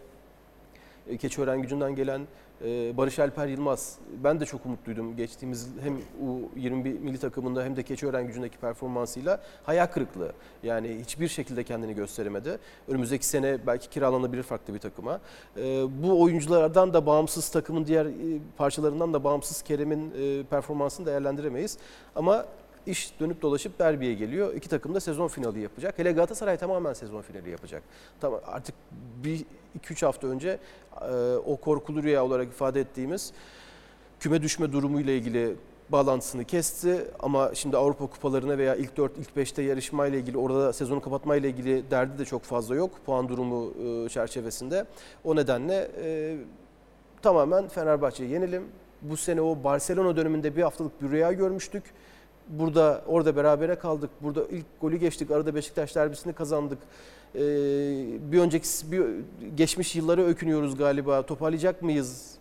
e, 1.13 1.17
Keçiören 1.17 1.63
gücünden 1.63 1.95
gelen 1.95 2.27
e, 2.65 2.97
Barış 2.97 3.19
Alper 3.19 3.47
Yılmaz. 3.47 3.99
Ben 4.25 4.41
de 4.41 4.45
çok 4.45 4.67
umutluydum 4.67 5.17
geçtiğimiz 5.17 5.69
hem 5.83 5.99
U21 6.59 6.99
milli 6.99 7.19
takımında 7.19 7.65
hem 7.65 7.77
de 7.77 7.83
Keçiören 7.83 8.27
gücündeki 8.27 8.59
performansıyla 8.59 9.41
hayal 9.65 9.87
kırıklığı. 9.87 10.33
Yani 10.63 10.99
hiçbir 11.01 11.29
şekilde 11.29 11.65
kendini 11.65 11.95
gösteremedi. 11.95 12.59
Önümüzdeki 12.89 13.27
sene 13.27 13.67
belki 13.67 13.89
kiralanabilir 13.89 14.43
farklı 14.43 14.75
bir 14.75 14.79
takıma. 14.79 15.21
E, 15.57 15.63
bu 16.03 16.23
oyunculardan 16.23 16.95
da 16.95 17.07
bağımsız 17.07 17.49
takımın 17.49 17.87
diğer 17.87 18.07
parçalarından 18.57 19.15
da 19.15 19.25
bağımsız 19.25 19.63
Kerem'in 19.63 20.13
performansını 20.51 21.07
değerlendiremeyiz. 21.07 21.79
Ama 22.17 22.47
iş 22.87 23.21
dönüp 23.21 23.43
dolaşıp 23.43 23.79
derbiye 23.79 24.15
geliyor. 24.15 24.55
İki 24.55 24.69
takım 24.69 24.95
da 24.95 25.01
sezon 25.01 25.29
finali 25.29 25.61
yapacak. 25.61 25.99
Hele 25.99 26.13
Galatasaray 26.13 26.57
tamamen 26.57 26.93
sezon 26.93 27.23
finali 27.23 27.51
yapacak. 27.51 27.83
Tamam 28.21 28.41
artık 28.47 28.75
bir 29.25 29.45
2-3 29.83 30.07
hafta 30.07 30.27
önce 30.27 30.59
e, 31.01 31.37
o 31.47 31.57
korkulu 31.57 32.03
rüya 32.03 32.25
olarak 32.25 32.47
ifade 32.47 32.81
ettiğimiz 32.81 33.33
küme 34.21 34.43
düşme 34.43 34.73
durumuyla 34.73 35.13
ilgili 35.13 35.57
bağlantısını 35.89 36.45
kesti 36.45 37.05
ama 37.21 37.55
şimdi 37.55 37.77
Avrupa 37.77 38.07
kupalarına 38.07 38.59
veya 38.59 38.75
ilk 38.75 38.97
4 38.97 39.13
ilk 39.19 39.29
5'te 39.37 39.63
yarışmayla 39.63 40.19
ilgili 40.19 40.39
orada 40.39 40.73
sezonu 40.73 41.01
kapatmayla 41.01 41.49
ilgili 41.49 41.91
derdi 41.91 42.19
de 42.19 42.25
çok 42.25 42.43
fazla 42.43 42.75
yok 42.75 42.91
puan 43.07 43.29
durumu 43.29 43.73
e, 43.85 44.09
çerçevesinde. 44.09 44.87
O 45.25 45.37
nedenle 45.37 45.91
e, 46.03 46.37
tamamen 47.23 47.69
Fenerbahçe'yi 47.69 48.31
yenelim. 48.31 48.65
Bu 49.03 49.17
sene 49.17 49.41
o 49.41 49.65
Barcelona 49.65 50.17
döneminde 50.17 50.57
bir 50.57 50.63
haftalık 50.63 51.03
bir 51.03 51.11
rüya 51.11 51.33
görmüştük. 51.33 51.85
Burada 52.49 53.03
orada 53.07 53.37
berabere 53.37 53.75
kaldık. 53.75 54.11
Burada 54.21 54.45
ilk 54.51 54.81
golü 54.81 54.97
geçtik. 54.97 55.31
Arada 55.31 55.55
Beşiktaş 55.55 55.97
derbisini 55.97 56.33
kazandık. 56.33 56.79
Ee, 57.35 57.41
bir 58.33 58.39
önceki 58.39 58.69
bir 58.93 59.05
geçmiş 59.57 59.97
yılları 59.97 60.25
öykünüyoruz 60.25 60.77
galiba. 60.77 61.23
Toparlayacak 61.23 61.83
mıyız? 61.83 62.37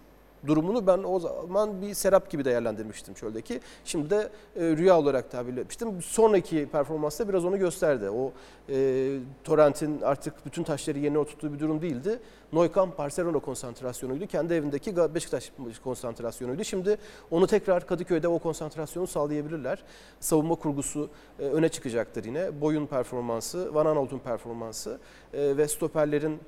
Durumunu 0.48 0.88
ben 0.88 1.04
o 1.04 1.20
zaman 1.20 1.82
bir 1.82 1.94
serap 1.94 2.30
gibi 2.30 2.46
değerlendirmiştim 2.46 3.14
çöldeki. 3.14 3.60
Şimdi 3.86 4.10
de 4.10 4.30
e, 4.56 4.64
rüya 4.78 5.00
olarak 5.00 5.32
tabir 5.32 5.58
etmiştim. 5.58 6.02
Sonraki 6.02 6.68
performansta 6.72 7.30
biraz 7.30 7.46
onu 7.46 7.60
gösterdi. 7.60 8.10
O 8.10 8.32
e, 8.70 9.18
Torrent'in 9.44 10.02
artık 10.02 10.46
bütün 10.46 10.64
taşları 10.64 11.00
yerine 11.00 11.18
oturttuğu 11.18 11.54
bir 11.54 11.60
durum 11.60 11.82
değildi. 11.82 12.20
Neukamp 12.54 12.98
Barcelona 12.98 13.40
konsantrasyonuydu. 13.40 14.28
Kendi 14.28 14.54
evindeki 14.54 14.96
Beşiktaş 14.98 15.52
konsantrasyonuydu. 15.84 16.64
Şimdi 16.64 16.98
onu 17.32 17.48
tekrar 17.48 17.88
Kadıköy'de 17.88 18.28
o 18.28 18.40
konsantrasyonu 18.40 19.08
sağlayabilirler. 19.08 19.84
Savunma 20.20 20.56
kurgusu 20.56 21.10
e, 21.40 21.44
öne 21.44 21.70
çıkacaktır 21.70 22.26
yine. 22.26 22.62
Boyun 22.62 22.86
performansı, 22.86 23.76
Van 23.76 23.86
Aanholt'un 23.86 24.20
performansı 24.20 25.00
e, 25.34 25.58
ve 25.58 25.68
stoperlerin 25.68 26.40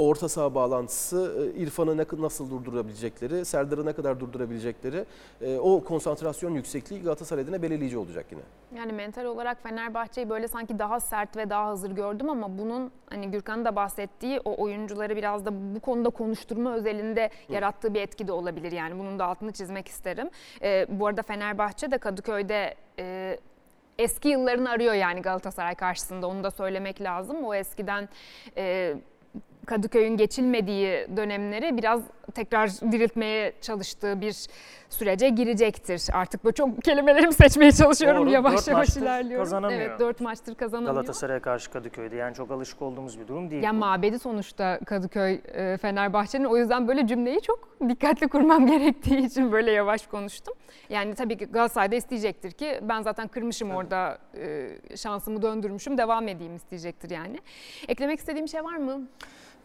orta 0.00 0.28
saha 0.28 0.54
bağlantısı, 0.54 1.50
e, 1.56 1.60
İrfan'ı 1.60 2.06
nasıl 2.18 2.50
durdurabilecekleri, 2.50 3.44
Serdar'ı 3.44 3.86
ne 3.86 3.92
kadar 3.92 4.20
durdurabilecekleri, 4.20 5.04
e, 5.40 5.58
o 5.58 5.84
konsantrasyon 5.84 6.54
yüksekliği 6.54 7.02
Galatasaray 7.02 7.44
adına 7.44 7.62
belirleyici 7.62 7.98
olacak 7.98 8.26
yine. 8.30 8.40
Yani 8.76 8.92
mental 8.92 9.24
olarak 9.24 9.62
Fenerbahçe'yi 9.62 10.30
böyle 10.30 10.48
sanki 10.48 10.78
daha 10.78 11.00
sert 11.00 11.36
ve 11.36 11.50
daha 11.50 11.66
hazır 11.66 11.90
gördüm 11.90 12.30
ama 12.30 12.58
bunun 12.58 12.90
hani 13.10 13.30
Gürkan'ın 13.30 13.64
da 13.64 13.76
bahsettiği 13.76 14.40
o 14.44 14.62
oyuncuları 14.62 15.16
biraz 15.16 15.46
da 15.46 15.74
bu 15.74 15.80
konuda 15.80 16.10
konuşturma 16.10 16.74
özelinde 16.74 17.30
yarattığı 17.48 17.94
bir 17.94 18.00
etki 18.00 18.28
de 18.28 18.32
olabilir. 18.32 18.72
Yani 18.72 18.98
bunun 18.98 19.18
da 19.18 19.24
altını 19.26 19.52
çizmek 19.52 19.88
isterim. 19.88 20.30
Ee, 20.62 20.86
bu 20.88 21.06
arada 21.06 21.22
Fenerbahçe 21.22 21.90
de 21.90 21.98
Kadıköy'de 21.98 22.74
e, 22.98 23.38
eski 23.98 24.28
yıllarını 24.28 24.70
arıyor 24.70 24.94
yani 24.94 25.22
Galatasaray 25.22 25.74
karşısında 25.74 26.26
onu 26.26 26.44
da 26.44 26.50
söylemek 26.50 27.00
lazım. 27.00 27.44
O 27.44 27.54
eskiden 27.54 28.08
e, 28.56 28.94
Kadıköy'ün 29.66 30.16
geçilmediği 30.16 31.06
dönemleri 31.16 31.76
biraz 31.76 32.02
tekrar 32.30 32.70
diriltmeye 32.70 33.52
çalıştığı 33.60 34.20
bir 34.20 34.46
sürece 34.88 35.28
girecektir. 35.28 36.02
Artık 36.12 36.44
böyle 36.44 36.54
çok 36.54 36.82
kelimelerimi 36.82 37.32
seçmeye 37.32 37.72
çalışıyorum 37.72 38.22
Doğru, 38.22 38.30
yavaş 38.30 38.68
yavaş 38.68 38.96
ilerliyorum. 38.96 39.44
kazanamıyor. 39.44 39.80
Evet 39.80 40.00
4 40.00 40.20
maçtır 40.20 40.54
kazanamıyor. 40.54 40.94
Galatasaray'a 40.94 41.40
karşı 41.40 41.70
Kadıköy'de 41.70 42.16
yani 42.16 42.34
çok 42.34 42.50
alışık 42.50 42.82
olduğumuz 42.82 43.20
bir 43.20 43.28
durum 43.28 43.50
değil. 43.50 43.62
Ya 43.62 43.70
bu. 43.70 43.76
mabedi 43.76 44.18
sonuçta 44.18 44.80
Kadıköy 44.86 45.40
e, 45.54 45.76
Fenerbahçe'nin 45.76 46.44
o 46.44 46.56
yüzden 46.56 46.88
böyle 46.88 47.06
cümleyi 47.06 47.40
çok 47.40 47.68
dikkatli 47.88 48.28
kurmam 48.28 48.66
gerektiği 48.70 49.26
için 49.26 49.52
böyle 49.52 49.70
yavaş 49.70 50.06
konuştum. 50.06 50.54
Yani 50.90 51.14
tabii 51.14 51.36
ki 51.38 51.44
Galatasaray'da 51.44 51.94
isteyecektir 51.96 52.50
ki 52.50 52.80
ben 52.82 53.02
zaten 53.02 53.28
kırmışım 53.28 53.70
orada 53.70 54.18
e, 54.36 54.68
şansımı 54.96 55.42
döndürmüşüm 55.42 55.98
devam 55.98 56.28
edeyim 56.28 56.56
isteyecektir 56.56 57.10
yani. 57.10 57.38
Eklemek 57.88 58.18
istediğim 58.18 58.48
şey 58.48 58.64
var 58.64 58.76
mı? 58.76 59.00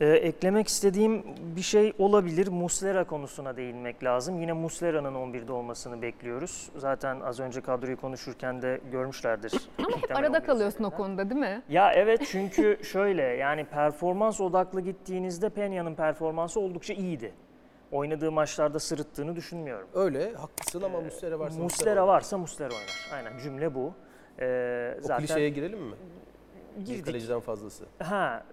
Ee, 0.01 0.05
eklemek 0.09 0.67
istediğim 0.67 1.23
bir 1.55 1.61
şey 1.61 1.93
olabilir. 1.99 2.47
Muslera 2.47 3.03
konusuna 3.03 3.57
değinmek 3.57 4.03
lazım. 4.03 4.41
Yine 4.41 4.53
Muslera'nın 4.53 5.13
11'de 5.15 5.51
olmasını 5.51 6.01
bekliyoruz. 6.01 6.69
Zaten 6.77 7.19
az 7.19 7.39
önce 7.39 7.61
kadroyu 7.61 7.97
konuşurken 7.97 8.61
de 8.61 8.81
görmüşlerdir. 8.91 9.51
Ama 9.79 9.97
hep 9.97 10.15
arada 10.17 10.37
11 10.37 10.45
kalıyorsun 10.45 10.83
o 10.83 10.87
üzerinden. 10.87 10.97
konuda 10.97 11.29
değil 11.29 11.41
mi? 11.41 11.61
Ya 11.69 11.93
evet 11.93 12.21
çünkü 12.31 12.79
şöyle 12.83 13.21
yani 13.23 13.65
performans 13.65 14.41
odaklı 14.41 14.81
gittiğinizde 14.81 15.47
Peña'nın 15.47 15.95
performansı 15.95 16.59
oldukça 16.59 16.93
iyiydi. 16.93 17.33
Oynadığı 17.91 18.31
maçlarda 18.31 18.79
sırıttığını 18.79 19.35
düşünmüyorum. 19.35 19.87
Öyle, 19.93 20.33
haklısın 20.33 20.81
ama 20.81 21.01
Muslera 21.01 21.39
varsa 21.39 21.59
Muslera 21.61 22.07
varsa 22.07 22.37
Muslera 22.37 22.69
oynar. 22.69 23.09
Aynen 23.13 23.37
cümle 23.39 23.75
bu. 23.75 23.93
Ee, 24.39 24.95
O 24.99 25.01
zaten 25.01 25.25
klişeye 25.25 25.49
girelim 25.49 25.79
mi? 25.79 25.95
Bir 26.79 26.85
girdik. 26.85 27.05
kaleciden 27.05 27.39
fazlası. 27.39 27.85
Ha, 27.99 28.43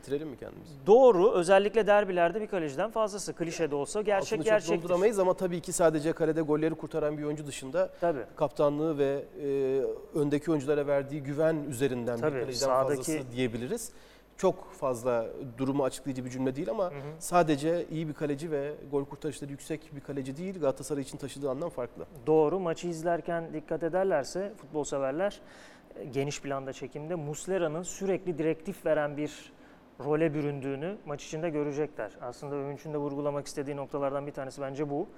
Bitirelim 0.00 0.28
mi 0.28 0.36
kendimizi? 0.36 0.72
doğru. 0.86 1.30
Özellikle 1.32 1.86
derbilerde 1.86 2.40
bir 2.40 2.46
kaleciden 2.46 2.90
fazlası. 2.90 3.32
Klişe 3.34 3.70
de 3.70 3.74
olsa 3.74 4.02
gerçek 4.02 4.44
gerçektir. 4.44 4.82
dolduramayız 4.82 5.18
ama 5.18 5.34
tabii 5.34 5.60
ki 5.60 5.72
sadece 5.72 6.12
kalede 6.12 6.40
golleri 6.40 6.74
kurtaran 6.74 7.18
bir 7.18 7.24
oyuncu 7.24 7.46
dışında 7.46 7.90
Tabii. 8.00 8.20
kaptanlığı 8.36 8.98
ve 8.98 9.24
e, 9.42 9.80
öndeki 10.18 10.50
oyunculara 10.50 10.86
verdiği 10.86 11.22
güven 11.22 11.56
üzerinden 11.68 12.20
Tabii, 12.20 12.34
bir 12.36 12.40
kaleciden 12.40 12.66
sahadaki- 12.66 12.96
fazlası 12.96 13.32
diyebiliriz. 13.32 13.92
Çok 14.36 14.72
fazla 14.72 15.26
durumu 15.58 15.84
açıklayıcı 15.84 16.24
bir 16.24 16.30
cümle 16.30 16.56
değil 16.56 16.70
ama 16.70 16.92
sadece 17.18 17.86
iyi 17.90 18.08
bir 18.08 18.14
kaleci 18.14 18.50
ve 18.50 18.74
gol 18.90 19.04
kurtarışları 19.04 19.50
yüksek 19.50 19.90
bir 19.96 20.00
kaleci 20.00 20.36
değil 20.36 20.60
Galatasaray 20.60 21.02
için 21.02 21.18
taşıdığı 21.18 21.50
anlam 21.50 21.70
farklı. 21.70 22.04
Doğru. 22.26 22.60
Maçı 22.60 22.88
izlerken 22.88 23.54
dikkat 23.54 23.82
ederlerse 23.82 24.52
futbol 24.56 24.84
severler 24.84 25.40
e, 25.96 26.04
geniş 26.04 26.40
planda 26.42 26.72
çekimde 26.72 27.14
Muslera'nın 27.14 27.82
sürekli 27.82 28.38
direktif 28.38 28.86
veren 28.86 29.16
bir 29.16 29.52
role 30.04 30.34
büründüğünü 30.34 30.96
maç 31.06 31.24
içinde 31.24 31.50
görecekler. 31.50 32.12
Aslında 32.20 32.54
Övünç'ün 32.54 32.92
de 32.92 32.98
vurgulamak 32.98 33.46
istediği 33.46 33.76
noktalardan 33.76 34.26
bir 34.26 34.32
tanesi 34.32 34.60
bence 34.60 34.90
bu. 34.90 35.08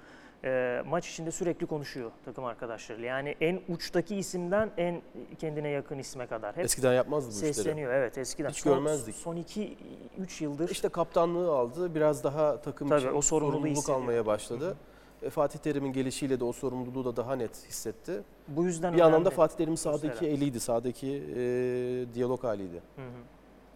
E, 0.45 0.81
maç 0.87 1.09
içinde 1.09 1.31
sürekli 1.31 1.65
konuşuyor 1.65 2.11
takım 2.25 2.45
arkadaşlarıyla. 2.45 3.07
Yani 3.07 3.35
en 3.41 3.61
uçtaki 3.69 4.15
isimden 4.15 4.71
en 4.77 5.01
kendine 5.39 5.69
yakın 5.69 5.97
isme 5.99 6.27
kadar. 6.27 6.55
Hep 6.55 6.65
Eskiden 6.65 6.93
yapmazdı 6.93 7.31
bu 7.31 7.35
işleri. 7.35 7.53
sesleniyor. 7.53 7.93
Evet 7.93 8.17
eskiden. 8.17 8.49
Hiç 8.49 8.57
Son- 8.57 8.73
görmezdik. 8.73 9.15
Son 9.15 9.35
2-3 9.35 10.43
yıldır 10.43 10.69
İşte 10.69 10.89
kaptanlığı 10.89 11.51
aldı. 11.51 11.95
Biraz 11.95 12.23
daha 12.23 12.61
takım 12.61 12.89
Tabii, 12.89 12.99
için 13.01 13.13
o 13.15 13.21
sorumluluğu 13.21 13.51
sorumluluk 13.51 13.77
hissediyor. 13.77 13.97
almaya 14.01 14.25
başladı. 14.25 14.75
E, 15.21 15.29
Fatih 15.29 15.59
Terim'in 15.59 15.93
gelişiyle 15.93 16.39
de 16.39 16.43
o 16.43 16.51
sorumluluğu 16.53 17.05
da 17.05 17.15
daha 17.15 17.35
net 17.35 17.65
hissetti. 17.67 18.21
bu 18.47 18.63
yüzden 18.63 18.93
Bir 18.93 19.01
anlamda. 19.01 19.29
Fatih 19.29 19.57
Terim'in 19.57 19.75
sahadaki 19.75 20.27
eliydi, 20.27 20.59
sahadaki 20.59 21.07
e, 21.35 22.13
diyalog 22.13 22.43
haliydi. 22.43 22.81
Hı 22.95 23.01
hı. 23.01 23.05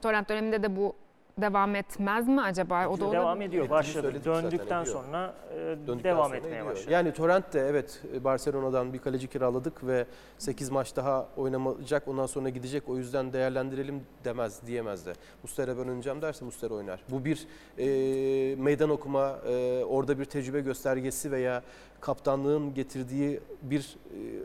Torrent 0.02 0.30
döneminde 0.30 0.64
de 0.64 0.76
bu 0.76 0.96
devam 1.42 1.76
etmez 1.76 2.28
mi 2.28 2.42
acaba? 2.42 2.88
O 2.88 3.00
da 3.00 3.12
devam 3.12 3.26
olabilir. 3.26 3.48
ediyor. 3.50 3.70
Başladı. 3.70 4.12
zaten, 4.24 4.44
Döndükten 4.44 4.84
sonra 4.84 5.34
e, 5.54 5.56
Döndükten 5.58 6.04
devam 6.04 6.26
sonra 6.26 6.38
etmeye 6.38 6.50
ediyor. 6.50 6.66
başladı. 6.66 6.92
Yani 6.92 7.14
Torrent 7.14 7.54
de 7.54 7.60
evet 7.60 8.02
Barcelona'dan 8.24 8.94
bir 8.94 9.00
kaleci 9.00 9.28
kiraladık 9.28 9.88
ve 9.88 10.06
8 10.38 10.70
maç 10.70 10.96
daha 10.96 11.28
oynamayacak 11.38 12.08
ondan 12.08 12.26
sonra 12.26 12.50
gidecek 12.50 12.90
o 12.90 12.98
yüzden 12.98 13.34
değerlendirelim 13.34 14.04
demez 14.26 14.68
diyemez 14.68 15.06
de. 15.06 15.14
Muslera 15.44 15.78
ben 15.78 15.82
oynayacağım 15.82 16.22
derse 16.22 16.46
Muslera 16.46 16.74
oynar. 16.74 17.04
Bu 17.10 17.26
bir 17.26 17.48
e, 17.78 18.56
meydan 18.56 18.90
okuma 18.90 19.36
e, 19.48 19.84
orada 19.84 20.20
bir 20.20 20.26
tecrübe 20.26 20.62
göstergesi 20.62 21.32
veya 21.32 21.64
kaptanlığın 22.02 22.74
getirdiği 22.74 23.40
bir 23.62 23.98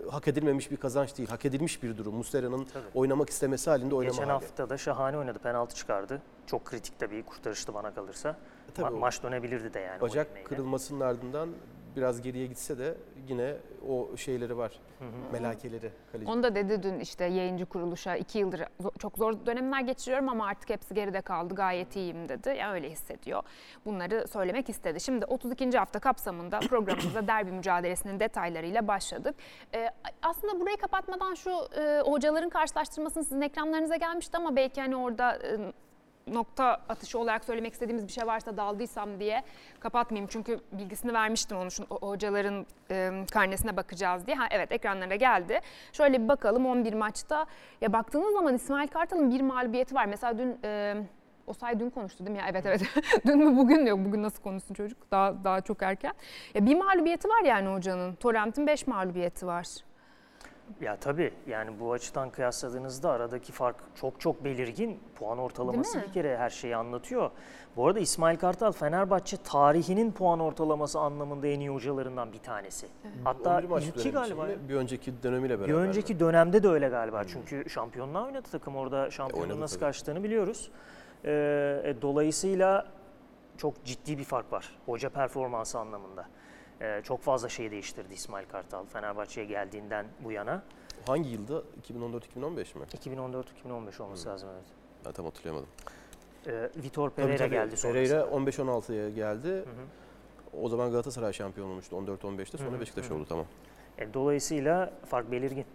e, 0.07 0.11
hak 0.11 0.29
edilmemiş 0.29 0.71
bir 0.71 0.77
kazanç 0.77 1.19
değil. 1.19 1.29
Hak 1.29 1.45
edilmiş 1.45 1.83
bir 1.83 1.97
durum. 1.97 2.15
Muslera'nın 2.15 2.65
Tabii. 2.73 2.85
oynamak 2.95 3.31
istemesi 3.31 3.71
halinde 3.71 3.95
oynama 3.95 4.13
Geçen 4.17 4.29
hali. 4.29 4.33
hafta 4.33 4.71
da 4.71 4.79
şahane 4.79 5.19
oynadı. 5.19 5.39
Penaltı 5.39 5.75
çıkardı. 5.77 6.23
Çok 6.47 6.65
kritik 6.65 6.99
tabii 6.99 7.17
bir 7.17 7.23
kurtarıştı 7.23 7.75
bana 7.75 7.95
kalırsa. 7.95 8.37
Tabii 8.75 8.95
Ma- 8.97 8.99
maç 8.99 9.23
dönebilirdi 9.23 9.75
de 9.75 9.81
yani. 9.81 10.01
Bacak 10.01 10.47
kırılmasının 10.47 11.01
ardından 11.01 11.49
biraz 11.97 12.23
geriye 12.23 12.47
gitse 12.47 12.79
de 12.79 12.95
yine 13.29 13.57
o 13.89 14.17
şeyleri 14.17 14.57
var. 14.57 14.73
Hı 14.99 15.05
hı. 15.05 15.33
Melakeleri 15.33 15.91
kaleci. 16.13 16.31
Onu 16.31 16.43
da 16.43 16.55
dedi 16.55 16.83
dün 16.83 17.01
işte 17.01 17.25
yayıncı 17.25 17.67
kuruluşa 17.67 18.17
iki 18.17 18.39
yıldır 18.39 18.61
zo- 18.81 18.99
çok 18.99 19.19
zor 19.19 19.47
dönemler 19.47 19.81
geçiriyorum 19.81 20.29
ama 20.29 20.47
artık 20.47 20.71
hepsi 20.71 20.95
geride 20.95 21.21
kaldı 21.21 21.55
gayet 21.55 21.97
iyiyim 21.97 22.29
dedi. 22.29 22.49
Yani 22.59 22.73
öyle 22.73 22.91
hissediyor. 22.91 23.43
Bunları 23.85 24.29
söylemek 24.29 24.69
istedi. 24.69 25.01
Şimdi 25.01 25.25
32. 25.27 25.79
hafta 25.79 25.99
kapsamında 25.99 26.61
programımıza 26.69 27.27
derbi 27.27 27.53
mücadelesinin 27.53 28.21
detaylarıyla 28.21 28.89
başladık. 28.89 29.35
Ee, 29.75 29.91
aslında 30.23 30.61
burayı 30.61 30.77
kapatmadan 30.77 31.35
şu 31.35 31.51
e, 31.51 32.01
hocaların 32.01 32.51
karşılaştırmasını 32.51 33.25
sizin 33.25 33.41
ekranlarınıza 33.41 33.97
gelmişti 33.97 34.37
ama 34.37 34.57
belki 34.57 34.81
hani 34.81 34.97
orada 34.97 35.37
e, 35.37 35.73
nokta 36.27 36.65
atışı 36.89 37.19
olarak 37.19 37.45
söylemek 37.45 37.73
istediğimiz 37.73 38.07
bir 38.07 38.13
şey 38.13 38.27
varsa 38.27 38.57
daldıysam 38.57 39.21
diye 39.21 39.43
kapatmayayım. 39.81 40.29
Çünkü 40.33 40.61
bilgisini 40.73 41.13
vermiştim 41.15 41.57
onun 41.59 41.69
için 41.69 41.87
o- 41.91 42.09
hocaların 42.09 42.67
e, 42.91 43.11
karnesine 43.33 43.77
bakacağız 43.77 44.27
diye. 44.27 44.37
Ha 44.37 44.47
evet 44.51 44.73
ekranlara 44.73 45.15
geldi. 45.17 45.61
Şöyle 45.93 46.23
bir 46.23 46.29
bakalım 46.29 46.67
11 46.67 46.93
maçta. 46.95 47.47
Ya 47.81 47.93
baktığınız 47.93 48.33
zaman 48.33 48.55
İsmail 48.55 48.89
Kartal'ın 48.89 49.31
bir 49.31 49.41
mağlubiyeti 49.41 49.95
var. 49.95 50.07
Mesela 50.07 50.39
dün 50.39 50.59
e, 50.65 50.95
Osay 51.47 51.81
dün 51.81 51.91
konuştu 51.91 52.27
değil 52.27 52.31
mi? 52.37 52.39
Ya 52.39 52.45
evet 52.51 52.67
evet. 52.67 52.83
dün 53.27 53.39
mü 53.39 53.57
bugün? 53.57 53.87
Yok 53.87 53.99
bugün 54.05 54.23
nasıl 54.23 54.43
konuşsun 54.43 54.75
çocuk? 54.75 55.11
Daha 55.11 55.45
daha 55.45 55.61
çok 55.61 55.83
erken. 55.83 56.13
Ya 56.55 56.67
bir 56.67 56.75
mağlubiyeti 56.77 57.29
var 57.29 57.43
yani 57.45 57.69
hocanın. 57.69 58.15
Torrent'in 58.15 58.67
5 58.67 58.87
mağlubiyeti 58.87 59.47
var. 59.47 59.67
Ya 60.81 60.97
tabii 60.97 61.33
yani 61.47 61.81
bu 61.81 61.93
açıdan 61.93 62.31
kıyasladığınızda 62.31 63.11
aradaki 63.11 63.53
fark 63.53 63.77
çok 63.95 64.21
çok 64.21 64.45
belirgin. 64.45 65.01
Puan 65.15 65.39
ortalaması 65.39 66.03
bir 66.03 66.13
kere 66.13 66.39
her 66.39 66.51
şeyi 66.51 66.77
anlatıyor. 66.77 67.31
Bu 67.77 67.87
arada 67.87 68.01
İsmail 68.01 68.37
Kartal 68.37 68.73
Fenerbahçe 68.73 69.37
tarihinin 69.37 70.13
puan 70.13 70.41
ortalaması 70.41 70.99
anlamında 70.99 71.47
en 71.47 71.61
iyi 71.61 71.71
hocalarından 71.71 72.33
bir 72.33 72.39
tanesi. 72.39 72.87
Hatta 73.25 73.57
11 73.57 73.69
maç 73.69 73.85
ilki 73.85 74.11
galiba. 74.11 74.49
içinde 74.49 74.69
Bir 74.69 74.75
önceki 74.75 75.23
dönemiyle 75.23 75.61
beraber. 75.61 75.69
Bir 75.69 75.75
önceki 75.75 76.21
dönemde 76.21 76.63
de 76.63 76.69
öyle 76.69 76.89
galiba. 76.89 77.25
Çünkü 77.25 77.71
şampiyonluğa 77.71 78.25
oynadı 78.27 78.49
takım 78.53 78.77
orada 78.77 79.11
şampiyonluğun 79.11 79.49
oynadı 79.49 79.61
nasıl 79.61 79.77
tabii. 79.77 79.87
kaçtığını 79.87 80.25
biliyoruz. 80.25 80.71
Ee, 81.25 81.83
e, 81.85 82.03
dolayısıyla 82.03 82.87
çok 83.57 83.85
ciddi 83.85 84.19
bir 84.19 84.25
fark 84.25 84.53
var 84.53 84.79
hoca 84.87 85.09
performansı 85.11 85.79
anlamında. 85.79 86.27
Ee, 86.83 87.01
çok 87.05 87.21
fazla 87.21 87.49
şey 87.49 87.71
değiştirdi 87.71 88.15
İsmail 88.15 88.47
Kartal 88.47 88.87
Fenerbahçe'ye 88.87 89.47
geldiğinden 89.47 90.07
bu 90.25 90.33
yana. 90.33 90.63
Hangi 91.07 91.31
yılda? 91.31 91.63
2014-2015 91.89 92.79
mi? 92.79 92.85
2014-2015 93.67 94.03
olması 94.03 94.29
lazım 94.29 94.49
evet. 94.55 94.65
Ben 95.07 95.13
tam 95.13 95.25
hatırlayamadım. 95.25 95.69
Ee, 96.47 96.71
Vitor 96.77 97.11
Tabii, 97.11 97.17
Pereira 97.17 97.39
tabii. 97.39 97.51
geldi 97.51 97.77
sonrasında. 97.77 97.93
Pereira 97.93 98.21
15-16'ya 98.23 99.11
geldi. 99.11 99.49
Hı 99.49 99.61
hı. 99.61 100.63
O 100.63 100.69
zaman 100.69 100.91
Galatasaray 100.91 101.33
şampiyon 101.33 101.71
olmuştu 101.71 101.97
14-15'te 101.97 102.59
sonra 102.59 102.71
Hı 102.71 102.77
hı, 102.77 102.81
Beşiktaş 102.81 103.05
hı 103.05 103.11
hı. 103.11 103.15
oldu 103.15 103.27
tamam. 103.29 103.47
E, 103.99 104.15
dolayısıyla 104.15 104.93
fark 105.07 105.31
belirgin. 105.31 105.67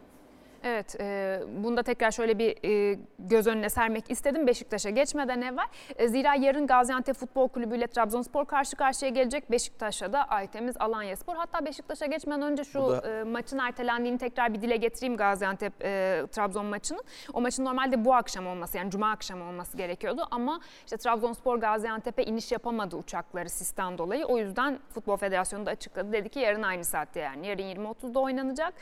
Evet, 0.63 0.95
e, 1.01 1.39
bunda 1.63 1.83
tekrar 1.83 2.11
şöyle 2.11 2.39
bir 2.39 2.55
e, 2.93 2.99
göz 3.19 3.47
önüne 3.47 3.69
sermek 3.69 4.11
istedim 4.11 4.47
Beşiktaş'a 4.47 4.89
geçmeden 4.89 5.41
evvel. 5.41 5.65
E, 5.95 6.07
zira 6.07 6.35
yarın 6.35 6.67
Gaziantep 6.67 7.15
Futbol 7.15 7.47
Kulübü 7.47 7.77
ile 7.77 7.87
Trabzonspor 7.87 8.45
karşı 8.45 8.75
karşıya 8.75 9.11
gelecek. 9.11 9.51
Beşiktaş'a 9.51 10.13
da 10.13 10.23
Aytemiz 10.23 10.75
Alanyaspor. 10.79 11.35
Hatta 11.35 11.65
Beşiktaş'a 11.65 12.05
geçmeden 12.05 12.41
önce 12.41 12.63
şu 12.63 12.89
da- 12.89 13.19
e, 13.19 13.23
maçın 13.23 13.57
ertelendiğini 13.59 14.17
tekrar 14.17 14.53
bir 14.53 14.61
dile 14.61 14.75
getireyim 14.77 15.17
Gaziantep 15.17 15.73
e, 15.83 16.23
Trabzon 16.31 16.65
maçının. 16.65 17.03
O 17.33 17.41
maçın 17.41 17.65
normalde 17.65 18.05
bu 18.05 18.13
akşam 18.15 18.47
olması 18.47 18.77
yani 18.77 18.91
cuma 18.91 19.11
akşamı 19.11 19.43
olması 19.43 19.77
gerekiyordu 19.77 20.27
ama 20.31 20.59
işte 20.85 20.97
Trabzonspor 20.97 21.57
Gaziantep'e 21.57 22.23
iniş 22.23 22.51
yapamadı 22.51 22.95
uçakları 22.95 23.49
sistem 23.49 23.97
dolayı. 23.97 24.25
O 24.25 24.37
yüzden 24.37 24.79
Futbol 24.89 25.17
Federasyonu 25.17 25.65
da 25.65 25.71
açıkladı. 25.71 26.13
Dedi 26.13 26.29
ki 26.29 26.39
yarın 26.39 26.63
aynı 26.63 26.83
saatte 26.83 27.19
yani 27.19 27.47
yarın 27.47 27.63
20.30'da 27.63 28.19
oynanacak. 28.19 28.73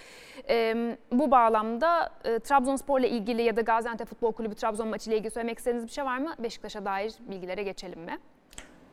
E, 0.50 0.76
bu 1.12 1.32
bağlamda 1.70 2.10
e, 2.26 2.40
Trabzonspor'la 2.40 3.08
ilgili 3.08 3.42
ya 3.42 3.56
da 3.56 3.62
Gaziantep 3.62 4.08
Futbol 4.08 4.32
Kulübü 4.32 4.56
Trabzon 4.56 4.88
maçı 4.88 5.10
ile 5.10 5.18
ilgili 5.18 5.32
söylemek 5.32 5.58
istediğiniz 5.58 5.88
bir 5.88 5.92
şey 5.92 6.06
var 6.06 6.18
mı? 6.18 6.34
Beşiktaş'a 6.40 6.86
dair 6.86 7.14
bilgilere 7.20 7.64
geçelim 7.64 8.00
mi? 8.02 8.20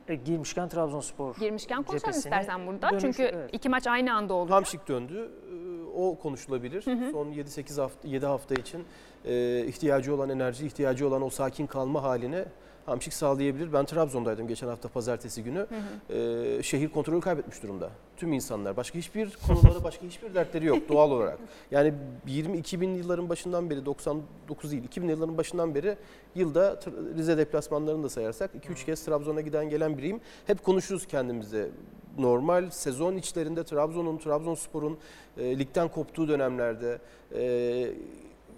E, 0.07 0.15
girmişken 0.15 0.69
Trabzonspor 0.69 1.35
Girmişken 1.35 1.83
konuşalım 1.83 2.17
istersen 2.17 2.67
burada. 2.67 2.87
dönüş- 2.89 3.01
Çünkü 3.01 3.23
evet. 3.23 3.49
iki 3.53 3.69
maç 3.69 3.87
aynı 3.87 4.13
anda 4.13 4.33
oluyor. 4.33 4.49
Hamşik 4.49 4.87
döndü. 4.87 5.31
Ee, 5.49 5.53
O 5.95 6.17
konuşulabilir. 6.17 6.81
Son 7.11 7.31
7-8 7.31 7.81
hafta 7.81 8.07
7 8.07 8.25
hafta 8.25 8.55
için 8.55 8.83
e, 9.25 9.65
ihtiyacı 9.65 10.15
olan 10.15 10.29
enerji, 10.29 10.65
ihtiyacı 10.65 11.07
olan 11.07 11.21
o 11.21 11.29
sakin 11.29 11.67
kalma 11.67 12.03
halini 12.03 12.45
Hamşik 12.85 13.13
sağlayabilir. 13.13 13.73
Ben 13.73 13.85
Trabzon'daydım 13.85 14.47
geçen 14.47 14.67
hafta 14.67 14.89
pazartesi 14.89 15.43
günü. 15.43 15.67
Ee, 16.09 16.63
şehir 16.63 16.89
kontrolü 16.89 17.21
kaybetmiş 17.21 17.63
durumda. 17.63 17.89
Tüm 18.17 18.33
insanlar. 18.33 18.77
Başka 18.77 18.99
hiçbir 18.99 19.37
konuları, 19.47 19.83
başka 19.83 20.05
hiçbir 20.05 20.33
dertleri 20.33 20.65
yok 20.65 20.89
doğal 20.89 21.11
olarak. 21.11 21.39
Yani 21.71 21.93
20 22.27 22.57
2000 22.57 22.95
yılların 22.95 23.29
başından 23.29 23.69
beri 23.69 23.85
99 23.85 24.71
değil 24.71 24.83
2000 24.83 25.09
yılların 25.09 25.37
başından 25.37 25.75
beri 25.75 25.97
yılda 26.35 26.79
Rize 27.17 27.37
deplasmanlarını 27.37 28.03
da 28.03 28.09
sayarsak 28.09 28.51
2-3 28.55 28.85
kez 28.85 29.05
Trabzon'a 29.05 29.41
giden 29.41 29.69
gelen 29.69 29.97
biriyim. 29.97 30.21
Hep 30.47 30.63
konuşuruz 30.63 31.07
kendimize. 31.07 31.69
Normal 32.17 32.69
sezon 32.69 33.15
içlerinde 33.15 33.63
Trabzon'un, 33.63 34.17
Trabzonspor'un 34.17 34.97
e, 35.37 35.59
ligden 35.59 35.87
koptuğu 35.87 36.27
dönemlerde 36.27 36.99
e, 37.35 37.93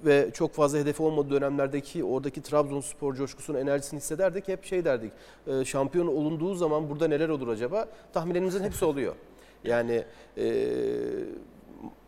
ve 0.06 0.30
çok 0.34 0.54
fazla 0.54 0.78
hedefi 0.78 1.04
olmadığı 1.04 1.30
dönemlerdeki 1.30 2.04
oradaki 2.04 2.42
Trabzonspor 2.42 3.16
coşkusunun 3.16 3.58
enerjisini 3.58 3.98
hissederdik. 3.98 4.48
Hep 4.48 4.66
şey 4.66 4.86
derdik, 4.86 5.12
e, 5.48 5.66
şampiyon 5.66 6.08
olunduğu 6.08 6.56
zaman 6.56 6.90
burada 6.90 7.08
neler 7.08 7.30
olur 7.30 7.48
acaba? 7.48 7.88
Tahminlerimizin 8.14 8.64
hepsi 8.64 8.86
oluyor. 8.86 9.16
Yani 9.64 10.04
e, 10.38 10.68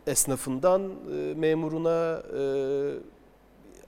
esnafından 0.08 0.82
e, 0.82 1.34
memuruna, 1.34 2.24
e, 2.40 2.44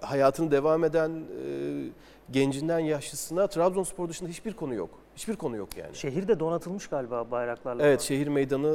hayatını 0.02 0.52
devam 0.52 0.84
eden 0.84 1.10
e, 1.10 1.52
gencinden 2.32 2.80
yaşlısına 2.80 3.48
Trabzonspor 3.48 4.10
dışında 4.10 4.30
hiçbir 4.30 4.54
konu 4.54 4.74
yok. 4.74 4.99
Hiçbir 5.20 5.36
konu 5.36 5.56
yok 5.58 5.78
yani. 5.78 5.96
Şehirde 5.96 6.40
donatılmış 6.40 6.88
galiba 6.88 7.32
bayraklarla. 7.32 7.84
Evet 7.84 8.02
şehir 8.02 8.28
meydanı 8.28 8.68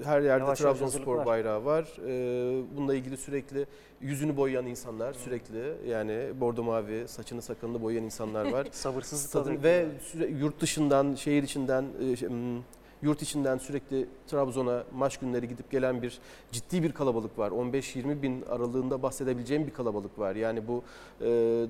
e, 0.00 0.04
her 0.04 0.20
yerde 0.20 0.44
Yavaş 0.44 0.58
Trabzonspor 0.58 1.16
var. 1.16 1.26
bayrağı 1.26 1.64
var. 1.64 1.84
E, 2.06 2.76
Bununla 2.76 2.94
ilgili 2.94 3.16
sürekli 3.16 3.66
yüzünü 4.00 4.36
boyayan 4.36 4.66
insanlar 4.66 5.12
sürekli 5.12 5.90
yani 5.90 6.40
bordo 6.40 6.62
mavi 6.62 7.08
saçını 7.08 7.42
sakalını 7.42 7.82
boyayan 7.82 8.04
insanlar 8.04 8.52
var. 8.52 8.66
Sabırsızlıkla 8.72 9.40
Stadın 9.40 9.62
ve 9.62 9.86
süre, 10.02 10.26
yurt 10.26 10.60
dışından, 10.60 11.14
şehir 11.14 11.42
içinden, 11.42 11.84
e, 12.00 12.16
şey, 12.16 12.28
hmm, 12.28 12.62
yurt 13.02 13.22
içinden 13.22 13.58
sürekli 13.58 14.06
Trabzon'a 14.26 14.84
maç 14.94 15.16
günleri 15.16 15.48
gidip 15.48 15.70
gelen 15.70 16.02
bir 16.02 16.18
ciddi 16.52 16.82
bir 16.82 16.92
kalabalık 16.92 17.38
var. 17.38 17.50
15-20 17.50 18.22
bin 18.22 18.42
aralığında 18.42 19.02
bahsedebileceğim 19.02 19.66
bir 19.66 19.72
kalabalık 19.72 20.18
var. 20.18 20.36
Yani 20.36 20.68
bu 20.68 20.82
e, 21.20 21.66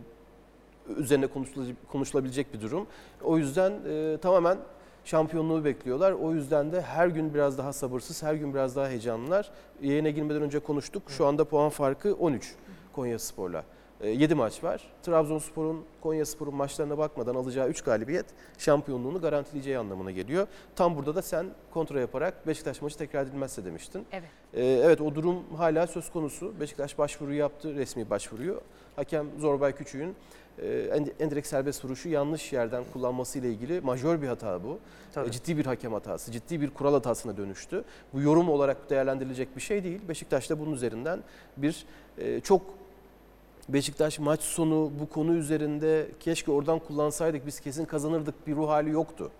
üzerine 0.96 1.26
konuşulabilecek, 1.88 2.54
bir 2.54 2.60
durum. 2.60 2.86
O 3.22 3.38
yüzden 3.38 3.72
e, 3.88 4.18
tamamen 4.22 4.58
şampiyonluğu 5.04 5.64
bekliyorlar. 5.64 6.12
O 6.12 6.34
yüzden 6.34 6.72
de 6.72 6.80
her 6.80 7.08
gün 7.08 7.34
biraz 7.34 7.58
daha 7.58 7.72
sabırsız, 7.72 8.22
her 8.22 8.34
gün 8.34 8.54
biraz 8.54 8.76
daha 8.76 8.88
heyecanlılar. 8.88 9.50
Yayına 9.82 10.10
girmeden 10.10 10.42
önce 10.42 10.58
konuştuk. 10.58 11.02
Şu 11.08 11.26
anda 11.26 11.44
puan 11.44 11.70
farkı 11.70 12.14
13 12.14 12.54
Konya 12.92 13.18
Spor'la. 13.18 13.64
7 14.04 14.34
maç 14.34 14.64
var. 14.64 14.82
Trabzonspor'un 15.02 15.84
Konya 16.00 16.26
Spor'un 16.26 16.54
maçlarına 16.54 16.98
bakmadan 16.98 17.34
alacağı 17.34 17.68
3 17.68 17.82
galibiyet 17.82 18.26
şampiyonluğunu 18.58 19.20
garantileyeceği 19.20 19.78
anlamına 19.78 20.10
geliyor. 20.10 20.46
Tam 20.76 20.96
burada 20.96 21.14
da 21.14 21.22
sen 21.22 21.46
kontra 21.74 22.00
yaparak 22.00 22.46
Beşiktaş 22.46 22.82
maçı 22.82 22.98
tekrar 22.98 23.22
edilmezse 23.26 23.64
demiştin. 23.64 24.06
Evet. 24.12 24.28
Ee, 24.54 24.64
evet 24.84 25.00
o 25.00 25.14
durum 25.14 25.42
hala 25.56 25.86
söz 25.86 26.10
konusu. 26.10 26.60
Beşiktaş 26.60 26.98
başvuru 26.98 27.34
yaptı, 27.34 27.74
resmi 27.74 28.10
başvuruyu. 28.10 28.60
Hakem 28.96 29.26
Zorbay 29.38 29.72
Küçük'ün 29.76 30.14
e, 30.58 30.68
en- 30.68 31.10
endirekt 31.20 31.46
serbest 31.46 31.84
vuruşu 31.84 32.08
yanlış 32.08 32.52
yerden 32.52 32.84
kullanması 32.92 33.38
ile 33.38 33.48
ilgili 33.50 33.80
majör 33.80 34.22
bir 34.22 34.28
hata 34.28 34.64
bu. 34.64 34.78
Tabii. 35.12 35.28
E, 35.28 35.30
Ciddi 35.32 35.58
bir 35.58 35.66
hakem 35.66 35.92
hatası, 35.92 36.32
ciddi 36.32 36.60
bir 36.60 36.70
kural 36.70 36.92
hatasına 36.92 37.36
dönüştü. 37.36 37.84
Bu 38.12 38.20
yorum 38.20 38.48
olarak 38.48 38.90
değerlendirilecek 38.90 39.56
bir 39.56 39.60
şey 39.60 39.84
değil. 39.84 40.00
Beşiktaş 40.08 40.50
da 40.50 40.60
bunun 40.60 40.72
üzerinden 40.72 41.20
bir 41.56 41.86
e, 42.18 42.40
çok 42.40 42.77
Beşiktaş 43.68 44.18
maç 44.18 44.40
sonu 44.40 44.90
bu 45.00 45.08
konu 45.08 45.34
üzerinde 45.34 46.08
keşke 46.20 46.52
oradan 46.52 46.78
kullansaydık 46.78 47.46
biz 47.46 47.60
kesin 47.60 47.84
kazanırdık 47.84 48.46
bir 48.46 48.56
ruh 48.56 48.68
hali 48.68 48.90
yoktu. 48.90 49.30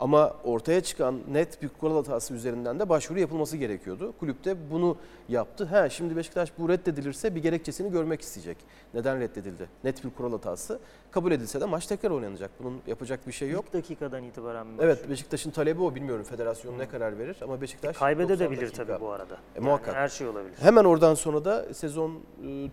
Ama 0.00 0.34
ortaya 0.44 0.80
çıkan 0.80 1.20
net 1.30 1.62
bir 1.62 1.68
kural 1.68 1.96
hatası 1.96 2.34
üzerinden 2.34 2.80
de 2.80 2.88
başvuru 2.88 3.20
yapılması 3.20 3.56
gerekiyordu. 3.56 4.14
Kulüp 4.20 4.44
de 4.44 4.70
bunu 4.70 4.96
yaptı. 5.28 5.64
Ha 5.64 5.88
şimdi 5.88 6.16
Beşiktaş 6.16 6.52
bu 6.58 6.68
reddedilirse 6.68 7.34
bir 7.34 7.42
gerekçesini 7.42 7.92
görmek 7.92 8.20
isteyecek. 8.20 8.56
Neden 8.94 9.20
reddedildi? 9.20 9.68
Net 9.84 10.04
bir 10.04 10.10
kural 10.10 10.32
hatası. 10.32 10.78
Kabul 11.10 11.32
edilse 11.32 11.60
de 11.60 11.64
maç 11.64 11.86
tekrar 11.86 12.10
oynanacak. 12.10 12.50
Bunun 12.60 12.80
yapacak 12.86 13.26
bir 13.26 13.32
şey 13.32 13.50
yok. 13.50 13.64
İlk 13.66 13.72
dakikadan 13.72 14.22
itibaren 14.22 14.66
mi 14.66 14.76
Evet? 14.80 15.10
Beşiktaş'ın 15.10 15.50
talebi 15.50 15.82
o 15.82 15.94
bilmiyorum 15.94 16.24
federasyon 16.24 16.78
ne 16.78 16.88
karar 16.88 17.18
verir 17.18 17.36
ama 17.42 17.60
Beşiktaş 17.60 17.94
90 17.94 18.06
Kaybedebilir 18.06 18.70
tabii 18.70 19.00
bu 19.00 19.10
arada. 19.10 19.36
E, 19.56 19.60
muhakkak. 19.60 19.94
Yani 19.94 20.02
her 20.02 20.08
şey 20.08 20.26
olabilir. 20.28 20.56
Hemen 20.60 20.84
oradan 20.84 21.14
sonra 21.14 21.44
da 21.44 21.74
sezon 21.74 22.20
e, 22.46 22.70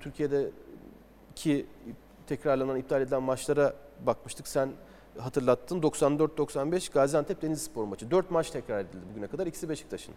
Türkiye'deki 1.36 1.66
tekrarlanan 2.28 2.78
iptal 2.78 3.02
edilen 3.02 3.24
maçlara 3.24 3.74
bakmıştık. 4.06 4.48
Sen 4.48 4.70
hatırlattın 5.18 5.82
94-95 5.82 6.94
Gaziantep 6.94 7.42
Denizlispor 7.42 7.84
maçı. 7.84 8.12
4 8.12 8.32
maç 8.32 8.50
tekrar 8.50 8.80
edildi 8.80 9.06
bugüne 9.12 9.28
kadar. 9.28 9.48
İkisi 9.48 9.70
Beşiktaş'ın. 9.70 10.14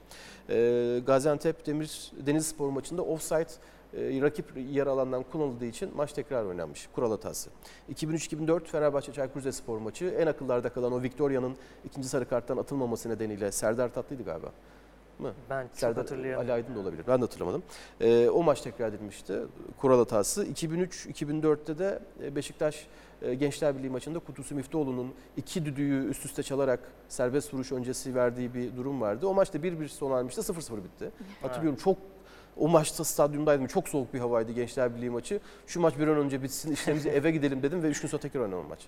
E, 0.48 1.00
Gaziantep 1.06 1.66
Demir 1.66 2.12
Denizlispor 2.26 2.70
maçında 2.70 3.02
offside 3.02 3.46
e, 3.94 4.22
rakip 4.22 4.46
yer 4.70 4.86
alandan 4.86 5.22
kullanıldığı 5.22 5.66
için 5.66 5.90
maç 5.96 6.12
tekrar 6.12 6.44
oynanmış. 6.44 6.88
Kural 6.94 7.10
hatası. 7.10 7.50
2003-2004 7.94 8.64
Fenerbahçe 8.64 9.12
Çaykur 9.12 9.40
Rizespor 9.40 9.78
maçı. 9.78 10.04
En 10.04 10.26
akıllarda 10.26 10.68
kalan 10.68 10.92
o 10.92 11.02
Victoria'nın 11.02 11.56
ikinci 11.84 12.08
sarı 12.08 12.28
karttan 12.28 12.56
atılmaması 12.56 13.08
nedeniyle 13.08 13.52
Serdar 13.52 13.94
Tatlı'ydı 13.94 14.22
galiba. 14.22 14.48
Mı? 15.18 15.32
Ben 15.50 15.68
Serdar 15.72 15.96
hatırlayamıyorum. 15.96 16.42
Ali 16.42 16.52
Aydın 16.52 16.74
da 16.74 16.80
olabilir. 16.80 17.04
Ben 17.08 17.16
de 17.18 17.20
hatırlamadım. 17.20 17.62
Ee, 18.00 18.28
o 18.28 18.42
maç 18.42 18.60
tekrar 18.60 18.88
edilmişti. 18.88 19.38
Kural 19.76 19.98
hatası. 19.98 20.46
2003-2004'te 20.46 21.78
de 21.78 21.98
e, 22.22 22.36
Beşiktaş 22.36 22.86
e, 23.22 23.34
Gençler 23.34 23.78
Birliği 23.78 23.90
maçında 23.90 24.18
Kutusu 24.18 24.54
Miftoğlu'nun 24.54 25.14
iki 25.36 25.64
düdüğü 25.64 26.08
üst 26.08 26.24
üste 26.24 26.42
çalarak 26.42 26.80
serbest 27.08 27.54
vuruş 27.54 27.72
öncesi 27.72 28.14
verdiği 28.14 28.54
bir 28.54 28.76
durum 28.76 29.00
vardı. 29.00 29.26
O 29.26 29.34
maçta 29.34 29.58
1-1 29.58 29.88
sona 29.88 30.18
ermişti. 30.18 30.40
0-0 30.40 30.84
bitti. 30.84 31.10
Hatırlıyorum 31.42 31.78
çok 31.78 31.98
o 32.56 32.68
maçta 32.68 33.04
stadyumdaydım. 33.04 33.66
Çok 33.66 33.88
soğuk 33.88 34.14
bir 34.14 34.18
havaydı 34.18 34.52
Gençler 34.52 34.96
Birliği 34.96 35.10
maçı. 35.10 35.40
Şu 35.66 35.80
maç 35.80 35.98
bir 35.98 36.08
an 36.08 36.16
önce 36.16 36.42
bitsin, 36.42 36.72
işlerimize 36.72 37.10
eve 37.10 37.30
gidelim 37.30 37.62
dedim 37.62 37.82
ve 37.82 37.88
3 37.88 38.00
gün 38.00 38.08
sonra 38.08 38.22
tekrar 38.22 38.40
oynanır 38.40 38.64
maç. 38.64 38.86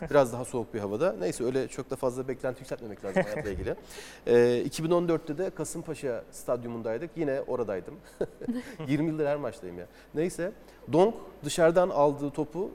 Biraz 0.10 0.32
daha 0.32 0.44
soğuk 0.44 0.74
bir 0.74 0.80
havada. 0.80 1.16
Neyse 1.20 1.44
öyle 1.44 1.68
çok 1.68 1.90
da 1.90 1.96
fazla 1.96 2.28
beklenti 2.28 2.60
yükseltmemek 2.60 3.04
lazım 3.04 3.22
hayatla 3.22 3.50
ilgili. 3.50 3.74
Ee, 4.26 4.64
2014'te 4.66 5.38
de 5.38 5.50
Kasımpaşa 5.50 6.24
stadyumundaydık. 6.30 7.10
Yine 7.16 7.40
oradaydım. 7.40 7.94
20 8.88 9.06
yıldır 9.06 9.26
her 9.26 9.36
maçtayım 9.36 9.78
ya. 9.78 9.86
Neyse 10.14 10.52
Donk 10.92 11.14
dışarıdan 11.44 11.90
aldığı 11.90 12.30
topu 12.30 12.70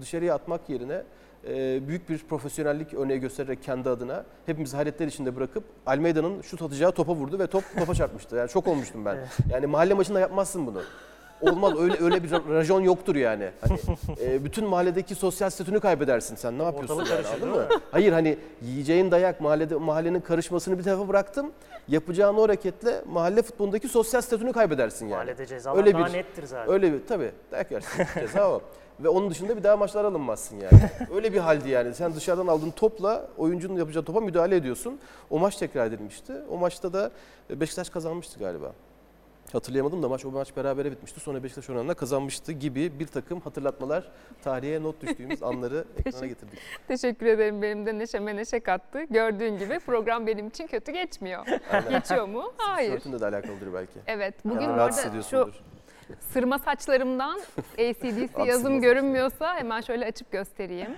dışarıya 0.00 0.34
atmak 0.34 0.70
yerine 0.70 1.02
büyük 1.88 2.08
bir 2.08 2.18
profesyonellik 2.18 2.94
örneği 2.94 3.20
göstererek 3.20 3.62
kendi 3.62 3.88
adına 3.88 4.24
hepimizi 4.46 4.76
hayretler 4.76 5.06
içinde 5.06 5.36
bırakıp 5.36 5.64
Almeida'nın 5.86 6.42
şut 6.42 6.62
atacağı 6.62 6.92
topa 6.92 7.14
vurdu 7.14 7.38
ve 7.38 7.46
top 7.46 7.64
topa 7.78 7.94
çarpmıştı. 7.94 8.36
Yani 8.36 8.50
şok 8.50 8.68
olmuştum 8.68 9.04
ben. 9.04 9.18
Yani 9.50 9.66
mahalle 9.66 9.94
maçında 9.94 10.20
yapmazsın 10.20 10.66
bunu. 10.66 10.82
Olmaz 11.40 11.72
öyle 11.80 12.04
öyle 12.04 12.22
bir 12.22 12.30
rajon 12.30 12.80
yoktur 12.80 13.16
yani. 13.16 13.50
Hani 13.60 13.78
e, 14.22 14.44
bütün 14.44 14.66
mahalledeki 14.66 15.14
sosyal 15.14 15.50
statünü 15.50 15.80
kaybedersin 15.80 16.36
sen. 16.36 16.58
Ne 16.58 16.62
yapıyorsun 16.62 16.94
Ortalık 16.94 17.10
yani, 17.10 17.22
karışır, 17.22 17.42
anladın 17.46 17.62
mı? 17.62 17.68
Hayır 17.90 18.12
hani 18.12 18.38
yiyeceğin 18.62 19.10
dayak 19.10 19.40
mahallede 19.40 19.74
mahallenin 19.74 20.20
karışmasını 20.20 20.78
bir 20.78 20.82
tarafa 20.82 21.08
bıraktım. 21.08 21.52
Yapacağın 21.88 22.34
o 22.36 22.42
hareketle 22.42 23.02
mahalle 23.12 23.42
futbolundaki 23.42 23.88
sosyal 23.88 24.20
statünü 24.20 24.52
kaybedersin 24.52 25.06
yani. 25.06 25.14
Mahallede 25.14 25.46
cezalar 25.46 25.76
Öyle 25.78 25.92
daha 25.92 26.06
bir- 26.06 26.12
nettir 26.12 26.46
zaten. 26.46 26.72
Öyle 26.74 26.92
bir 26.92 27.06
tabii 27.08 27.30
dayak 27.52 27.70
yersin 27.70 28.04
ceza 28.20 28.50
o. 28.50 28.62
Ve 29.00 29.08
onun 29.08 29.30
dışında 29.30 29.56
bir 29.56 29.62
daha 29.62 29.76
maçlara 29.76 30.08
alınmazsın 30.08 30.56
yani. 30.60 30.90
Öyle 31.14 31.32
bir 31.32 31.38
haldi 31.38 31.68
yani. 31.68 31.94
Sen 31.94 32.14
dışarıdan 32.14 32.46
aldığın 32.46 32.70
topla 32.70 33.28
oyuncunun 33.38 33.76
yapacağı 33.76 34.04
topa 34.04 34.20
müdahale 34.20 34.56
ediyorsun. 34.56 34.98
O 35.30 35.38
maç 35.38 35.56
tekrar 35.56 35.86
edilmişti. 35.86 36.32
O 36.50 36.58
maçta 36.58 36.92
da 36.92 37.10
Beşiktaş 37.50 37.90
kazanmıştı 37.90 38.38
galiba. 38.38 38.72
Hatırlayamadım 39.52 40.02
da 40.02 40.08
maç 40.08 40.24
o 40.24 40.30
maç 40.30 40.56
berabere 40.56 40.90
bitmişti. 40.90 41.20
Sonra 41.20 41.42
Beşiktaş 41.42 41.70
oranında 41.70 41.94
kazanmıştı 41.94 42.52
gibi 42.52 42.98
bir 42.98 43.06
takım 43.06 43.40
hatırlatmalar 43.40 44.10
tarihe 44.44 44.82
not 44.82 45.02
düştüğümüz 45.02 45.42
anları 45.42 45.84
ekrana 45.98 46.26
getirdik. 46.26 46.58
Teşekkür 46.88 47.26
ederim 47.26 47.62
benim 47.62 47.86
de 47.86 47.98
neşeme 47.98 48.36
neşe 48.36 48.60
kattı. 48.60 49.04
Gördüğün 49.04 49.58
gibi 49.58 49.78
program 49.78 50.26
benim 50.26 50.48
için 50.48 50.66
kötü 50.66 50.92
geçmiyor. 50.92 51.46
Geçiyor 51.90 52.28
mu? 52.28 52.52
Hayır. 52.56 52.90
Tişörtünle 52.90 53.20
de 53.20 53.26
alakalıdır 53.26 53.74
belki. 53.74 53.98
Evet 54.06 54.34
bugün 54.44 54.60
Yani 54.60 54.72
bu 54.74 54.76
rahatsız 54.76 55.06
arada 55.06 55.22
şu. 55.22 55.50
Sırma 56.20 56.58
saçlarımdan 56.58 57.40
ACDC 57.74 58.28
yazım 58.46 58.62
sırma 58.62 58.78
görünmüyorsa 58.78 59.56
hemen 59.56 59.80
şöyle 59.80 60.06
açıp 60.06 60.32
göstereyim. 60.32 60.96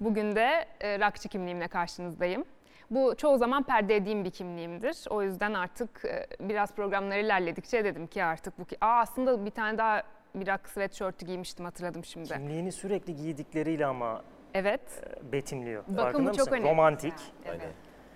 Bugün 0.00 0.36
de 0.36 0.66
e, 0.80 0.98
rockçı 0.98 1.28
kimliğimle 1.28 1.68
karşınızdayım. 1.68 2.44
Bu 2.90 3.14
çoğu 3.16 3.38
zaman 3.38 3.62
perdediğim 3.62 4.24
bir 4.24 4.30
kimliğimdir. 4.30 4.96
O 5.10 5.22
yüzden 5.22 5.54
artık 5.54 6.04
e, 6.04 6.26
biraz 6.40 6.72
programlar 6.72 7.18
ilerledikçe 7.18 7.84
dedim 7.84 8.06
ki 8.06 8.24
artık 8.24 8.58
bu 8.58 8.64
ki... 8.64 8.76
Aa 8.80 9.00
aslında 9.00 9.46
bir 9.46 9.50
tane 9.50 9.78
daha 9.78 10.02
bir 10.34 10.46
rock 10.46 10.68
sweatshirt'ü 10.68 11.26
giymiştim 11.26 11.64
hatırladım 11.64 12.04
şimdi. 12.04 12.28
Kimliğini 12.28 12.72
sürekli 12.72 13.16
giydikleriyle 13.16 13.86
ama 13.86 14.22
Evet. 14.54 14.80
e, 15.22 15.32
betimliyor. 15.32 15.82
Bakın 15.88 15.96
Farkında 16.02 16.30
bu 16.32 16.36
çok 16.36 16.46
mısın? 16.46 16.52
önemli. 16.52 16.70
Romantik. 16.70 17.14
Evet. 17.46 17.60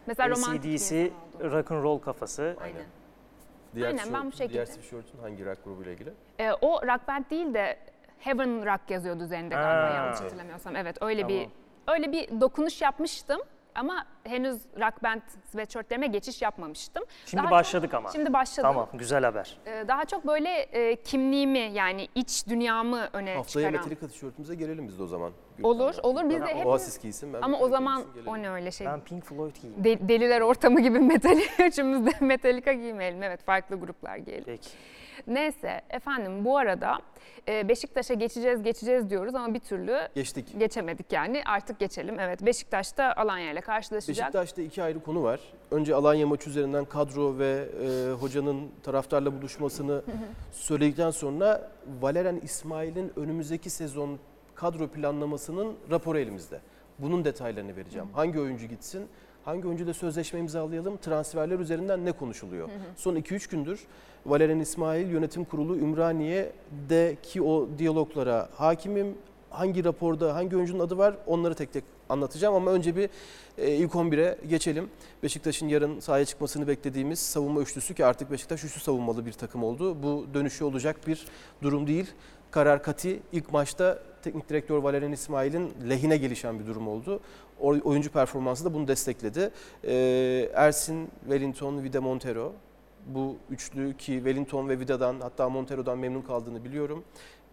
Mesela 0.07 0.29
romantik 0.31 0.65
bir 0.65 0.75
ACDC 0.75 1.01
insan 1.01 1.17
oldum. 1.41 1.51
rock 1.53 1.71
and 1.73 1.83
roll 1.83 1.99
kafası. 1.99 2.57
Aynen. 2.61 2.83
Diğer 3.75 3.87
Aynen, 3.89 4.13
ben 4.13 4.27
bu 4.27 4.33
şekilde. 4.33 4.53
Diğer 4.53 4.67
tişörtün 4.67 5.19
hangi 5.19 5.47
rock 5.47 5.65
grubuyla 5.65 5.93
ilgili? 5.93 6.13
E, 6.39 6.53
o 6.53 6.83
rock 6.87 7.09
band 7.09 7.25
değil 7.31 7.55
de 7.55 7.79
Heaven 8.19 8.67
Rock 8.67 8.91
yazıyordu 8.91 9.25
üzerinde 9.25 9.55
galiba 9.55 9.91
Ha. 9.91 9.95
yanlış 9.95 10.21
hatırlamıyorsam. 10.21 10.77
Evet 10.77 10.97
öyle 11.01 11.29
bir 11.29 11.49
öyle 11.89 12.13
bir 12.13 12.41
dokunuş 12.41 12.83
yapmıştım 12.83 13.41
ama 13.75 14.07
henüz 14.25 14.63
rock 14.81 15.03
band 15.03 15.21
sweatshirtlerime 15.51 16.07
geçiş 16.07 16.43
yapmamıştım. 16.43 17.05
Şimdi 17.27 17.43
Daha 17.43 17.51
başladık 17.51 17.95
ama. 17.95 18.09
Çok, 18.09 18.15
şimdi 18.15 18.33
başladım. 18.33 18.71
Tamam 18.73 18.89
güzel 18.95 19.25
haber. 19.25 19.59
E, 19.67 19.89
daha 19.89 20.05
çok 20.05 20.27
böyle 20.27 20.51
e, 20.51 20.97
kimliğimi 20.97 21.59
yani 21.59 22.09
iç 22.15 22.47
dünyamı 22.49 23.09
öne 23.13 23.35
Haftaya 23.35 23.67
çıkaran. 23.67 23.89
Metallica 23.89 24.09
tişörtümüze 24.09 24.55
gelelim 24.55 24.89
biz 24.89 24.99
de 24.99 25.03
o 25.03 25.07
zaman. 25.07 25.33
Olur, 25.65 25.87
Gökhan'la. 25.95 26.09
olur. 26.09 26.31
Biz 26.31 26.41
Ben 26.41 26.49
de 26.49 26.55
hep 26.55 26.67
Oasis 26.67 26.99
giysin. 27.03 27.33
Ben 27.33 27.43
ama 27.43 27.59
o 27.59 27.69
zaman 27.69 28.05
o 28.27 28.39
ne 28.39 28.51
öyle 28.51 28.71
şey. 28.71 28.87
Ben 28.87 29.01
Pink 29.01 29.25
Floyd 29.25 29.57
giyeyim. 29.63 29.85
De- 29.85 30.09
deliler 30.09 30.41
ortamı 30.41 30.81
gibi 30.81 30.99
Metallica 31.13 31.67
üçümüz 31.67 32.07
de 32.07 32.11
Metallica 32.21 32.73
giymeyelim. 32.73 33.23
Evet 33.23 33.43
farklı 33.43 33.77
gruplar 33.81 34.17
giyelim. 34.17 34.45
Peki. 34.47 34.69
Neyse 35.27 35.81
efendim 35.91 36.45
bu 36.45 36.59
arada 36.59 36.99
e, 37.49 37.69
Beşiktaş'a 37.69 38.15
geçeceğiz 38.15 38.63
geçeceğiz 38.63 39.11
diyoruz 39.11 39.35
ama 39.35 39.55
bir 39.55 39.59
türlü 39.61 39.99
Geçtik. 40.15 40.59
geçemedik 40.59 41.13
yani. 41.13 41.43
Artık 41.47 41.79
geçelim. 41.79 42.21
Evet 42.21 42.47
Beşiktaş'ta 42.47 43.13
Alanya 43.17 43.53
ile 43.53 43.61
karşılaşacak. 43.61 44.27
Beşiktaş'ta 44.27 44.63
iki 44.63 44.83
ayrı 44.83 45.01
konu 45.01 45.23
var. 45.23 45.41
Önce 45.71 45.95
Alanya 45.95 46.27
maçı 46.27 46.51
üzerinden 46.51 46.85
kadro 46.85 47.39
ve 47.39 47.69
e, 47.85 48.13
hocanın 48.13 48.71
taraftarla 48.83 49.33
buluşmasını 49.33 50.03
söyledikten 50.53 51.11
sonra 51.11 51.71
Valerian 52.01 52.37
İsmail'in 52.41 53.13
önümüzdeki 53.17 53.71
sezon 53.71 54.19
kadro 54.55 54.89
planlamasının 54.89 55.75
raporu 55.91 56.19
elimizde. 56.19 56.61
Bunun 56.99 57.25
detaylarını 57.25 57.77
vereceğim. 57.77 58.09
Hangi 58.13 58.41
oyuncu 58.41 58.67
gitsin? 58.67 59.07
Hangi 59.45 59.67
oyuncuyla 59.67 59.95
sözleşme 59.95 60.41
imzalayalım? 60.41 60.97
Transferler 60.97 61.59
üzerinden 61.59 62.05
ne 62.05 62.13
konuşuluyor? 62.13 62.69
Son 62.97 63.17
2-3 63.17 63.51
gündür 63.51 63.87
Valerian 64.27 64.61
İsmail 64.61 65.11
Yönetim 65.11 65.45
Kurulu 65.45 65.77
Ümraniye'deki 65.77 67.43
o 67.43 67.69
diyaloglara 67.79 68.49
hakimim. 68.57 69.15
Hangi 69.51 69.85
raporda 69.85 70.35
hangi 70.35 70.57
oyuncunun 70.57 70.81
adı 70.81 70.99
var 70.99 71.15
onları 71.27 71.55
tek 71.55 71.73
tek 71.73 71.85
anlatacağım 72.09 72.55
ama 72.55 72.71
önce 72.71 72.97
bir 72.97 73.11
e, 73.59 73.71
ilk 73.71 73.93
11'e 73.93 74.39
geçelim. 74.49 74.89
Beşiktaş'ın 75.23 75.69
yarın 75.69 76.01
sahaya 76.01 76.25
çıkmasını 76.25 76.69
beklediğimiz 76.69 77.19
savunma 77.19 77.61
üçlüsü 77.61 77.95
ki 77.95 78.05
artık 78.05 78.31
Beşiktaş 78.31 78.65
üçlü 78.65 78.81
savunmalı 78.81 79.27
bir 79.27 79.33
takım 79.33 79.65
oldu. 79.65 80.03
Bu 80.03 80.27
dönüşü 80.35 80.65
olacak 80.65 81.07
bir 81.07 81.27
durum 81.63 81.87
değil. 81.87 82.07
Karar 82.51 82.83
Kati 82.83 83.21
ilk 83.33 83.53
maçta 83.53 83.99
teknik 84.23 84.49
direktör 84.49 84.79
Valerian 84.79 85.13
İsmail'in 85.13 85.73
lehine 85.89 86.17
gelişen 86.17 86.59
bir 86.61 86.67
durum 86.67 86.89
oldu. 86.89 87.21
O- 87.61 87.81
Oyuncu 87.85 88.11
performansı 88.13 88.65
da 88.65 88.75
bunu 88.75 88.89
destekledi. 88.89 89.51
Ee, 89.85 90.51
Ersin, 90.55 91.09
Wellington, 91.21 91.83
Vida 91.83 92.01
Montero 92.01 92.53
bu 93.07 93.37
üçlü 93.51 93.97
ki 93.97 94.13
Wellington 94.13 94.69
ve 94.69 94.79
Vida'dan 94.81 95.21
hatta 95.21 95.49
Montero'dan 95.49 95.99
memnun 95.99 96.23
kaldığını 96.23 96.65
biliyorum. 96.65 97.05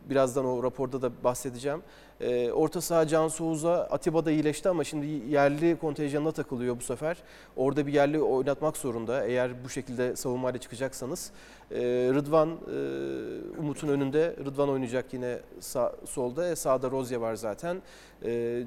Birazdan 0.09 0.45
o 0.45 0.63
raporda 0.63 1.01
da 1.01 1.11
bahsedeceğim. 1.23 1.81
Ee, 2.21 2.51
orta 2.51 2.81
saha 2.81 3.07
Can 3.07 3.27
Souza, 3.27 3.87
Atiba 3.91 4.25
da 4.25 4.31
iyileşti 4.31 4.69
ama 4.69 4.83
şimdi 4.83 5.05
yerli 5.05 5.77
kontenjanına 5.79 6.31
takılıyor 6.31 6.77
bu 6.77 6.81
sefer. 6.83 7.17
Orada 7.55 7.87
bir 7.87 7.93
yerli 7.93 8.21
oynatmak 8.21 8.77
zorunda 8.77 9.25
eğer 9.25 9.63
bu 9.63 9.69
şekilde 9.69 10.15
savunmayla 10.15 10.59
çıkacaksanız. 10.59 11.31
Ee, 11.71 11.77
Rıdvan, 12.13 12.49
e, 12.49 13.59
Umut'un 13.59 13.87
önünde. 13.87 14.35
Rıdvan 14.45 14.69
oynayacak 14.69 15.13
yine 15.13 15.39
sağ, 15.59 15.95
solda. 16.05 16.49
E, 16.49 16.55
sağda 16.55 16.91
Rozya 16.91 17.21
var 17.21 17.35
zaten. 17.35 17.81
Ee, 18.25 18.63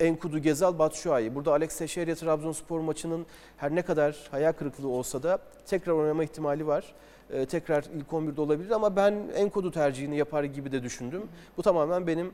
Enkudu, 0.00 0.38
Gezal, 0.38 0.78
Batshuayi. 0.78 1.34
Burada 1.34 1.52
Alex 1.52 1.78
Teixeira 1.78 2.14
Trabzonspor 2.14 2.80
maçının 2.80 3.26
her 3.56 3.74
ne 3.74 3.82
kadar 3.82 4.16
hayal 4.30 4.52
kırıklığı 4.52 4.88
olsa 4.88 5.22
da 5.22 5.38
tekrar 5.66 5.92
oynama 5.92 6.24
ihtimali 6.24 6.66
var. 6.66 6.94
Ee, 7.32 7.46
tekrar 7.46 7.84
ilk 7.94 8.06
11'de 8.06 8.40
olabilir 8.40 8.70
ama 8.70 8.96
ben 8.96 9.14
Enkudu 9.34 9.70
tercihini 9.70 10.16
yapar 10.16 10.44
gibi 10.44 10.72
de 10.72 10.82
düşündüm. 10.82 11.22
Bu 11.56 11.62
tamamen 11.62 12.06
benim 12.06 12.32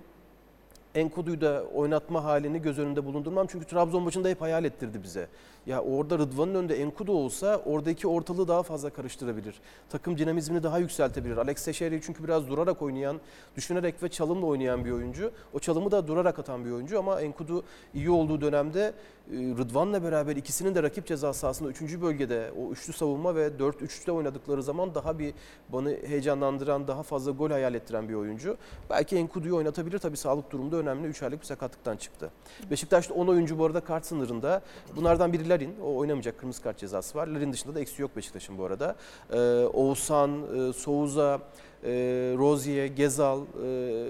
Enkudu'yu 0.95 1.41
da 1.41 1.65
oynatma 1.75 2.25
halini 2.25 2.63
göz 2.63 2.79
önünde 2.79 3.05
bulundurmam. 3.05 3.47
Çünkü 3.51 3.67
Trabzon 3.67 4.03
maçında 4.03 4.29
hep 4.29 4.41
hayal 4.41 4.65
ettirdi 4.65 5.03
bize. 5.03 5.29
Ya 5.67 5.83
orada 5.83 6.19
Rıdvan'ın 6.19 6.55
önünde 6.55 6.81
Enkudu 6.81 7.13
olsa 7.13 7.63
oradaki 7.65 8.09
ortalığı 8.09 8.49
daha 8.49 8.63
fazla 8.63 8.91
karıştırabilir. 8.91 9.55
Takım 9.91 10.19
dinamizmini 10.19 10.63
daha 10.63 10.79
yükseltebilir. 10.79 11.37
Alex 11.37 11.65
Teixeira'yı 11.65 12.01
çünkü 12.01 12.25
biraz 12.25 12.49
durarak 12.49 12.83
oynayan, 12.83 13.21
düşünerek 13.57 14.03
ve 14.03 14.09
çalımla 14.09 14.47
oynayan 14.47 14.85
bir 14.85 14.91
oyuncu. 14.91 15.33
O 15.53 15.59
çalımı 15.59 15.91
da 15.91 16.07
durarak 16.07 16.39
atan 16.39 16.65
bir 16.65 16.71
oyuncu 16.71 16.99
ama 16.99 17.21
Enkudu 17.21 17.65
iyi 17.95 18.11
olduğu 18.11 18.41
dönemde 18.41 18.95
e, 19.31 19.35
Rıdvan'la 19.35 20.03
beraber 20.03 20.37
ikisinin 20.37 20.75
de 20.75 20.83
rakip 20.83 21.07
ceza 21.07 21.33
sahasında 21.33 21.69
3. 21.69 21.83
bölgede 21.83 22.53
o 22.61 22.73
üçlü 22.73 22.93
savunma 22.93 23.35
ve 23.35 23.47
4-3'te 23.47 24.13
oynadıkları 24.13 24.63
zaman 24.63 24.95
daha 24.95 25.19
bir 25.19 25.35
bana 25.69 25.91
heyecanlandıran, 25.91 26.89
daha 26.89 27.03
fazla 27.03 27.31
gol 27.31 27.51
hayal 27.51 27.75
ettiren 27.75 28.09
bir 28.09 28.15
oyuncu. 28.15 28.57
Belki 28.91 29.17
Enkudu'yu 29.17 29.57
oynatabilir 29.57 29.99
tabii 29.99 30.17
sağlık 30.17 30.51
durumda 30.51 30.77
önemli. 30.77 31.09
3 31.09 31.23
aylık 31.23 31.41
bir 31.41 31.47
sakatlıktan 31.47 31.97
çıktı. 31.97 32.31
Beşiktaş'ta 32.71 33.15
10 33.15 33.27
oyuncu 33.27 33.59
bu 33.59 33.65
arada 33.65 33.81
kart 33.81 34.07
sınırında. 34.07 34.63
Bunlardan 34.97 35.33
biri 35.33 35.52
Larin. 35.53 35.75
O 35.85 35.97
oynamayacak 35.97 36.39
kırmızı 36.39 36.63
kart 36.63 36.79
cezası 36.79 37.19
var. 37.19 37.27
Larin 37.27 37.53
dışında 37.53 37.75
da 37.75 37.81
eksi 37.81 38.03
yok 38.03 38.17
Beşiktaş'ın 38.17 38.59
bu 38.59 38.65
arada. 38.65 38.97
Ee, 39.33 39.39
Oğuzhan, 39.73 40.31
e, 40.31 40.73
Souza, 40.73 41.41
e, 41.85 41.91
Rozier, 42.39 42.87
Gezal, 42.87 43.41
e, 43.65 44.09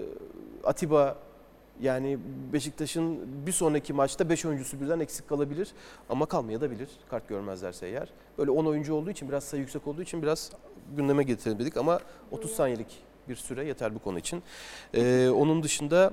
Atiba 0.64 1.16
yani 1.80 2.18
Beşiktaş'ın 2.52 3.18
bir 3.46 3.52
sonraki 3.52 3.92
maçta 3.92 4.28
5 4.28 4.44
oyuncusu 4.44 4.80
birden 4.80 5.00
eksik 5.00 5.28
kalabilir 5.28 5.72
ama 6.08 6.26
kalmaya 6.26 6.60
da 6.60 6.70
bilir 6.70 6.88
kart 7.10 7.28
görmezlerse 7.28 7.86
eğer. 7.86 8.08
Böyle 8.38 8.50
10 8.50 8.64
oyuncu 8.64 8.94
olduğu 8.94 9.10
için 9.10 9.28
biraz 9.28 9.44
sayı 9.44 9.60
yüksek 9.60 9.86
olduğu 9.86 10.02
için 10.02 10.22
biraz 10.22 10.52
gündeme 10.96 11.22
getirelim 11.22 11.58
dedik 11.58 11.76
ama 11.76 12.00
30 12.30 12.50
saniyelik 12.50 13.02
bir 13.28 13.36
süre 13.36 13.64
yeter 13.64 13.94
bu 13.94 13.98
konu 13.98 14.18
için. 14.18 14.42
Ee, 14.94 15.28
onun 15.28 15.62
dışında 15.62 16.12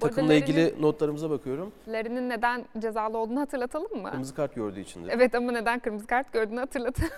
takımla 0.00 0.34
ilgili 0.34 0.74
notlarımıza 0.80 1.30
bakıyorum. 1.30 1.72
Larin'in 1.88 2.28
neden 2.28 2.64
cezalı 2.78 3.18
olduğunu 3.18 3.40
hatırlatalım 3.40 4.02
mı? 4.02 4.10
Kırmızı 4.10 4.34
kart 4.34 4.54
gördüğü 4.54 4.80
için 4.80 5.04
de. 5.04 5.08
Evet 5.12 5.34
ama 5.34 5.52
neden 5.52 5.78
kırmızı 5.78 6.06
kart 6.06 6.32
gördüğünü 6.32 6.60
hatırlatalım. 6.60 7.10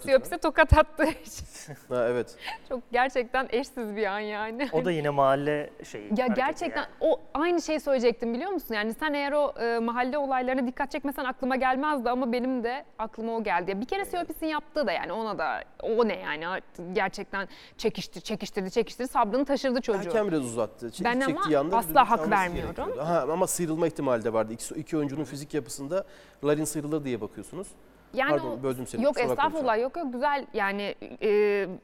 Siyopis'e 0.00 0.38
tokat 0.38 0.78
attığı 0.78 1.04
için. 1.04 1.44
Ha, 1.88 2.06
evet. 2.08 2.36
Çok 2.68 2.80
gerçekten 2.92 3.48
eşsiz 3.50 3.96
bir 3.96 4.06
an 4.06 4.18
yani. 4.18 4.68
O 4.72 4.84
da 4.84 4.90
yine 4.90 5.10
mahalle 5.10 5.70
şeyi. 5.84 6.10
Ya 6.16 6.26
gerçekten 6.26 6.80
yani. 6.80 6.88
o 7.00 7.20
aynı 7.34 7.62
şeyi 7.62 7.80
söyleyecektim 7.80 8.34
biliyor 8.34 8.50
musun? 8.50 8.74
Yani 8.74 8.94
sen 8.94 9.12
eğer 9.12 9.32
o 9.32 9.54
e, 9.60 9.78
mahalle 9.78 10.18
olaylarına 10.18 10.66
dikkat 10.66 10.90
çekmesen 10.90 11.24
aklıma 11.24 11.56
gelmezdi 11.56 12.10
ama 12.10 12.32
benim 12.32 12.64
de 12.64 12.84
aklıma 12.98 13.32
o 13.36 13.42
geldi. 13.42 13.70
Ya 13.70 13.80
Bir 13.80 13.86
kere 13.86 14.04
Siyopis'in 14.04 14.46
yaptığı 14.46 14.86
da 14.86 14.92
yani 14.92 15.12
ona 15.12 15.38
da 15.38 15.64
o 15.82 16.08
ne 16.08 16.16
yani 16.16 16.44
gerçekten 16.92 17.48
çekiştir 17.78 18.20
çekiştirdi 18.20 18.70
çekiştirdi 18.70 19.08
sabrını 19.08 19.44
taşırdı 19.44 19.80
çocuğu. 19.80 20.08
Hakem 20.08 20.28
biraz 20.28 20.44
uzattı. 20.44 20.90
Çek- 20.90 21.04
Ben 21.04 21.20
ama 21.20 21.26
çektiği 21.26 21.58
anda 21.58 21.76
asla 21.76 22.10
hak 22.10 22.30
vermiyorum. 22.30 22.98
Ha, 22.98 23.26
ama 23.32 23.46
sıyrılma 23.46 23.86
ihtimali 23.86 24.24
de 24.24 24.32
vardı. 24.32 24.52
İki, 24.52 24.74
iki 24.74 24.96
oyuncunun 24.96 25.24
fizik 25.24 25.54
yapısında 25.54 26.04
Larin 26.44 26.64
sıyrılır 26.64 27.04
diye 27.04 27.20
bakıyorsunuz. 27.20 27.68
Yani 28.14 28.30
Pardon 28.30 28.58
o- 28.58 28.62
böldüm 28.62 28.86
seni. 28.86 29.02
Yok 29.04 29.20
estağfurullah 29.20 29.78
yok 29.80 29.96
yok 29.96 30.12
güzel 30.12 30.46
yani 30.54 30.94
e, 31.22 31.28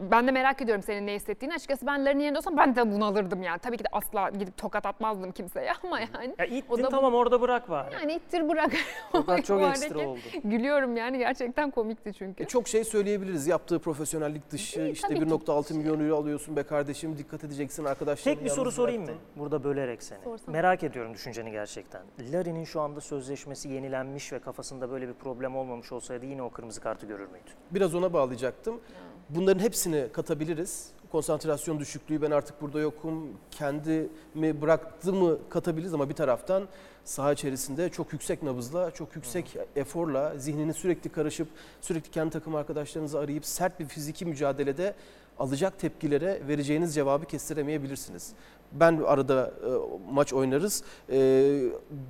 ben 0.01 0.27
de 0.27 0.31
merak 0.31 0.63
ediyorum 0.63 0.83
senin 0.83 1.07
ne 1.07 1.15
hissettiğini. 1.15 1.55
Açıkçası 1.55 1.87
ben 1.87 2.05
Larin'in 2.07 2.21
yerinde 2.23 2.39
olsam 2.39 2.57
ben 2.57 2.77
de 2.77 2.93
bunalırdım 2.93 3.43
yani. 3.43 3.59
Tabii 3.59 3.77
ki 3.77 3.85
de 3.85 3.89
asla 3.93 4.31
gidip 4.31 4.57
tokat 4.57 4.87
atmazdım 4.87 5.33
kimseye 5.33 5.73
ama 5.85 6.01
yani. 6.01 6.35
Ya 6.39 6.47
O 6.47 6.75
ittin 6.75 6.83
da- 6.85 6.89
tamam 6.89 7.15
orada 7.15 7.41
bırak 7.41 7.71
bari. 7.71 7.95
Yani 7.95 8.13
ittir 8.15 8.49
bırak. 8.49 8.73
Tokat 9.13 9.45
çok 9.45 9.61
O 9.63 9.69
ekstra 9.69 10.09
oldu. 10.09 10.21
Gülüyorum 10.45 10.97
yani 10.97 11.19
gerçekten 11.19 11.71
komikti 11.71 12.13
çünkü. 12.15 12.43
E, 12.43 12.47
Çok 12.47 12.69
şey 12.69 12.85
söyleyebiliriz. 12.85 13.47
Yaptığı 13.47 13.79
profesyonellik 13.79 14.51
dışı 14.51 14.81
İyi, 14.81 14.93
işte 14.93 15.09
tabii 15.09 15.19
ki. 15.19 15.25
1.6 15.35 15.75
milyon 15.75 16.01
euro 16.01 16.17
alıyorsun 16.17 16.57
be 16.57 16.63
kardeşim 16.63 17.19
dikkat 17.19 17.45
edeceksin 17.45 17.85
arkadaşlar. 17.85 18.35
Tek 18.35 18.45
bir 18.45 18.51
soru 18.51 18.73
sorayım 18.73 19.03
mı? 19.03 19.11
Burada 19.37 19.65
bölerek 19.65 20.03
seni. 20.03 20.25
Sorsana. 20.25 20.53
Merak 20.53 20.83
ediyorum 20.83 21.15
düşünceni 21.15 21.51
gerçekten. 21.51 22.03
Larin'in 22.33 22.65
şu 22.65 22.81
anda 22.81 23.01
sözleşmesi 23.01 23.69
yenilenmiş 23.69 24.33
ve 24.33 24.39
kafasında 24.39 24.91
böyle 24.91 25.09
bir 25.09 25.15
problem 25.15 25.57
olmamış 25.57 25.93
olsaydı 25.93 26.20
oynadı 26.21 26.33
yine 26.33 26.43
o 26.43 26.51
kırmızı 26.51 26.81
kartı 26.81 27.07
görür 27.07 27.27
müydü? 27.27 27.51
Biraz 27.71 27.95
ona 27.95 28.13
bağlayacaktım. 28.13 28.81
Bunların 29.29 29.61
hepsini 29.61 30.09
katabiliriz. 30.13 30.91
Konsantrasyon 31.13 31.81
düşüklüğü 31.81 32.23
ben 32.23 32.31
artık 32.31 32.61
burada 32.61 32.81
yokum. 32.81 33.29
Kendimi 33.51 34.61
bıraktı 34.63 35.13
mı 35.13 35.39
katabiliriz 35.49 35.95
ama 35.95 36.09
bir 36.09 36.15
taraftan 36.15 36.69
saha 37.05 37.33
içerisinde 37.33 37.89
çok 37.89 38.13
yüksek 38.13 38.43
nabızla, 38.43 38.91
çok 38.91 39.17
yüksek 39.17 39.57
eforla, 39.77 40.39
zihnini 40.39 40.75
sürekli 40.75 41.11
karışıp 41.11 41.49
sürekli 41.81 42.11
kendi 42.11 42.31
takım 42.31 42.55
arkadaşlarınızı 42.55 43.19
arayıp 43.19 43.47
sert 43.47 43.81
bir 43.81 43.87
fiziki 43.87 44.27
mücadelede 44.27 44.95
alacak 45.39 45.79
tepkilere 45.79 46.41
vereceğiniz 46.49 46.95
cevabı 46.95 47.27
kestiremeyebilirsiniz. 47.27 48.33
Ben 48.73 49.03
arada 49.07 49.53
e, 49.67 49.71
maç 50.13 50.33
oynarız. 50.33 50.85
E, 51.13 51.19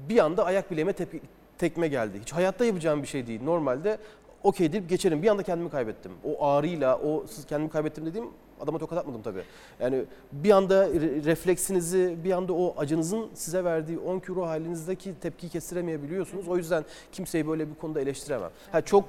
bir 0.09 0.19
anda 0.19 0.45
ayak 0.45 0.71
bileğime 0.71 0.93
tep- 0.93 1.21
tekme 1.61 1.89
geldi. 1.89 2.21
Hiç 2.21 2.33
hayatta 2.33 2.65
yapacağım 2.65 3.03
bir 3.03 3.07
şey 3.09 3.27
değil. 3.27 3.41
Normalde 3.43 3.99
okey 4.43 4.73
deyip 4.73 4.89
geçerim. 4.89 5.23
Bir 5.23 5.29
anda 5.29 5.43
kendimi 5.43 5.71
kaybettim. 5.71 6.13
O 6.25 6.47
ağrıyla, 6.47 6.99
o 6.99 7.25
kendimi 7.49 7.71
kaybettim 7.71 8.07
dediğim 8.07 8.27
adama 8.61 8.79
tokat 8.79 8.99
atmadım 8.99 9.23
tabii. 9.23 9.43
Yani 9.81 10.05
bir 10.33 10.51
anda 10.51 10.87
re- 10.89 11.25
refleksinizi, 11.25 12.17
bir 12.25 12.33
anda 12.33 12.53
o 12.53 12.75
acınızın 12.79 13.29
size 13.35 13.65
verdiği 13.65 13.99
10 13.99 14.19
kilo 14.19 14.47
halinizdeki 14.47 15.15
tepkiyi 15.21 15.51
kestiremeyebiliyorsunuz. 15.51 16.49
O 16.49 16.57
yüzden 16.57 16.85
kimseyi 17.13 17.49
böyle 17.49 17.71
bir 17.71 17.75
konuda 17.75 18.01
eleştiremem. 18.01 18.51
Ha, 18.73 18.81
çok 18.81 19.05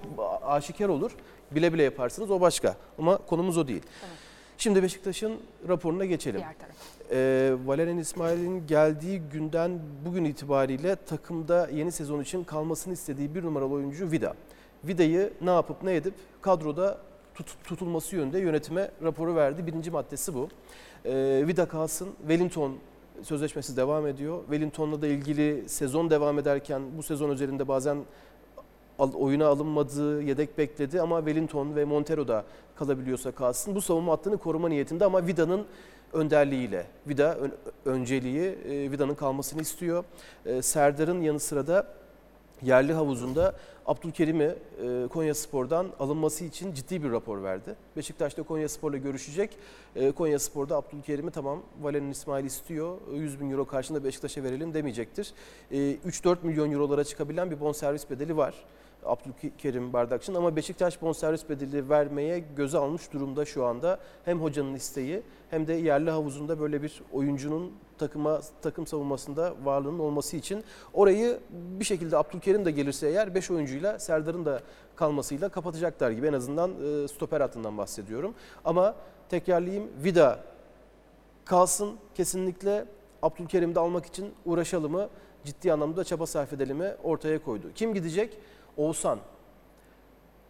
aşikar 0.46 0.90
olur, 0.90 1.12
bile 1.52 1.74
bile 1.74 1.84
yaparsınız 1.84 2.32
o 2.32 2.42
başka. 2.42 2.76
Ama 3.00 3.18
konumuz 3.18 3.58
o 3.58 3.68
değil. 3.68 3.84
Şimdi 4.58 4.84
Beşiktaş'ın 4.84 5.34
raporuna 5.68 6.06
geçelim. 6.06 6.40
Diğer 6.42 6.58
taraf. 6.60 6.76
Ee, 7.14 7.54
Valerian 7.66 7.98
İsmail'in 7.98 8.68
geldiği 8.68 9.20
günden 9.20 9.80
bugün 10.06 10.26
itibariyle 10.26 10.96
takımda 10.96 11.70
yeni 11.74 11.92
sezon 11.92 12.22
için 12.22 12.44
kalmasını 12.44 12.94
istediği 12.94 13.36
bir 13.36 13.44
numaralı 13.44 13.74
oyuncu 13.74 14.12
Vida. 14.12 14.34
Vida'yı 14.84 15.34
ne 15.42 15.50
yapıp 15.50 15.84
ne 15.84 15.96
edip 15.96 16.14
kadroda 16.42 16.98
tut- 17.36 17.64
tutulması 17.64 18.16
yönünde 18.16 18.40
yönetime 18.40 18.92
raporu 19.04 19.36
verdi. 19.36 19.68
Birinci 19.68 19.92
maddesi 19.92 20.34
bu. 20.34 20.50
Ee, 21.06 21.44
Vida 21.48 21.66
kalsın. 21.68 22.10
Wellington 22.20 22.76
sözleşmesi 23.22 23.78
devam 23.78 24.08
ediyor. 24.08 24.40
Wellington'la 24.42 25.02
da 25.02 25.08
ilgili 25.08 25.70
sezon 25.70 26.10
devam 26.10 26.40
ederken 26.40 26.82
bu 26.98 27.04
sezon 27.04 27.30
üzerinde 27.30 27.68
bazen 27.68 27.98
oyuna 29.00 29.48
alınmadığı, 29.48 30.22
yedek 30.22 30.58
bekledi 30.58 31.02
ama 31.02 31.18
Wellington 31.20 31.76
ve 31.76 31.86
Montero 31.86 32.28
da 32.28 32.46
kalabiliyorsa 32.76 33.32
kalsın. 33.32 33.76
Bu 33.76 33.82
savunma 33.82 34.12
hattını 34.14 34.38
koruma 34.38 34.70
niyetinde 34.70 35.06
ama 35.06 35.28
Vida'nın 35.28 35.66
önderliğiyle. 36.14 36.86
Vida 37.08 37.36
ön- 37.38 37.56
önceliği 37.86 38.42
e, 38.70 38.92
Vida'nın 38.92 39.16
kalmasını 39.16 39.62
istiyor. 39.62 40.04
E, 40.46 40.62
Serdar'ın 40.62 41.22
yanı 41.22 41.40
sıra 41.40 41.68
da 41.68 41.88
yerli 42.62 42.94
havuzunda 42.94 43.56
Abdülkerim'i 43.86 44.44
e, 44.44 45.08
Konya 45.08 45.36
Spor'dan 45.36 45.88
alınması 46.00 46.46
için 46.46 46.74
ciddi 46.74 47.04
bir 47.04 47.12
rapor 47.12 47.44
verdi. 47.44 47.76
Beşiktaş'ta 47.98 48.44
Konya 48.44 48.70
Spor'la 48.70 48.98
görüşecek. 48.98 49.58
Konya 50.16 50.40
Spor'da 50.40 50.76
Abdülkerim'i 50.78 51.32
tamam 51.32 51.60
Valerian 51.82 52.12
İsmail 52.12 52.46
istiyor. 52.46 52.98
100 53.14 53.42
bin 53.42 53.52
euro 53.52 53.66
karşılığında 53.66 54.04
Beşiktaş'a 54.04 54.44
verelim 54.44 54.74
demeyecektir. 54.74 55.34
E, 55.72 55.78
3-4 55.78 56.38
milyon 56.44 56.72
eurolara 56.72 57.04
çıkabilen 57.04 57.52
bir 57.52 57.60
bonservis 57.60 58.10
bedeli 58.10 58.38
var. 58.38 58.54
Abdülkerim 59.06 59.94
Bardakçı'nın 59.94 60.38
ama 60.38 60.56
Beşiktaş 60.56 61.02
bonservis 61.02 61.50
bedeli 61.50 61.90
vermeye 61.90 62.40
göze 62.40 62.78
almış 62.78 63.14
durumda 63.14 63.46
şu 63.46 63.66
anda. 63.66 64.00
Hem 64.26 64.42
hocanın 64.42 64.74
isteği 64.74 65.22
hem 65.50 65.68
de 65.68 65.74
yerli 65.74 66.10
havuzunda 66.10 66.60
böyle 66.60 66.82
bir 66.82 67.02
oyuncunun 67.12 67.72
takıma 67.98 68.42
takım 68.62 68.88
savunmasında 68.88 69.54
varlığının 69.64 70.00
olması 70.00 70.38
için 70.38 70.64
orayı 70.94 71.40
bir 71.50 71.86
şekilde 71.86 72.18
Abdülkerim 72.18 72.66
de 72.66 72.72
gelirse 72.72 73.08
eğer 73.08 73.36
5 73.36 73.52
oyuncuyla 73.52 74.00
Serdar'ın 74.00 74.46
da 74.46 74.62
kalmasıyla 74.96 75.50
kapatacaklar 75.50 76.12
gibi 76.12 76.28
en 76.28 76.34
azından 76.34 76.72
e, 76.72 77.08
stoper 77.08 77.42
hattından 77.42 77.78
bahsediyorum. 77.78 78.34
Ama 78.66 78.96
tekrarlayayım 79.30 79.88
Vida 80.04 80.40
kalsın 81.46 81.96
kesinlikle 82.16 82.86
Abdülkerim'i 83.22 83.76
de 83.76 83.80
almak 83.80 84.06
için 84.06 84.34
uğraşalımı 84.46 85.10
ciddi 85.44 85.74
anlamda 85.74 86.04
çaba 86.04 86.26
sarf 86.26 86.54
edelim'i 86.54 86.92
ortaya 87.04 87.44
koydu. 87.44 87.72
Kim 87.76 87.94
gidecek? 87.94 88.38
Oğuzhan, 88.78 89.20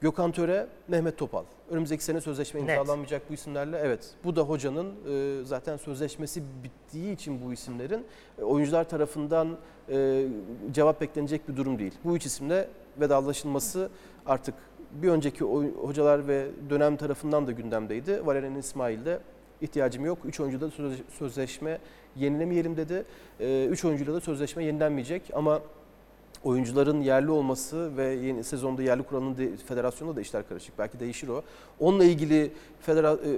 Gökhan 0.02 0.32
Töre, 0.32 0.68
Mehmet 0.88 1.18
Topal. 1.18 1.44
Önümüzdeki 1.72 2.04
sene 2.04 2.22
sözleşme 2.22 2.60
imzalanmayacak 2.60 3.30
bu 3.30 3.34
isimlerle. 3.34 3.78
Evet 3.84 4.10
bu 4.24 4.36
da 4.36 4.42
hocanın 4.42 4.88
e, 5.10 5.46
zaten 5.46 5.78
sözleşmesi 5.78 6.44
bittiği 6.64 7.14
için 7.14 7.46
bu 7.46 7.54
isimlerin 7.54 8.06
e, 8.40 8.44
oyuncular 8.44 8.90
tarafından 8.90 9.58
e, 9.90 10.26
cevap 10.72 11.02
beklenecek 11.02 11.50
bir 11.50 11.56
durum 11.58 11.80
değil. 11.80 11.94
Bu 12.04 12.16
üç 12.16 12.26
isimle 12.26 12.68
vedalaşılması 13.00 13.90
artık 14.26 14.56
bir 14.92 15.10
önceki 15.10 15.44
hocalar 15.82 16.28
ve 16.28 16.48
dönem 16.70 16.98
tarafından 16.98 17.48
da 17.48 17.52
gündemdeydi. 17.52 18.26
Valerian 18.26 18.56
İsmail'de 18.56 19.20
ihtiyacım 19.62 20.06
yok. 20.06 20.18
Üç 20.26 20.40
oyuncuda 20.40 20.66
da 20.68 20.72
söz- 20.72 21.02
sözleşme 21.18 21.78
yenilemeyelim 22.16 22.78
dedi. 22.78 23.06
E, 23.40 23.66
üç 23.66 23.86
oyuncuyla 23.86 24.14
da 24.14 24.22
sözleşme 24.22 24.64
yenilenmeyecek 24.66 25.32
ama 25.34 25.62
oyuncuların 26.44 27.02
yerli 27.02 27.32
olması 27.32 27.98
ve 27.98 28.06
yeni 28.08 28.44
sezonda 28.44 28.84
yerli 28.84 29.04
kuralının 29.04 29.38
de, 29.38 29.58
federasyonda 29.58 30.16
da 30.16 30.22
işler 30.22 30.48
karışık. 30.50 30.80
Belki 30.80 31.00
değişir 31.00 31.28
o. 31.28 31.42
Onunla 31.80 32.04
ilgili 32.04 32.52
federa, 32.82 33.12
e, 33.12 33.32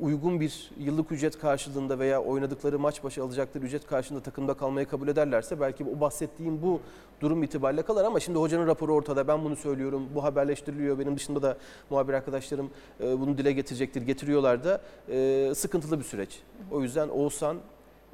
uygun 0.00 0.40
bir 0.40 0.70
yıllık 0.78 1.12
ücret 1.12 1.38
karşılığında 1.38 1.98
veya 1.98 2.22
oynadıkları 2.22 2.78
maç 2.78 3.04
başı 3.04 3.22
alacakları 3.22 3.64
ücret 3.64 3.86
karşılığında 3.86 4.22
takımda 4.22 4.54
kalmayı 4.54 4.86
kabul 4.86 5.08
ederlerse 5.08 5.60
belki 5.60 5.84
o 5.96 6.00
bahsettiğim 6.00 6.62
bu 6.62 6.80
durum 7.20 7.42
itibariyle 7.42 7.82
kalır 7.82 8.04
ama 8.04 8.20
şimdi 8.20 8.38
hocanın 8.38 8.66
raporu 8.66 8.94
ortada. 8.94 9.28
Ben 9.28 9.44
bunu 9.44 9.56
söylüyorum. 9.56 10.08
Bu 10.14 10.24
haberleştiriliyor. 10.24 10.98
Benim 10.98 11.16
dışında 11.16 11.42
da 11.42 11.56
muhabir 11.90 12.12
arkadaşlarım 12.12 12.70
e, 13.00 13.20
bunu 13.20 13.38
dile 13.38 13.52
getirecektir. 13.52 14.02
Getiriyorlar 14.02 14.64
da. 14.64 14.80
E, 15.08 15.52
sıkıntılı 15.54 15.98
bir 15.98 16.04
süreç. 16.04 16.40
O 16.70 16.82
yüzden 16.82 17.08
Oğuzhan 17.08 17.56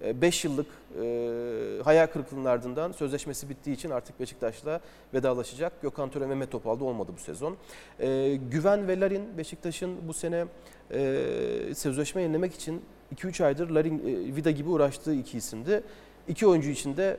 5 0.03 0.44
yıllık 0.44 0.66
e, 1.03 1.82
hayal 1.84 2.07
kırıklığının 2.07 2.44
ardından 2.44 2.92
sözleşmesi 2.92 3.48
bittiği 3.48 3.76
için 3.76 3.90
artık 3.90 4.20
Beşiktaş'la 4.20 4.80
vedalaşacak. 5.14 5.82
Gökhan 5.82 6.11
Töre 6.11 6.26
Mehmet 6.26 6.51
Topal'da 6.51 6.84
olmadı 6.84 7.12
bu 7.16 7.20
sezon. 7.20 7.57
E, 8.01 8.38
Güven 8.51 8.88
ve 8.88 9.01
Larin 9.01 9.38
Beşiktaş'ın 9.38 10.09
bu 10.09 10.12
sene 10.12 10.44
e, 10.90 11.72
sözleşme 11.76 12.22
yenilemek 12.22 12.55
için 12.55 12.82
2-3 13.16 13.44
aydır 13.44 13.70
Larin, 13.70 13.98
e, 13.98 14.36
Vida 14.36 14.51
gibi 14.51 14.68
uğraştığı 14.68 15.14
iki 15.14 15.38
isimdi. 15.38 15.82
İki 16.28 16.46
oyuncu 16.46 16.70
için 16.70 16.96
de 16.96 17.16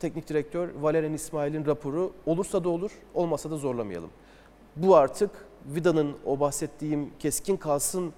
teknik 0.00 0.28
direktör 0.28 0.68
Valerian 0.80 1.12
İsmail'in 1.12 1.66
raporu 1.66 2.12
olursa 2.26 2.64
da 2.64 2.68
olur, 2.68 2.90
olmasa 3.14 3.50
da 3.50 3.56
zorlamayalım. 3.56 4.10
Bu 4.76 4.96
artık 4.96 5.30
Vida'nın 5.66 6.16
o 6.26 6.40
bahsettiğim 6.40 7.10
keskin 7.18 7.56
kalsın 7.56 8.12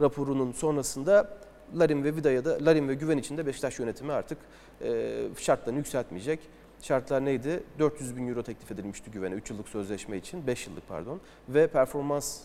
raporunun 0.00 0.52
sonrasında 0.52 1.38
Larin 1.78 2.04
ve 2.04 2.16
Vida'ya 2.16 2.44
da 2.44 2.58
Larin 2.60 2.88
ve 2.88 2.94
Güven 2.94 3.18
için 3.18 3.36
de 3.36 3.46
Beşiktaş 3.46 3.78
yönetimi 3.78 4.12
artık 4.12 4.38
e, 4.82 5.12
şartlarını 5.38 5.78
yükseltmeyecek. 5.78 6.40
Şartlar 6.82 7.24
neydi? 7.24 7.62
400 7.78 8.16
bin 8.16 8.28
euro 8.28 8.42
teklif 8.42 8.72
edilmişti 8.72 9.10
Güven'e 9.10 9.34
3 9.34 9.50
yıllık 9.50 9.68
sözleşme 9.68 10.16
için, 10.16 10.46
5 10.46 10.66
yıllık 10.66 10.88
pardon. 10.88 11.20
Ve 11.48 11.66
performans 11.66 12.40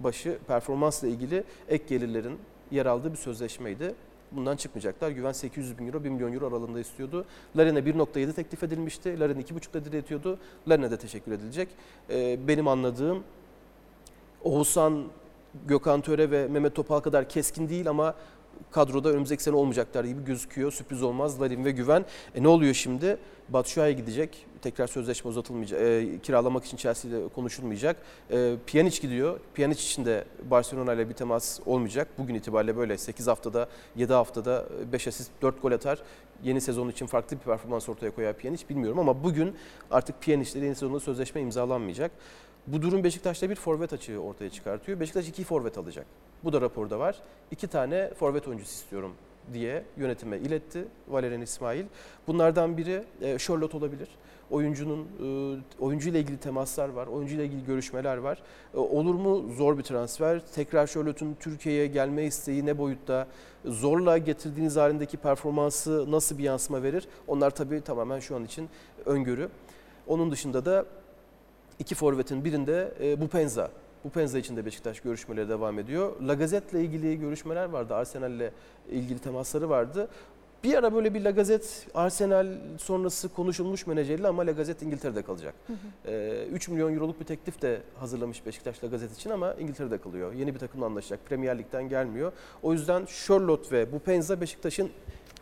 başı, 0.00 0.38
performansla 0.46 1.08
ilgili 1.08 1.44
ek 1.68 1.84
gelirlerin 1.88 2.38
yer 2.70 2.86
aldığı 2.86 3.12
bir 3.12 3.16
sözleşmeydi. 3.16 3.94
Bundan 4.32 4.56
çıkmayacaklar. 4.56 5.10
Güven 5.10 5.32
800 5.32 5.78
bin 5.78 5.86
euro, 5.86 6.04
1 6.04 6.08
milyon 6.08 6.32
euro 6.32 6.46
aralığında 6.46 6.80
istiyordu. 6.80 7.24
Larin'e 7.56 7.78
1.7 7.78 8.32
teklif 8.32 8.62
edilmişti. 8.62 9.20
Larin 9.20 9.40
2.5'da 9.40 9.84
diretiyordu. 9.84 10.38
Larin'e 10.68 10.90
de 10.90 10.98
teşekkür 10.98 11.32
edilecek. 11.32 11.68
E, 12.10 12.48
benim 12.48 12.68
anladığım 12.68 13.24
Oğuzhan, 14.44 15.04
Gökhan 15.66 16.00
Töre 16.00 16.30
ve 16.30 16.48
Mehmet 16.48 16.74
Topal 16.74 17.00
kadar 17.00 17.28
keskin 17.28 17.68
değil 17.68 17.88
ama 17.88 18.14
kadroda 18.70 19.08
önümüzdeki 19.08 19.42
sene 19.42 19.56
olmayacaklar 19.56 20.04
gibi 20.04 20.24
gözüküyor. 20.24 20.72
Sürpriz 20.72 21.02
olmaz. 21.02 21.40
Larin 21.40 21.64
ve 21.64 21.70
Güven. 21.70 22.04
E 22.34 22.42
ne 22.42 22.48
oluyor 22.48 22.74
şimdi? 22.74 23.16
Batshuayi 23.48 23.96
gidecek. 23.96 24.46
Tekrar 24.62 24.86
sözleşme 24.86 25.30
uzatılmayacak. 25.30 25.80
E, 25.80 26.18
kiralamak 26.22 26.64
için 26.64 26.76
Chelsea 26.76 27.10
ile 27.10 27.28
konuşulmayacak. 27.28 27.96
E, 28.30 28.54
Pjanic 28.66 29.00
gidiyor. 29.02 29.40
Pjanic 29.54 29.82
için 29.82 30.04
de 30.04 30.24
Barcelona 30.50 30.92
ile 30.92 31.08
bir 31.08 31.14
temas 31.14 31.60
olmayacak. 31.66 32.08
Bugün 32.18 32.34
itibariyle 32.34 32.76
böyle 32.76 32.98
8 32.98 33.26
haftada, 33.26 33.68
7 33.96 34.12
haftada 34.12 34.64
5 34.92 35.08
asist, 35.08 35.30
4 35.42 35.62
gol 35.62 35.72
atar. 35.72 35.98
Yeni 36.44 36.60
sezon 36.60 36.88
için 36.88 37.06
farklı 37.06 37.36
bir 37.36 37.42
performans 37.42 37.88
ortaya 37.88 38.10
koyar 38.10 38.36
Pjanic 38.36 38.68
bilmiyorum 38.68 38.98
ama 38.98 39.24
bugün 39.24 39.54
artık 39.90 40.22
Pjanic 40.22 40.58
ile 40.58 40.64
yeni 40.64 40.74
sezonda 40.74 41.00
sözleşme 41.00 41.40
imzalanmayacak. 41.40 42.10
Bu 42.72 42.82
durum 42.82 43.04
Beşiktaş'ta 43.04 43.50
bir 43.50 43.54
forvet 43.54 43.92
açığı 43.92 44.18
ortaya 44.18 44.50
çıkartıyor. 44.50 45.00
Beşiktaş 45.00 45.28
iki 45.28 45.44
forvet 45.44 45.78
alacak. 45.78 46.06
Bu 46.44 46.52
da 46.52 46.60
raporda 46.60 46.98
var. 46.98 47.18
İki 47.50 47.66
tane 47.66 48.14
forvet 48.14 48.48
oyuncusu 48.48 48.70
istiyorum 48.70 49.12
diye 49.52 49.84
yönetime 49.96 50.38
iletti 50.38 50.84
Valerian 51.08 51.40
İsmail. 51.40 51.84
Bunlardan 52.26 52.76
biri 52.76 53.04
e, 53.20 53.38
Charlotte 53.38 53.76
olabilir. 53.76 54.08
Oyuncunun 54.50 55.00
e, 55.00 55.84
oyuncu 55.84 56.08
ile 56.08 56.20
ilgili 56.20 56.38
temaslar 56.38 56.88
var, 56.88 57.06
oyuncu 57.06 57.34
ile 57.34 57.44
ilgili 57.44 57.64
görüşmeler 57.64 58.16
var. 58.16 58.42
E, 58.74 58.78
olur 58.78 59.14
mu 59.14 59.52
zor 59.56 59.78
bir 59.78 59.82
transfer? 59.82 60.46
Tekrar 60.54 60.86
Charlotte'un 60.86 61.36
Türkiye'ye 61.40 61.86
gelme 61.86 62.24
isteği 62.24 62.66
ne 62.66 62.78
boyutta? 62.78 63.26
Zorla 63.64 64.18
getirdiğiniz 64.18 64.76
halindeki 64.76 65.16
performansı 65.16 66.10
nasıl 66.10 66.38
bir 66.38 66.42
yansıma 66.42 66.82
verir? 66.82 67.08
Onlar 67.26 67.50
tabii 67.50 67.80
tamamen 67.80 68.20
şu 68.20 68.36
an 68.36 68.44
için 68.44 68.68
öngörü. 69.06 69.48
Onun 70.06 70.30
dışında 70.30 70.64
da 70.64 70.86
iki 71.78 71.94
forvetin 71.94 72.44
birinde 72.44 72.94
e, 73.00 73.20
Bupenza. 73.20 73.70
Bupenza 74.04 74.38
için 74.38 74.56
de 74.56 74.66
Beşiktaş 74.66 75.00
görüşmeleri 75.00 75.48
devam 75.48 75.78
ediyor. 75.78 76.20
Lagazette'le 76.20 76.80
ilgili 76.80 77.18
görüşmeler 77.18 77.64
vardı. 77.64 77.94
Arsenal'le 77.94 78.50
ilgili 78.90 79.18
temasları 79.18 79.68
vardı. 79.68 80.08
Bir 80.64 80.74
ara 80.74 80.94
böyle 80.94 81.14
bir 81.14 81.20
Lagazet 81.20 81.86
Arsenal 81.94 82.46
sonrası 82.78 83.28
konuşulmuş 83.28 83.86
menajeriyle 83.86 84.28
ama 84.28 84.46
Lagazet 84.46 84.82
İngiltere'de 84.82 85.22
kalacak. 85.22 85.54
Ee, 86.06 86.46
3 86.52 86.68
milyon 86.68 86.94
euroluk 86.94 87.20
bir 87.20 87.24
teklif 87.24 87.62
de 87.62 87.82
hazırlamış 88.00 88.46
Beşiktaş 88.46 88.84
Lagazet 88.84 89.14
için 89.14 89.30
ama 89.30 89.54
İngiltere'de 89.54 89.98
kalıyor. 89.98 90.32
Yeni 90.32 90.54
bir 90.54 90.58
takımla 90.58 90.86
anlaşacak. 90.86 91.26
Premier 91.26 91.58
Lig'den 91.58 91.88
gelmiyor. 91.88 92.32
O 92.62 92.72
yüzden 92.72 93.06
Charlotte 93.26 93.76
ve 93.76 93.92
Bupenza 93.92 94.40
Beşiktaş'ın 94.40 94.90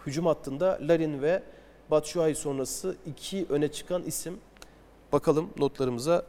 hücum 0.06 0.26
hattında 0.26 0.78
Larin 0.80 1.22
ve 1.22 1.42
Batshuayi 1.90 2.34
sonrası 2.34 2.96
iki 3.06 3.46
öne 3.48 3.68
çıkan 3.68 4.02
isim. 4.02 4.38
Bakalım 5.12 5.48
notlarımıza 5.58 6.22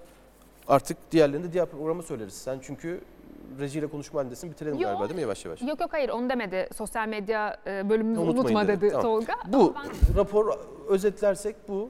artık 0.67 0.97
diğerlerini 1.11 1.47
de 1.47 1.53
diğer 1.53 1.65
programa 1.65 2.03
söyleriz. 2.03 2.33
Sen 2.33 2.59
çünkü 2.61 3.01
rejiyle 3.59 3.87
konuşma 3.87 4.19
halindesin. 4.19 4.51
Bitirelim 4.51 4.75
Yo. 4.79 4.81
galiba 4.87 5.03
değil 5.03 5.15
mi 5.15 5.21
yavaş 5.21 5.45
yavaş? 5.45 5.61
Yok 5.61 5.79
yok 5.81 5.93
hayır 5.93 6.09
onu 6.09 6.29
demedi. 6.29 6.69
Sosyal 6.75 7.07
medya 7.07 7.57
e, 7.67 7.89
bölümümüzü 7.89 8.21
Unutmayın 8.21 8.45
unutma 8.45 8.67
dedi. 8.67 8.81
dedi 8.81 8.89
Tamam. 8.91 9.01
Tolga. 9.03 9.33
Bu 9.47 9.73
ben- 9.75 10.17
rapor 10.17 10.57
özetlersek 10.89 11.55
bu. 11.67 11.89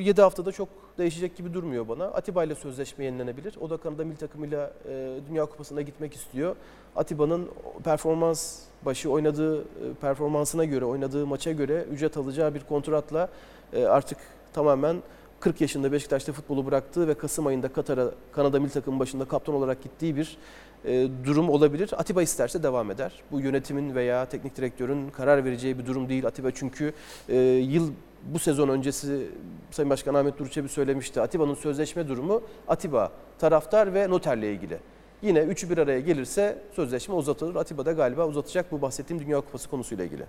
7 0.00 0.22
haftada 0.22 0.52
çok 0.52 0.68
değişecek 0.98 1.36
gibi 1.36 1.54
durmuyor 1.54 1.88
bana. 1.88 2.04
Atiba 2.04 2.44
ile 2.44 2.54
sözleşme 2.54 3.04
yenilenebilir. 3.04 3.54
O 3.60 3.70
da 3.70 3.76
Kanada 3.76 4.04
milli 4.04 4.16
takımıyla 4.16 4.72
e, 4.88 5.18
Dünya 5.30 5.46
Kupası'na 5.46 5.82
gitmek 5.82 6.14
istiyor. 6.14 6.56
Atiba'nın 6.96 7.48
performans 7.84 8.58
başı 8.84 9.10
oynadığı 9.10 9.60
e, 9.60 9.64
performansına 10.00 10.64
göre, 10.64 10.84
oynadığı 10.84 11.26
maça 11.26 11.52
göre 11.52 11.82
ücret 11.92 12.16
alacağı 12.16 12.54
bir 12.54 12.60
kontratla 12.60 13.28
e, 13.72 13.84
artık 13.84 14.18
tamamen 14.52 14.96
40 15.40 15.60
yaşında 15.60 15.92
Beşiktaş'ta 15.92 16.32
futbolu 16.32 16.66
bıraktığı 16.66 17.08
ve 17.08 17.14
Kasım 17.14 17.46
ayında 17.46 17.68
Katar'a 17.68 18.10
Kanada 18.32 18.60
milli 18.60 18.72
takımı 18.72 18.98
başında 18.98 19.24
kaptan 19.24 19.54
olarak 19.54 19.82
gittiği 19.82 20.16
bir 20.16 20.38
e, 20.84 21.08
durum 21.24 21.50
olabilir. 21.50 21.90
Atiba 21.96 22.22
isterse 22.22 22.62
devam 22.62 22.90
eder. 22.90 23.12
Bu 23.32 23.40
yönetimin 23.40 23.94
veya 23.94 24.26
teknik 24.26 24.56
direktörün 24.56 25.10
karar 25.10 25.44
vereceği 25.44 25.78
bir 25.78 25.86
durum 25.86 26.08
değil. 26.08 26.26
Atiba 26.26 26.50
çünkü 26.50 26.92
e, 27.28 27.36
yıl 27.46 27.90
bu 28.32 28.38
sezon 28.38 28.68
öncesi 28.68 29.26
Sayın 29.70 29.90
Başkan 29.90 30.14
Ahmet 30.14 30.38
Duruçebi 30.38 30.68
söylemişti. 30.68 31.20
Atiba'nın 31.20 31.54
sözleşme 31.54 32.08
durumu 32.08 32.42
Atiba, 32.68 33.12
taraftar 33.38 33.94
ve 33.94 34.10
noterle 34.10 34.52
ilgili. 34.52 34.78
Yine 35.22 35.38
üçü 35.38 35.70
bir 35.70 35.78
araya 35.78 36.00
gelirse 36.00 36.58
sözleşme 36.72 37.14
uzatılır. 37.14 37.54
Atiba 37.54 37.86
da 37.86 37.92
galiba 37.92 38.26
uzatacak 38.26 38.72
bu 38.72 38.82
bahsettiğim 38.82 39.22
Dünya 39.22 39.40
Kupası 39.40 39.70
konusuyla 39.70 40.04
ilgili. 40.04 40.26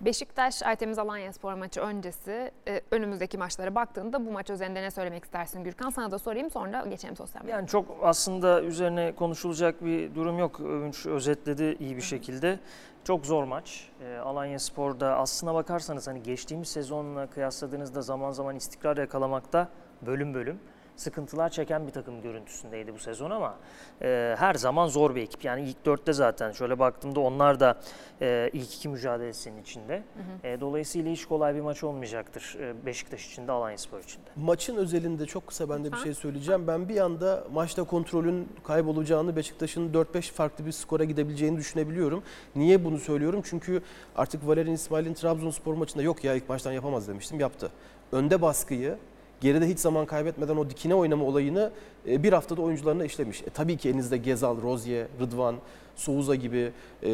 Beşiktaş 0.00 0.62
Aytemiz 0.62 0.98
Alanya 0.98 1.32
Spor 1.32 1.54
maçı 1.54 1.80
öncesi 1.80 2.50
e, 2.68 2.80
önümüzdeki 2.90 3.38
maçlara 3.38 3.74
baktığında 3.74 4.26
bu 4.26 4.32
maç 4.32 4.50
üzerinde 4.50 4.82
ne 4.82 4.90
söylemek 4.90 5.24
istersin 5.24 5.64
Gürkan? 5.64 5.90
Sana 5.90 6.10
da 6.10 6.18
sorayım 6.18 6.50
sonra 6.50 6.84
geçelim 6.86 7.16
sosyal 7.16 7.42
medyaya. 7.42 7.58
Yani 7.58 7.68
çok 7.68 7.86
aslında 8.02 8.62
üzerine 8.62 9.14
konuşulacak 9.14 9.84
bir 9.84 10.14
durum 10.14 10.38
yok. 10.38 10.60
Övünç 10.60 11.06
özetledi 11.06 11.76
iyi 11.80 11.96
bir 11.96 12.02
şekilde. 12.02 12.58
Çok 13.04 13.26
zor 13.26 13.44
maç. 13.44 13.88
Ee, 14.02 14.16
Alanya 14.16 14.58
Spor'da 14.58 15.16
aslına 15.16 15.54
bakarsanız 15.54 16.08
hani 16.08 16.22
geçtiğimiz 16.22 16.68
sezonla 16.68 17.26
kıyasladığınızda 17.26 18.02
zaman 18.02 18.32
zaman 18.32 18.56
istikrar 18.56 18.96
yakalamakta 18.96 19.68
bölüm 20.02 20.34
bölüm 20.34 20.58
sıkıntılar 20.96 21.48
çeken 21.48 21.86
bir 21.86 21.92
takım 21.92 22.22
görüntüsündeydi 22.22 22.94
bu 22.94 22.98
sezon 22.98 23.30
ama 23.30 23.56
e, 24.02 24.34
her 24.38 24.54
zaman 24.54 24.86
zor 24.86 25.14
bir 25.14 25.22
ekip. 25.22 25.44
Yani 25.44 25.68
ilk 25.68 25.86
dörtte 25.86 26.12
zaten 26.12 26.52
şöyle 26.52 26.78
baktığımda 26.78 27.20
onlar 27.20 27.60
da 27.60 27.80
e, 28.20 28.50
ilk 28.52 28.74
iki 28.74 28.88
mücadelesinin 28.88 29.62
içinde. 29.62 30.02
E, 30.44 30.60
dolayısıyla 30.60 31.12
hiç 31.12 31.24
kolay 31.24 31.54
bir 31.54 31.60
maç 31.60 31.84
olmayacaktır 31.84 32.56
e, 32.60 32.86
Beşiktaş 32.86 33.26
için 33.26 33.48
de 33.48 33.52
Alanya 33.52 33.78
Spor 33.78 34.00
için 34.00 34.18
de. 34.18 34.30
Maçın 34.36 34.76
özelinde 34.76 35.26
çok 35.26 35.46
kısa 35.46 35.68
ben 35.68 35.84
de 35.84 35.92
bir 35.92 35.96
şey 35.96 36.14
söyleyeceğim. 36.14 36.66
Ben 36.66 36.88
bir 36.88 37.00
anda 37.00 37.44
maçta 37.52 37.84
kontrolün 37.84 38.48
kaybolacağını, 38.64 39.36
Beşiktaş'ın 39.36 39.92
4-5 39.92 40.32
farklı 40.32 40.66
bir 40.66 40.72
skora 40.72 41.04
gidebileceğini 41.04 41.58
düşünebiliyorum. 41.58 42.22
Niye 42.56 42.84
bunu 42.84 42.98
söylüyorum? 42.98 43.42
Çünkü 43.44 43.82
artık 44.16 44.46
Valerian 44.46 44.74
İsmail'in 44.74 45.14
Trabzonspor 45.14 45.74
maçında 45.74 46.02
yok 46.02 46.24
ya 46.24 46.34
ilk 46.34 46.48
baştan 46.48 46.72
yapamaz 46.72 47.08
demiştim. 47.08 47.40
Yaptı. 47.40 47.70
Önde 48.12 48.42
baskıyı, 48.42 48.98
geride 49.40 49.68
hiç 49.68 49.78
zaman 49.78 50.06
kaybetmeden 50.06 50.56
o 50.56 50.70
dikine 50.70 50.94
oynama 50.94 51.24
olayını 51.24 51.70
e, 52.08 52.22
bir 52.22 52.32
haftada 52.32 52.62
oyuncularına 52.62 53.04
işlemiş. 53.04 53.42
E, 53.42 53.50
tabii 53.50 53.76
ki 53.76 53.88
elinizde 53.88 54.16
Gezal, 54.16 54.62
Rozier, 54.62 55.06
Rıdvan, 55.20 55.56
Souza 55.96 56.34
gibi, 56.34 56.72
e, 57.02 57.08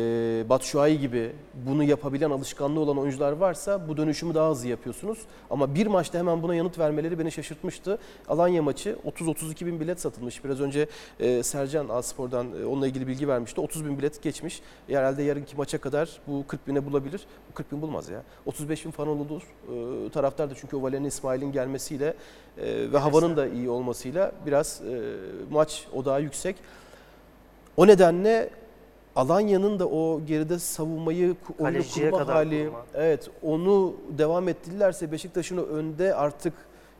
Batshuayi 0.48 1.00
gibi 1.00 1.32
bunu 1.66 1.84
yapabilen, 1.84 2.30
alışkanlığı 2.30 2.80
olan 2.80 2.98
oyuncular 2.98 3.32
varsa 3.32 3.88
bu 3.88 3.96
dönüşümü 3.96 4.34
daha 4.34 4.50
hızlı 4.50 4.68
yapıyorsunuz. 4.68 5.18
Ama 5.50 5.74
bir 5.74 5.86
maçta 5.86 6.18
hemen 6.18 6.42
buna 6.42 6.54
yanıt 6.54 6.78
vermeleri 6.78 7.18
beni 7.18 7.32
şaşırtmıştı. 7.32 7.98
Alanya 8.28 8.62
maçı 8.62 8.96
30-32 9.06 9.66
bin 9.66 9.80
bilet 9.80 10.00
satılmış. 10.00 10.44
Biraz 10.44 10.60
önce 10.60 10.86
e, 11.20 11.42
Sercan 11.42 11.88
Aspor'dan 11.88 12.46
e, 12.62 12.66
onunla 12.66 12.86
ilgili 12.86 13.06
bilgi 13.06 13.28
vermişti. 13.28 13.60
30 13.60 13.84
bin 13.84 13.98
bilet 13.98 14.22
geçmiş. 14.22 14.62
E, 14.88 14.96
herhalde 14.96 15.22
yarınki 15.22 15.56
maça 15.56 15.78
kadar 15.78 16.20
bu 16.26 16.44
40 16.46 16.68
bine 16.68 16.86
bulabilir. 16.86 17.20
Bu 17.50 17.54
40 17.54 17.72
bin 17.72 17.82
bulmaz 17.82 18.08
ya. 18.08 18.22
35 18.46 18.84
bin 18.84 18.90
falan 18.90 19.08
olur. 19.08 19.42
E, 20.06 20.10
taraftar 20.10 20.50
da 20.50 20.54
çünkü 20.54 20.76
o 20.76 20.82
Valerian 20.82 21.04
İsmail'in 21.04 21.52
gelmesiyle 21.52 22.14
e, 22.58 22.92
ve 22.92 22.98
havanın 22.98 23.36
da 23.36 23.46
iyi 23.46 23.70
olmasıyla 23.70 24.32
biraz 24.46 24.82
e, 24.82 25.00
maç 25.50 25.86
odağı 25.92 26.22
yüksek. 26.22 26.56
O 27.76 27.86
nedenle 27.86 28.50
Alanya'nın 29.16 29.78
da 29.78 29.88
o 29.88 30.20
geride 30.26 30.58
savunmayı 30.58 31.36
oyunu 31.58 31.74
Kaleciye 31.74 32.10
kurma 32.10 32.22
kadar 32.24 32.36
hali, 32.36 32.64
kurma. 32.66 32.84
evet 32.94 33.30
onu 33.42 33.94
devam 34.18 34.48
ettirirlerse 34.48 35.12
Beşiktaş'ın 35.12 35.56
o 35.58 35.62
önde 35.62 36.14
artık 36.14 36.52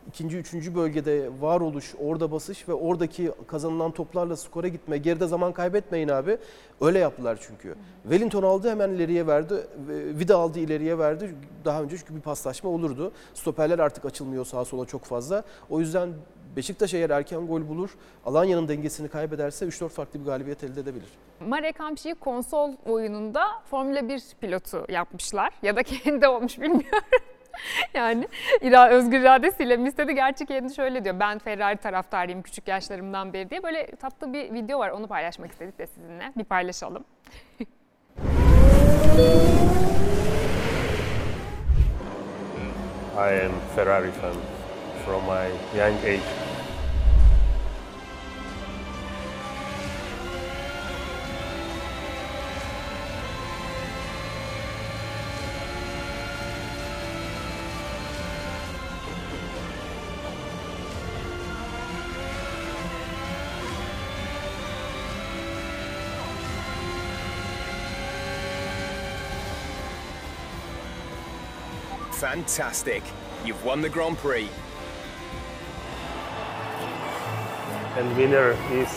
ikinci, 0.09 0.37
üçüncü 0.37 0.75
bölgede 0.75 1.31
varoluş, 1.41 1.95
orada 2.05 2.33
basış 2.33 2.69
ve 2.69 2.73
oradaki 2.73 3.33
kazanılan 3.47 3.91
toplarla 3.91 4.37
skora 4.37 4.69
gitme, 4.69 4.99
geride 4.99 5.27
zaman 5.27 5.53
kaybetmeyin 5.53 6.09
abi. 6.09 6.39
Öyle 6.81 6.99
yaptılar 6.99 7.39
çünkü. 7.49 7.75
Wellington 8.03 8.43
aldı 8.43 8.71
hemen 8.71 8.91
ileriye 8.91 9.27
verdi, 9.27 9.55
ve 9.89 10.19
Vida 10.19 10.37
aldı 10.37 10.59
ileriye 10.59 10.99
verdi. 10.99 11.35
Daha 11.65 11.83
önce 11.83 11.99
çünkü 11.99 12.17
bir 12.17 12.21
paslaşma 12.21 12.71
olurdu. 12.71 13.13
Stoperler 13.35 13.79
artık 13.79 14.05
açılmıyor 14.05 14.45
sağa 14.45 14.65
sola 14.65 14.87
çok 14.87 15.05
fazla. 15.05 15.45
O 15.71 15.81
yüzden 15.81 16.09
Beşiktaş 16.57 16.95
eğer 16.95 17.11
erken 17.11 17.47
gol 17.47 17.69
bulur, 17.69 17.91
Alanya'nın 18.27 18.69
dengesini 18.69 19.09
kaybederse 19.09 19.67
3-4 19.67 19.89
farklı 19.89 20.21
bir 20.21 20.25
galibiyet 20.25 20.65
elde 20.65 20.81
edebilir. 20.81 21.09
Marek 21.41 21.81
Hamşik'i 21.81 22.15
konsol 22.15 22.73
oyununda 22.87 23.47
Formula 23.71 24.09
1 24.09 24.23
pilotu 24.41 24.87
yapmışlar. 24.89 25.53
Ya 25.63 25.77
da 25.77 25.83
kendi 26.05 26.29
olmuş 26.29 26.61
bilmiyorum. 26.61 27.09
yani 27.95 28.29
ira 28.61 28.91
özgür 28.91 29.21
iradesiyle 29.21 29.77
mi 29.77 29.89
istedi? 29.89 30.15
Gerçi 30.15 30.47
kendi 30.47 30.75
şöyle 30.75 31.05
diyor. 31.05 31.21
Ben 31.21 31.39
Ferrari 31.39 31.77
taraftarıyım 31.77 32.43
küçük 32.43 32.69
yaşlarımdan 32.69 33.33
beri 33.33 33.51
diye. 33.51 33.63
Böyle 33.63 33.87
tatlı 33.87 34.33
bir 34.33 34.53
video 34.53 34.79
var. 34.79 34.91
Onu 34.91 35.07
paylaşmak 35.07 35.53
istedik 35.53 35.79
de 35.79 35.87
sizinle. 35.87 36.33
Bir 36.37 36.45
paylaşalım. 36.45 37.05
I 43.17 43.45
am 43.45 43.53
Ferrari 43.77 44.11
fan 44.11 44.62
from 45.05 45.27
my 45.27 45.49
young 45.75 45.99
age. 46.05 46.21
Fantastic. 72.13 73.03
You've 73.45 73.65
won 73.65 73.81
the 73.81 73.89
Grand 73.89 74.17
Prix. 74.17 74.49
And 78.03 78.17
winner 78.17 78.51
is 78.83 78.93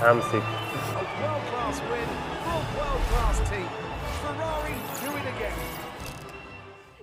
Hamsik. 0.00 0.42
A 0.42 1.04
world-class 1.20 1.80
win 1.90 2.08
for 2.44 2.56
a 2.56 2.64
world-class 2.76 3.50
team. 3.50 3.68
Ferrari 4.22 4.74
do 5.04 5.10
it 5.18 5.26
again. 5.36 5.52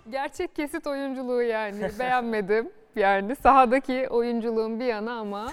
Gerçek 0.10 0.56
kesit 0.56 0.88
oyunculuğu 0.88 1.42
yani. 1.42 1.90
Beğenmedim. 2.00 2.70
Yani 2.96 3.36
sahadaki 3.36 4.08
oyunculuğun 4.10 4.80
bir 4.80 4.86
yana 4.86 5.20
ama 5.20 5.52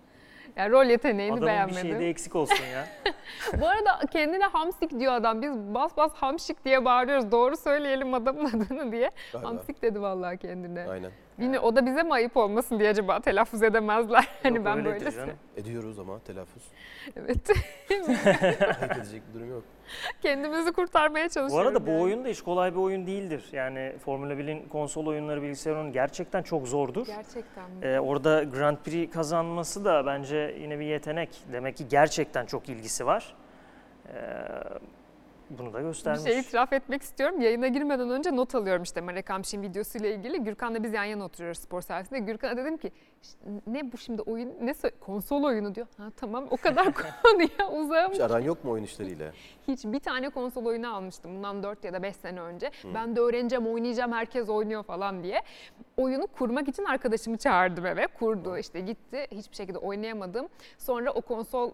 yani 0.56 0.70
rol 0.70 0.84
yeteneğini 0.86 1.32
Adamın 1.32 1.42
bir 1.42 1.46
beğenmedim. 1.46 1.82
şeyde 1.82 2.08
eksik 2.08 2.36
olsun 2.36 2.64
ya. 2.74 2.86
Bu 3.60 3.68
arada 3.68 4.00
kendine 4.12 4.44
hamsik 4.44 5.00
diyor 5.00 5.12
adam. 5.12 5.42
Biz 5.42 5.52
bas 5.56 5.96
bas 5.96 6.12
hamşik 6.14 6.64
diye 6.64 6.84
bağırıyoruz. 6.84 7.32
Doğru 7.32 7.56
söyleyelim 7.56 8.14
adamın 8.14 8.46
adını 8.46 8.92
diye. 8.92 9.10
Galiba. 9.32 9.48
Hamsik 9.48 9.82
dedi 9.82 10.02
vallahi 10.02 10.38
kendine. 10.38 10.86
Aynen. 10.90 11.10
Yine 11.38 11.60
o 11.60 11.76
da 11.76 11.86
bize 11.86 12.02
mi 12.02 12.12
ayıp 12.14 12.36
olmasın 12.36 12.78
diye 12.78 12.90
acaba 12.90 13.20
telaffuz 13.20 13.62
edemezler. 13.62 14.28
Hani 14.42 14.56
Yok, 14.56 14.66
ben 14.66 14.78
öyledir 14.78 15.04
böyle 15.04 15.16
canım. 15.16 15.34
Ediyoruz 15.56 15.98
ama 15.98 16.18
telaffuz. 16.18 16.62
evet. 17.16 17.50
Ayıp 17.90 18.92
edecek 18.96 19.22
bir 19.28 19.34
durum 19.34 19.50
yok. 19.50 19.62
Kendimizi 20.22 20.72
kurtarmaya 20.72 21.26
Bu 21.26 21.30
çalışıyoruz. 21.30 21.66
arada 21.66 21.86
bu 21.86 21.90
yani. 21.90 22.02
oyun 22.02 22.24
da 22.24 22.28
hiç 22.28 22.42
kolay 22.42 22.72
bir 22.72 22.78
oyun 22.78 23.06
değildir. 23.06 23.44
Yani 23.52 23.92
Formula 24.04 24.32
1'in 24.34 24.68
konsol 24.68 25.06
oyunları, 25.06 25.42
bilgisayar 25.42 25.72
oyunu 25.76 25.92
gerçekten 25.92 26.42
çok 26.42 26.68
zordur. 26.68 27.06
Gerçekten 27.06 27.70
mi? 27.70 27.86
Ee, 27.86 28.00
orada 28.00 28.42
Grand 28.44 28.76
Prix 28.76 29.10
kazanması 29.10 29.84
da 29.84 30.06
bence 30.06 30.56
yine 30.60 30.78
bir 30.80 30.84
yetenek. 30.86 31.28
Demek 31.52 31.76
ki 31.76 31.88
gerçekten 31.88 32.46
çok 32.46 32.68
ilgisi 32.68 33.06
var. 33.06 33.34
Ee, 34.08 34.12
bunu 35.58 35.72
da 35.72 35.78
Bir 35.78 35.82
göstermiş. 35.84 36.22
şey 36.22 36.38
itiraf 36.40 36.72
etmek 36.72 37.02
istiyorum. 37.02 37.40
Yayına 37.40 37.68
girmeden 37.68 38.10
önce 38.10 38.36
not 38.36 38.54
alıyorum 38.54 38.82
işte 38.82 39.00
Marek 39.00 39.30
Hamşin 39.30 39.62
videosuyla 39.62 40.08
ilgili. 40.08 40.44
Gürkan'la 40.44 40.82
biz 40.82 40.92
yan 40.92 41.04
yana 41.04 41.24
oturuyoruz 41.24 41.58
spor 41.58 41.80
servisinde. 41.82 42.18
Gürkan'a 42.18 42.56
dedim 42.56 42.76
ki 42.76 42.92
"İşte 43.22 43.38
ne 43.66 43.92
bu 43.92 43.98
şimdi 43.98 44.22
oyun 44.22 44.52
ne 44.60 44.74
konsol 45.00 45.44
oyunu 45.44 45.74
diyor. 45.74 45.86
Ha 45.96 46.04
tamam 46.16 46.46
o 46.50 46.56
kadar 46.56 46.86
konuya 47.22 47.70
uzağım. 47.72 48.12
Hiç 48.12 48.20
aran 48.20 48.40
yok 48.40 48.64
mu 48.64 48.70
oyun 48.70 48.84
işleriyle? 48.84 49.32
Hiç 49.68 49.84
bir 49.84 50.00
tane 50.00 50.28
konsol 50.30 50.64
oyunu 50.66 50.94
almıştım 50.94 51.36
bundan 51.36 51.62
4 51.62 51.84
ya 51.84 51.92
da 51.92 52.02
5 52.02 52.16
sene 52.16 52.40
önce. 52.40 52.70
Ben 52.94 53.16
de 53.16 53.20
öğreneceğim, 53.20 53.66
oynayacağım, 53.66 54.12
herkes 54.12 54.48
oynuyor 54.48 54.82
falan 54.82 55.22
diye. 55.22 55.42
Oyunu 55.96 56.26
kurmak 56.26 56.68
için 56.68 56.84
arkadaşımı 56.84 57.36
çağırdım 57.36 57.86
eve. 57.86 58.06
Kurdu 58.06 58.58
işte 58.58 58.80
gitti. 58.80 59.26
Hiçbir 59.32 59.56
şekilde 59.56 59.78
oynayamadım. 59.78 60.48
Sonra 60.78 61.10
o 61.12 61.20
konsol 61.20 61.72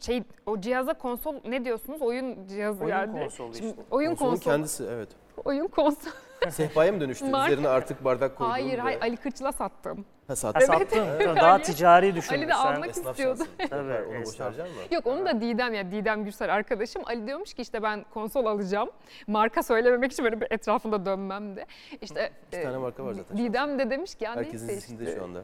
şey 0.00 0.22
o 0.46 0.60
cihaza 0.60 0.94
konsol 0.94 1.34
ne 1.44 1.64
diyorsunuz? 1.64 2.02
Oyun 2.02 2.46
cihazı 2.46 2.84
Oyun 2.84 2.90
yani. 2.94 3.12
konsolu 3.20 3.54
Şimdi 3.54 3.68
işte. 3.70 3.82
oyun 3.90 4.08
Konsolun 4.10 4.30
konsol. 4.30 4.50
kendisi 4.50 4.84
evet. 4.90 5.08
Oyun 5.44 5.66
konsol. 5.68 6.10
Sehpaya 6.50 6.92
mı 6.92 7.00
dönüştü? 7.00 7.24
Marka- 7.24 7.46
Üzerine 7.46 7.68
artık 7.68 8.04
bardak 8.04 8.36
koyduğun 8.36 8.50
Hayır 8.52 8.78
ve- 8.78 8.82
hayır 8.82 9.00
Ali 9.00 9.16
Kırçıl'a 9.16 9.52
sattım. 9.52 10.04
Ha, 10.28 10.36
saat. 10.36 10.56
Ha, 10.56 10.60
sattın. 10.60 11.06
Daha 11.36 11.62
ticari 11.62 12.14
düşünmüş. 12.14 12.38
Ali 12.42 12.48
de 12.48 12.52
Sen 12.52 12.74
almak 12.74 12.88
Esnaf 12.90 13.10
istiyordu. 13.10 13.38
şansı. 13.58 13.70
Tabii, 13.70 13.92
Onu 14.08 14.14
esnaf. 14.14 14.26
boşaracak 14.26 14.66
mı? 14.66 14.74
Yok 14.94 15.06
onu 15.06 15.26
da 15.26 15.40
Didem 15.40 15.74
ya 15.74 15.90
Didem 15.90 16.24
Gürsel 16.24 16.54
arkadaşım. 16.54 17.02
Ali 17.06 17.26
diyormuş 17.26 17.54
ki 17.54 17.62
işte 17.62 17.82
ben 17.82 18.04
konsol 18.14 18.46
alacağım. 18.46 18.90
Marka 19.26 19.62
söylememek 19.62 20.12
için 20.12 20.24
böyle 20.24 20.40
bir 20.40 20.46
etrafında 20.50 21.06
dönmem 21.06 21.56
de. 21.56 21.66
İşte 22.00 22.30
İki 22.52 22.62
tane 22.62 22.76
marka 22.78 23.04
var 23.04 23.12
zaten. 23.12 23.38
Didem 23.38 23.78
de 23.78 23.90
demiş 23.90 24.14
ki 24.14 24.24
ya 24.24 24.36
Herkesin 24.36 24.68
neyse 24.68 24.78
işte. 24.80 24.94
zihninde 24.96 25.16
şu 25.16 25.24
anda. 25.24 25.42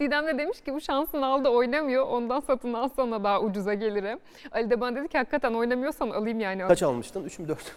Didem 0.00 0.26
de 0.26 0.38
demiş 0.38 0.60
ki 0.60 0.74
bu 0.74 0.80
şansını 0.80 1.26
aldı 1.26 1.48
oynamıyor. 1.48 2.06
Ondan 2.06 2.40
satın 2.40 2.72
alsana 2.72 3.24
daha 3.24 3.40
ucuza 3.40 3.74
gelirim. 3.74 4.18
Ali 4.52 4.70
de 4.70 4.80
bana 4.80 4.96
dedi 4.96 5.08
ki 5.08 5.18
hakikaten 5.18 5.54
oynamıyorsan 5.54 6.10
alayım 6.10 6.40
yani. 6.40 6.62
Kaç 6.68 6.82
almıştın? 6.82 7.24
3 7.24 7.38
mü 7.38 7.48
4? 7.48 7.76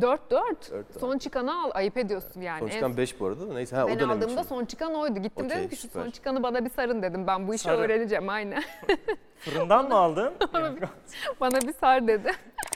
4 0.00 0.30
4. 0.30 0.70
Dört, 0.70 1.00
Son 1.00 1.18
çıkanı 1.18 1.62
al. 1.62 1.70
Ayıp 1.74 1.96
ediyorsun 1.96 2.40
yani. 2.40 2.58
Son 2.60 2.68
çıkan 2.68 2.96
5 2.96 3.20
bu 3.20 3.26
arada 3.26 3.48
da 3.48 3.54
neyse. 3.54 3.76
Ha, 3.76 3.88
ben 3.88 3.92
o 3.92 3.98
dönem 3.98 4.10
aldığımda 4.10 4.40
için. 4.40 4.42
son 4.48 4.64
çıkan 4.64 4.94
oydu. 4.94 5.18
Gittim 5.18 5.46
Okey, 5.46 5.58
dedim 5.58 5.68
ki 5.70 5.76
şu 5.76 5.82
süper. 5.82 6.02
son 6.02 6.10
çıkanı 6.10 6.42
bana 6.42 6.64
bir 6.64 6.70
sarın 6.70 7.02
dedim. 7.02 7.26
Ben 7.26 7.48
bu 7.48 7.54
işi 7.54 7.64
Sarı. 7.64 7.76
öğreneceğim 7.76 8.28
aynen. 8.28 8.62
Fırından 9.38 9.88
mı 9.88 9.94
aldın? 9.94 10.32
bana 11.40 11.60
bir 11.60 11.72
sar 11.72 12.08
dedi. 12.08 12.30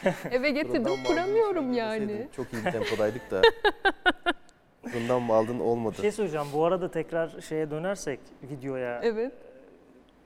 Eve 0.30 0.50
getirdim 0.50 1.04
kuramıyorum 1.06 1.72
yani. 1.72 2.28
Çok 2.36 2.52
iyi 2.52 2.64
bir 2.66 2.72
tempodaydık 2.72 3.30
da. 3.30 3.42
Fırından 4.88 5.22
mı 5.22 5.32
aldın 5.34 5.60
olmadı. 5.60 5.94
Bir 5.96 6.02
şey 6.02 6.12
söyleyeceğim. 6.12 6.46
Bu 6.54 6.64
arada 6.64 6.90
tekrar 6.90 7.40
şeye 7.40 7.70
dönersek 7.70 8.20
videoya 8.42 9.00
Evet. 9.02 9.32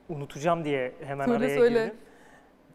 unutacağım 0.09 0.65
diye 0.65 0.93
hemen 1.07 1.27
Söyle, 1.27 1.45
araya 1.45 1.57
söyle. 1.59 1.85
girdim. 1.85 1.97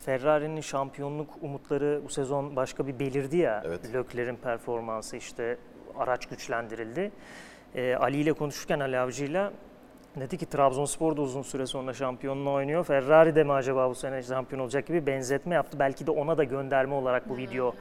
Ferrari'nin 0.05 0.61
şampiyonluk 0.61 1.29
umutları 1.41 2.01
bu 2.05 2.09
sezon 2.09 2.55
başka 2.55 2.87
bir 2.87 2.99
belirdi 2.99 3.37
ya. 3.37 3.63
Evet. 3.65 3.93
Lökler'in 3.93 4.35
performansı 4.35 5.17
işte 5.17 5.57
araç 5.97 6.25
güçlendirildi. 6.25 7.11
Ee, 7.75 7.95
Ali 7.95 8.17
ile 8.17 8.33
konuşurken 8.33 8.79
Ali 8.79 8.99
Avcı'yla 8.99 9.53
dedi 10.15 10.37
ki 10.37 10.45
Trabzonspor 10.45 11.17
da 11.17 11.21
uzun 11.21 11.41
süre 11.41 11.65
sonra 11.65 11.93
şampiyonluğu 11.93 12.53
oynuyor. 12.53 12.83
Ferrari 12.83 13.35
de 13.35 13.43
mi 13.43 13.53
acaba 13.53 13.89
bu 13.89 13.95
sene 13.95 14.23
şampiyon 14.23 14.61
olacak 14.61 14.87
gibi 14.87 15.07
benzetme 15.07 15.55
yaptı. 15.55 15.79
Belki 15.79 16.07
de 16.07 16.11
ona 16.11 16.37
da 16.37 16.43
gönderme 16.43 16.93
olarak 16.95 17.29
bu 17.29 17.37
video 17.37 17.75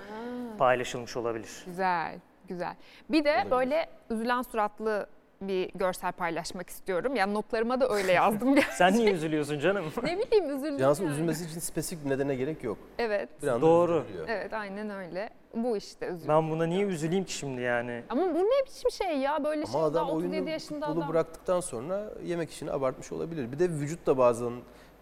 paylaşılmış 0.59 1.16
olabilir. 1.16 1.62
Güzel, 1.66 2.18
güzel. 2.49 2.77
Bir 3.11 3.25
de 3.25 3.31
Olabilir. 3.33 3.51
böyle 3.51 3.87
üzülen 4.11 4.43
suratlı 4.43 5.07
bir 5.49 5.70
görsel 5.74 6.12
paylaşmak 6.12 6.70
istiyorum. 6.70 7.16
Yani 7.16 7.34
notlarıma 7.34 7.80
da 7.80 7.88
öyle 7.88 8.12
yazdım. 8.12 8.55
Sen 8.70 8.93
niye 8.95 9.12
üzülüyorsun 9.12 9.59
canım? 9.59 9.84
ne 10.03 10.18
bileyim 10.18 10.57
üzüldüm 10.57 10.78
yani. 10.78 11.05
üzülmesi 11.11 11.45
için 11.45 11.61
spesifik 11.61 12.05
bir 12.05 12.11
nedene 12.11 12.34
gerek 12.34 12.64
yok. 12.64 12.78
Evet, 12.99 13.28
Bir 13.43 13.49
anda 13.49 13.61
Doğru. 13.66 14.05
üzülüyor. 14.09 14.28
evet 14.28 14.53
aynen 14.53 14.90
öyle. 14.90 15.30
Bu 15.55 15.76
işte 15.76 16.07
üzüldüm. 16.07 16.28
Ben 16.28 16.51
buna 16.51 16.66
niye 16.66 16.84
üzüleyim 16.86 17.24
ki 17.24 17.32
şimdi 17.32 17.61
yani? 17.61 18.03
Ama 18.11 18.22
bu 18.22 18.38
ne 18.38 18.66
biçim 18.66 18.90
şey 18.90 19.16
ya 19.18 19.45
böyle 19.45 19.66
şey 19.66 19.74
Ama 19.76 19.84
adam 19.86 20.07
daha 20.07 20.12
37 20.16 20.34
oyunu 20.36 20.51
yaşında 20.51 20.86
adam. 20.86 21.09
bıraktıktan 21.09 21.61
sonra 21.61 22.05
yemek 22.24 22.51
işini 22.51 22.72
abartmış 22.72 23.12
olabilir. 23.12 23.53
Bir 23.53 23.59
de 23.59 23.70
vücut 23.70 24.07
da 24.07 24.18
bazen 24.18 24.53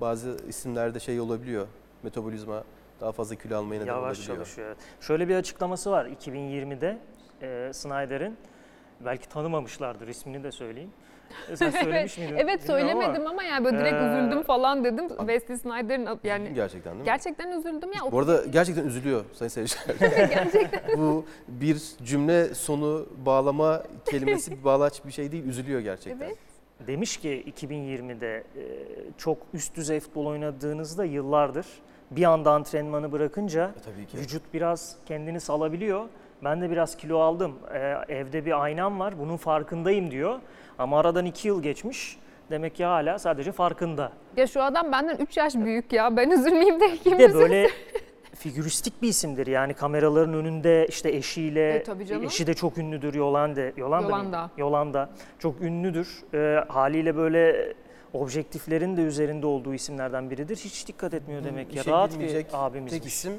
bazı 0.00 0.36
isimlerde 0.48 1.00
şey 1.00 1.20
olabiliyor. 1.20 1.66
Metabolizma 2.02 2.64
daha 3.00 3.12
fazla 3.12 3.34
kilo 3.36 3.56
almaya 3.58 3.74
neden 3.80 3.86
Yavaş 3.86 4.18
olabiliyor. 4.18 4.36
çalışıyor. 4.36 4.68
evet. 4.68 4.78
Şöyle 5.00 5.28
bir 5.28 5.34
açıklaması 5.36 5.90
var 5.90 6.06
2020'de 6.06 6.98
e, 7.42 7.70
Snyder'in. 7.72 8.36
Belki 9.04 9.28
tanımamışlardır 9.28 10.08
ismini 10.08 10.44
de 10.44 10.52
söyleyeyim. 10.52 10.90
Sen 11.54 11.70
söylemiş 11.70 12.18
miydin? 12.18 12.34
Evet 12.36 12.62
bilmiyorum 12.62 12.88
ama 12.88 13.02
söylemedim 13.02 13.26
ama 13.26 13.42
yani 13.42 13.64
böyle 13.64 13.78
direkt 13.78 13.94
Ee, 13.94 14.06
üzüldüm 14.06 14.42
falan 14.42 14.84
dedim. 14.84 15.08
Wesley 15.08 15.56
Snyder'ın 15.58 16.18
yani 16.24 16.54
gerçekten 16.54 16.92
değil 16.92 17.00
mi? 17.00 17.04
gerçekten 17.04 17.50
üzüldüm 17.58 17.92
ya. 17.92 18.12
Bu 18.12 18.18
arada 18.18 18.44
gerçekten 18.46 18.84
üzülüyor 18.84 19.24
sayın 19.32 19.48
seyirciler. 19.48 19.96
gerçekten 20.28 20.98
Bu 20.98 21.24
bir 21.48 21.82
cümle 22.02 22.54
sonu 22.54 23.06
bağlama 23.26 23.82
kelimesi 24.10 24.50
bir 24.58 24.64
bağlaç 24.64 25.04
bir 25.04 25.12
şey 25.12 25.32
değil. 25.32 25.44
Üzülüyor 25.44 25.80
gerçekten. 25.80 26.26
Evet. 26.26 26.36
Demiş 26.86 27.16
ki 27.16 27.44
2020'de 27.60 28.36
e, 28.36 28.62
çok 29.18 29.38
üst 29.54 29.76
düzey 29.76 30.00
futbol 30.00 30.26
oynadığınızda 30.26 31.04
yıllardır 31.04 31.66
bir 32.10 32.24
anda 32.24 32.50
antrenmanı 32.52 33.12
bırakınca 33.12 33.64
E, 33.64 33.80
tabii 33.92 34.06
ki. 34.06 34.18
vücut 34.18 34.42
biraz 34.54 34.96
kendini 35.06 35.40
salabiliyor. 35.40 36.04
Ben 36.44 36.60
de 36.60 36.70
biraz 36.70 36.96
kilo 36.96 37.18
aldım. 37.18 37.54
E, 37.74 37.78
evde 38.14 38.46
bir 38.46 38.62
aynam 38.62 39.00
var. 39.00 39.18
Bunun 39.18 39.36
farkındayım 39.36 40.10
diyor. 40.10 40.38
Ama 40.78 41.00
aradan 41.00 41.26
iki 41.26 41.48
yıl 41.48 41.62
geçmiş. 41.62 42.18
Demek 42.50 42.74
ki 42.74 42.84
hala 42.84 43.18
sadece 43.18 43.52
farkında. 43.52 44.12
Ya 44.36 44.46
şu 44.46 44.62
adam 44.62 44.92
benden 44.92 45.16
3 45.16 45.36
yaş 45.36 45.54
büyük 45.54 45.92
ya. 45.92 46.16
Ben 46.16 46.30
üzülmeyeyim 46.30 46.80
de 46.80 46.96
kim 46.96 47.12
Bir 47.12 47.18
de 47.18 47.24
üzülsün? 47.24 47.40
böyle 47.40 47.68
figüristik 48.34 49.02
bir 49.02 49.08
isimdir. 49.08 49.46
Yani 49.46 49.74
kameraların 49.74 50.34
önünde 50.34 50.86
işte 50.88 51.10
eşiyle, 51.10 51.70
E, 51.74 51.82
tabii 51.82 52.06
canım. 52.06 52.24
eşi 52.24 52.46
de 52.46 52.54
çok 52.54 52.78
ünlüdür 52.78 53.14
Yolanda. 53.14 53.60
Yolanda. 53.76 54.00
mıydı? 54.08 54.10
Yolanda. 54.30 54.50
Yolanda. 54.56 55.10
Çok 55.38 55.60
ünlüdür. 55.60 56.08
E, 56.34 56.64
haliyle 56.68 57.16
böyle 57.16 57.72
objektiflerin 58.12 58.96
de 58.96 59.02
üzerinde 59.02 59.46
olduğu 59.46 59.74
isimlerden 59.74 60.30
biridir. 60.30 60.56
Hiç 60.56 60.88
dikkat 60.88 61.14
etmiyor 61.14 61.44
demek 61.44 61.74
ya. 61.74 61.82
İşe 61.82 61.90
Rahat 61.90 62.08
bir 62.10 62.14
girmeyecek 62.14 62.46
abimizmiş. 62.52 63.00
Tek 63.02 63.08
isim 63.12 63.32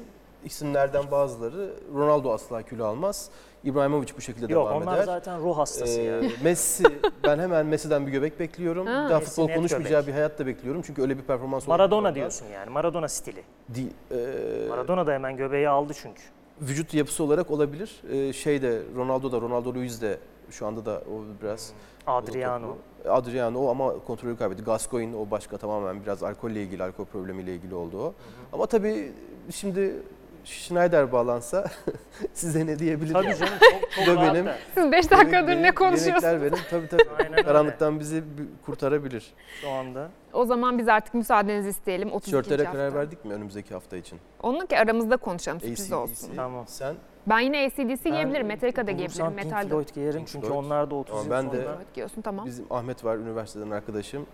isimlerden 0.44 1.10
bazıları 1.10 1.70
Ronaldo 1.94 2.32
asla 2.32 2.62
kilo 2.62 2.84
almaz. 2.86 3.30
İbrahimovic 3.64 4.08
bu 4.16 4.20
şekilde 4.20 4.52
Yok 4.52 4.68
devam 4.70 4.82
onlar 4.82 4.96
eder. 4.96 5.04
zaten 5.04 5.40
ruh 5.40 5.58
hastası 5.58 6.00
Ee, 6.00 6.04
ya. 6.04 6.20
Messi, 6.44 6.84
ben 7.24 7.38
hemen 7.38 7.66
Messi'den 7.66 8.06
bir 8.06 8.12
göbek 8.12 8.40
bekliyorum. 8.40 8.86
Ha. 8.86 9.04
bir 9.04 9.10
daha 9.10 9.18
Messi 9.18 9.30
futbol 9.30 9.54
konuşmayacağı 9.54 10.00
göbek. 10.00 10.06
bir 10.06 10.12
hayat 10.12 10.38
da 10.38 10.46
bekliyorum. 10.46 10.82
Çünkü 10.86 11.02
öyle 11.02 11.18
bir 11.18 11.22
performans 11.22 11.68
Maradona 11.68 12.14
diyorsun 12.14 12.46
yani. 12.54 12.70
Maradona 12.70 13.08
stili. 13.08 13.42
Di- 13.74 13.92
e, 14.14 14.68
Maradona 14.68 15.06
da 15.06 15.12
hemen 15.12 15.36
göbeği 15.36 15.68
aldı 15.68 15.92
çünkü. 16.02 16.22
vücut 16.60 16.94
yapısı 16.94 17.24
olarak 17.24 17.50
olabilir. 17.50 18.02
E, 18.12 18.32
şey 18.32 18.62
de 18.62 18.82
Ronaldo 18.96 19.32
da 19.32 19.40
Ronaldo 19.40 19.74
Luiz 19.74 20.02
de 20.02 20.18
şu 20.50 20.66
anda 20.66 20.86
da 20.86 20.92
o 20.92 21.42
biraz 21.42 21.72
Adriano. 22.06 22.76
Adriano 23.08 23.58
o 23.60 23.70
ama 23.70 23.92
kontrolü 24.06 24.36
kaybetti. 24.36 24.62
Gascoigne 24.64 25.16
o 25.16 25.30
başka 25.30 25.56
tamamen 25.56 26.02
biraz 26.02 26.22
alkolle 26.22 26.62
ilgili, 26.62 26.82
alkol 26.82 27.04
problemiyle 27.04 27.54
ilgili 27.54 27.74
oldu 27.74 27.98
o. 28.02 28.14
Ama 28.52 28.66
tabii 28.66 29.12
şimdi 29.50 29.96
Schneider 30.44 31.12
bağlansa 31.12 31.64
size 32.34 32.66
ne 32.66 32.78
diyebilir? 32.78 33.12
Tabii 33.12 33.24
canım 33.36 33.52
çok, 33.60 33.90
çok 33.92 34.06
Bu 34.06 34.10
da 34.10 34.14
rahat 34.22 34.34
benim. 34.34 34.46
da. 34.46 34.56
Siz 34.74 34.92
5 34.92 35.10
dakikadır 35.10 35.48
Benim 35.48 35.62
ne 35.62 35.74
konuşuyorsunuz? 35.74 36.22
Yemekler 36.24 36.40
verin. 36.42 36.56
Tabii 36.70 36.88
tabii. 36.88 37.02
Aynen 37.18 37.32
öyle. 37.32 37.42
Karanlıktan 37.42 38.00
bizi 38.00 38.16
bir 38.38 38.44
kurtarabilir. 38.66 39.32
Şu 39.60 39.70
anda. 39.70 40.08
O 40.32 40.44
zaman 40.44 40.78
biz 40.78 40.88
artık 40.88 41.14
müsaadenizi 41.14 41.68
isteyelim. 41.68 42.08
32. 42.08 42.24
Tişörtlere 42.24 42.64
hafta. 42.64 42.78
karar 42.78 42.94
verdik 42.94 43.24
mi 43.24 43.34
önümüzdeki 43.34 43.74
hafta 43.74 43.96
için? 43.96 44.18
Onu 44.42 44.66
ki 44.66 44.78
aramızda 44.78 45.16
konuşalım 45.16 45.60
sürpriz 45.60 45.80
AC/DC. 45.80 45.94
olsun. 45.96 46.30
Tamam. 46.36 46.64
Sen? 46.68 46.94
Ben 47.26 47.40
yine 47.40 47.64
ACDC 47.66 48.10
giyebilirim, 48.10 48.46
Metallica 48.46 48.86
da 48.86 48.86
bulursam 48.86 48.96
giyebilirim, 48.96 49.36
Pink 49.36 49.44
metal 49.44 49.64
de. 49.64 49.68
Floyd 49.68 49.88
giyerim 49.94 50.16
Pink 50.16 50.28
çünkü 50.28 50.46
Floyd. 50.46 50.58
onlar 50.58 50.90
da 50.90 50.94
30 50.94 51.10
Tamam, 51.12 51.24
yıl 51.24 51.30
ben 51.32 51.52
de- 51.60 51.64
sonra. 51.64 51.78
Giyiyorsun 51.94 52.22
tamam. 52.22 52.46
Bizim 52.46 52.66
Ahmet 52.70 53.04
var 53.04 53.16
üniversiteden 53.16 53.70
arkadaşım. 53.70 54.26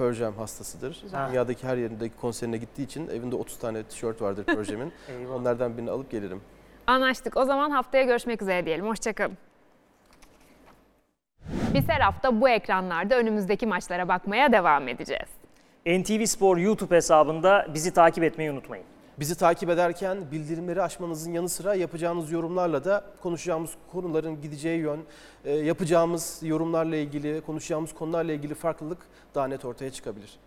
Pearl 0.00 0.12
Jam 0.12 0.34
hastasıdır. 0.34 1.00
Güzel. 1.02 1.28
Dünyadaki 1.28 1.66
her 1.66 1.76
yerindeki 1.76 2.16
konserine 2.16 2.56
gittiği 2.56 2.82
için 2.82 3.08
evinde 3.08 3.36
30 3.36 3.58
tane 3.58 3.82
tişört 3.82 4.22
vardır 4.22 4.44
Pearl 4.44 4.64
Jam'in. 4.64 4.92
Onlardan 5.34 5.76
birini 5.76 5.90
alıp 5.90 6.10
gelirim. 6.10 6.40
Anlaştık. 6.86 7.36
O 7.36 7.44
zaman 7.44 7.70
haftaya 7.70 8.04
görüşmek 8.04 8.42
üzere 8.42 8.66
diyelim. 8.66 8.86
Hoşçakalın. 8.86 9.38
Biz 11.74 11.88
her 11.88 12.00
hafta 12.00 12.40
bu 12.40 12.48
ekranlarda 12.48 13.18
önümüzdeki 13.18 13.66
maçlara 13.66 14.08
bakmaya 14.08 14.52
devam 14.52 14.88
edeceğiz. 14.88 15.28
NTV 15.86 16.24
Spor 16.24 16.56
YouTube 16.56 16.96
hesabında 16.96 17.66
bizi 17.74 17.94
takip 17.94 18.24
etmeyi 18.24 18.50
unutmayın. 18.50 18.84
Bizi 19.20 19.34
takip 19.34 19.70
ederken 19.70 20.18
bildirimleri 20.32 20.82
açmanızın 20.82 21.32
yanı 21.32 21.48
sıra 21.48 21.74
yapacağınız 21.74 22.32
yorumlarla 22.32 22.84
da 22.84 23.04
konuşacağımız 23.22 23.70
konuların 23.92 24.40
gideceği 24.40 24.80
yön, 24.80 25.00
e, 25.44 25.52
yapacağımız 25.52 26.38
yorumlarla 26.42 26.96
ilgili, 26.96 27.40
konuşacağımız 27.40 27.94
konularla 27.94 28.32
ilgili 28.32 28.54
farklılık 28.54 28.98
daha 29.34 29.46
net 29.46 29.64
ortaya 29.64 29.90
çıkabilir. 29.90 30.38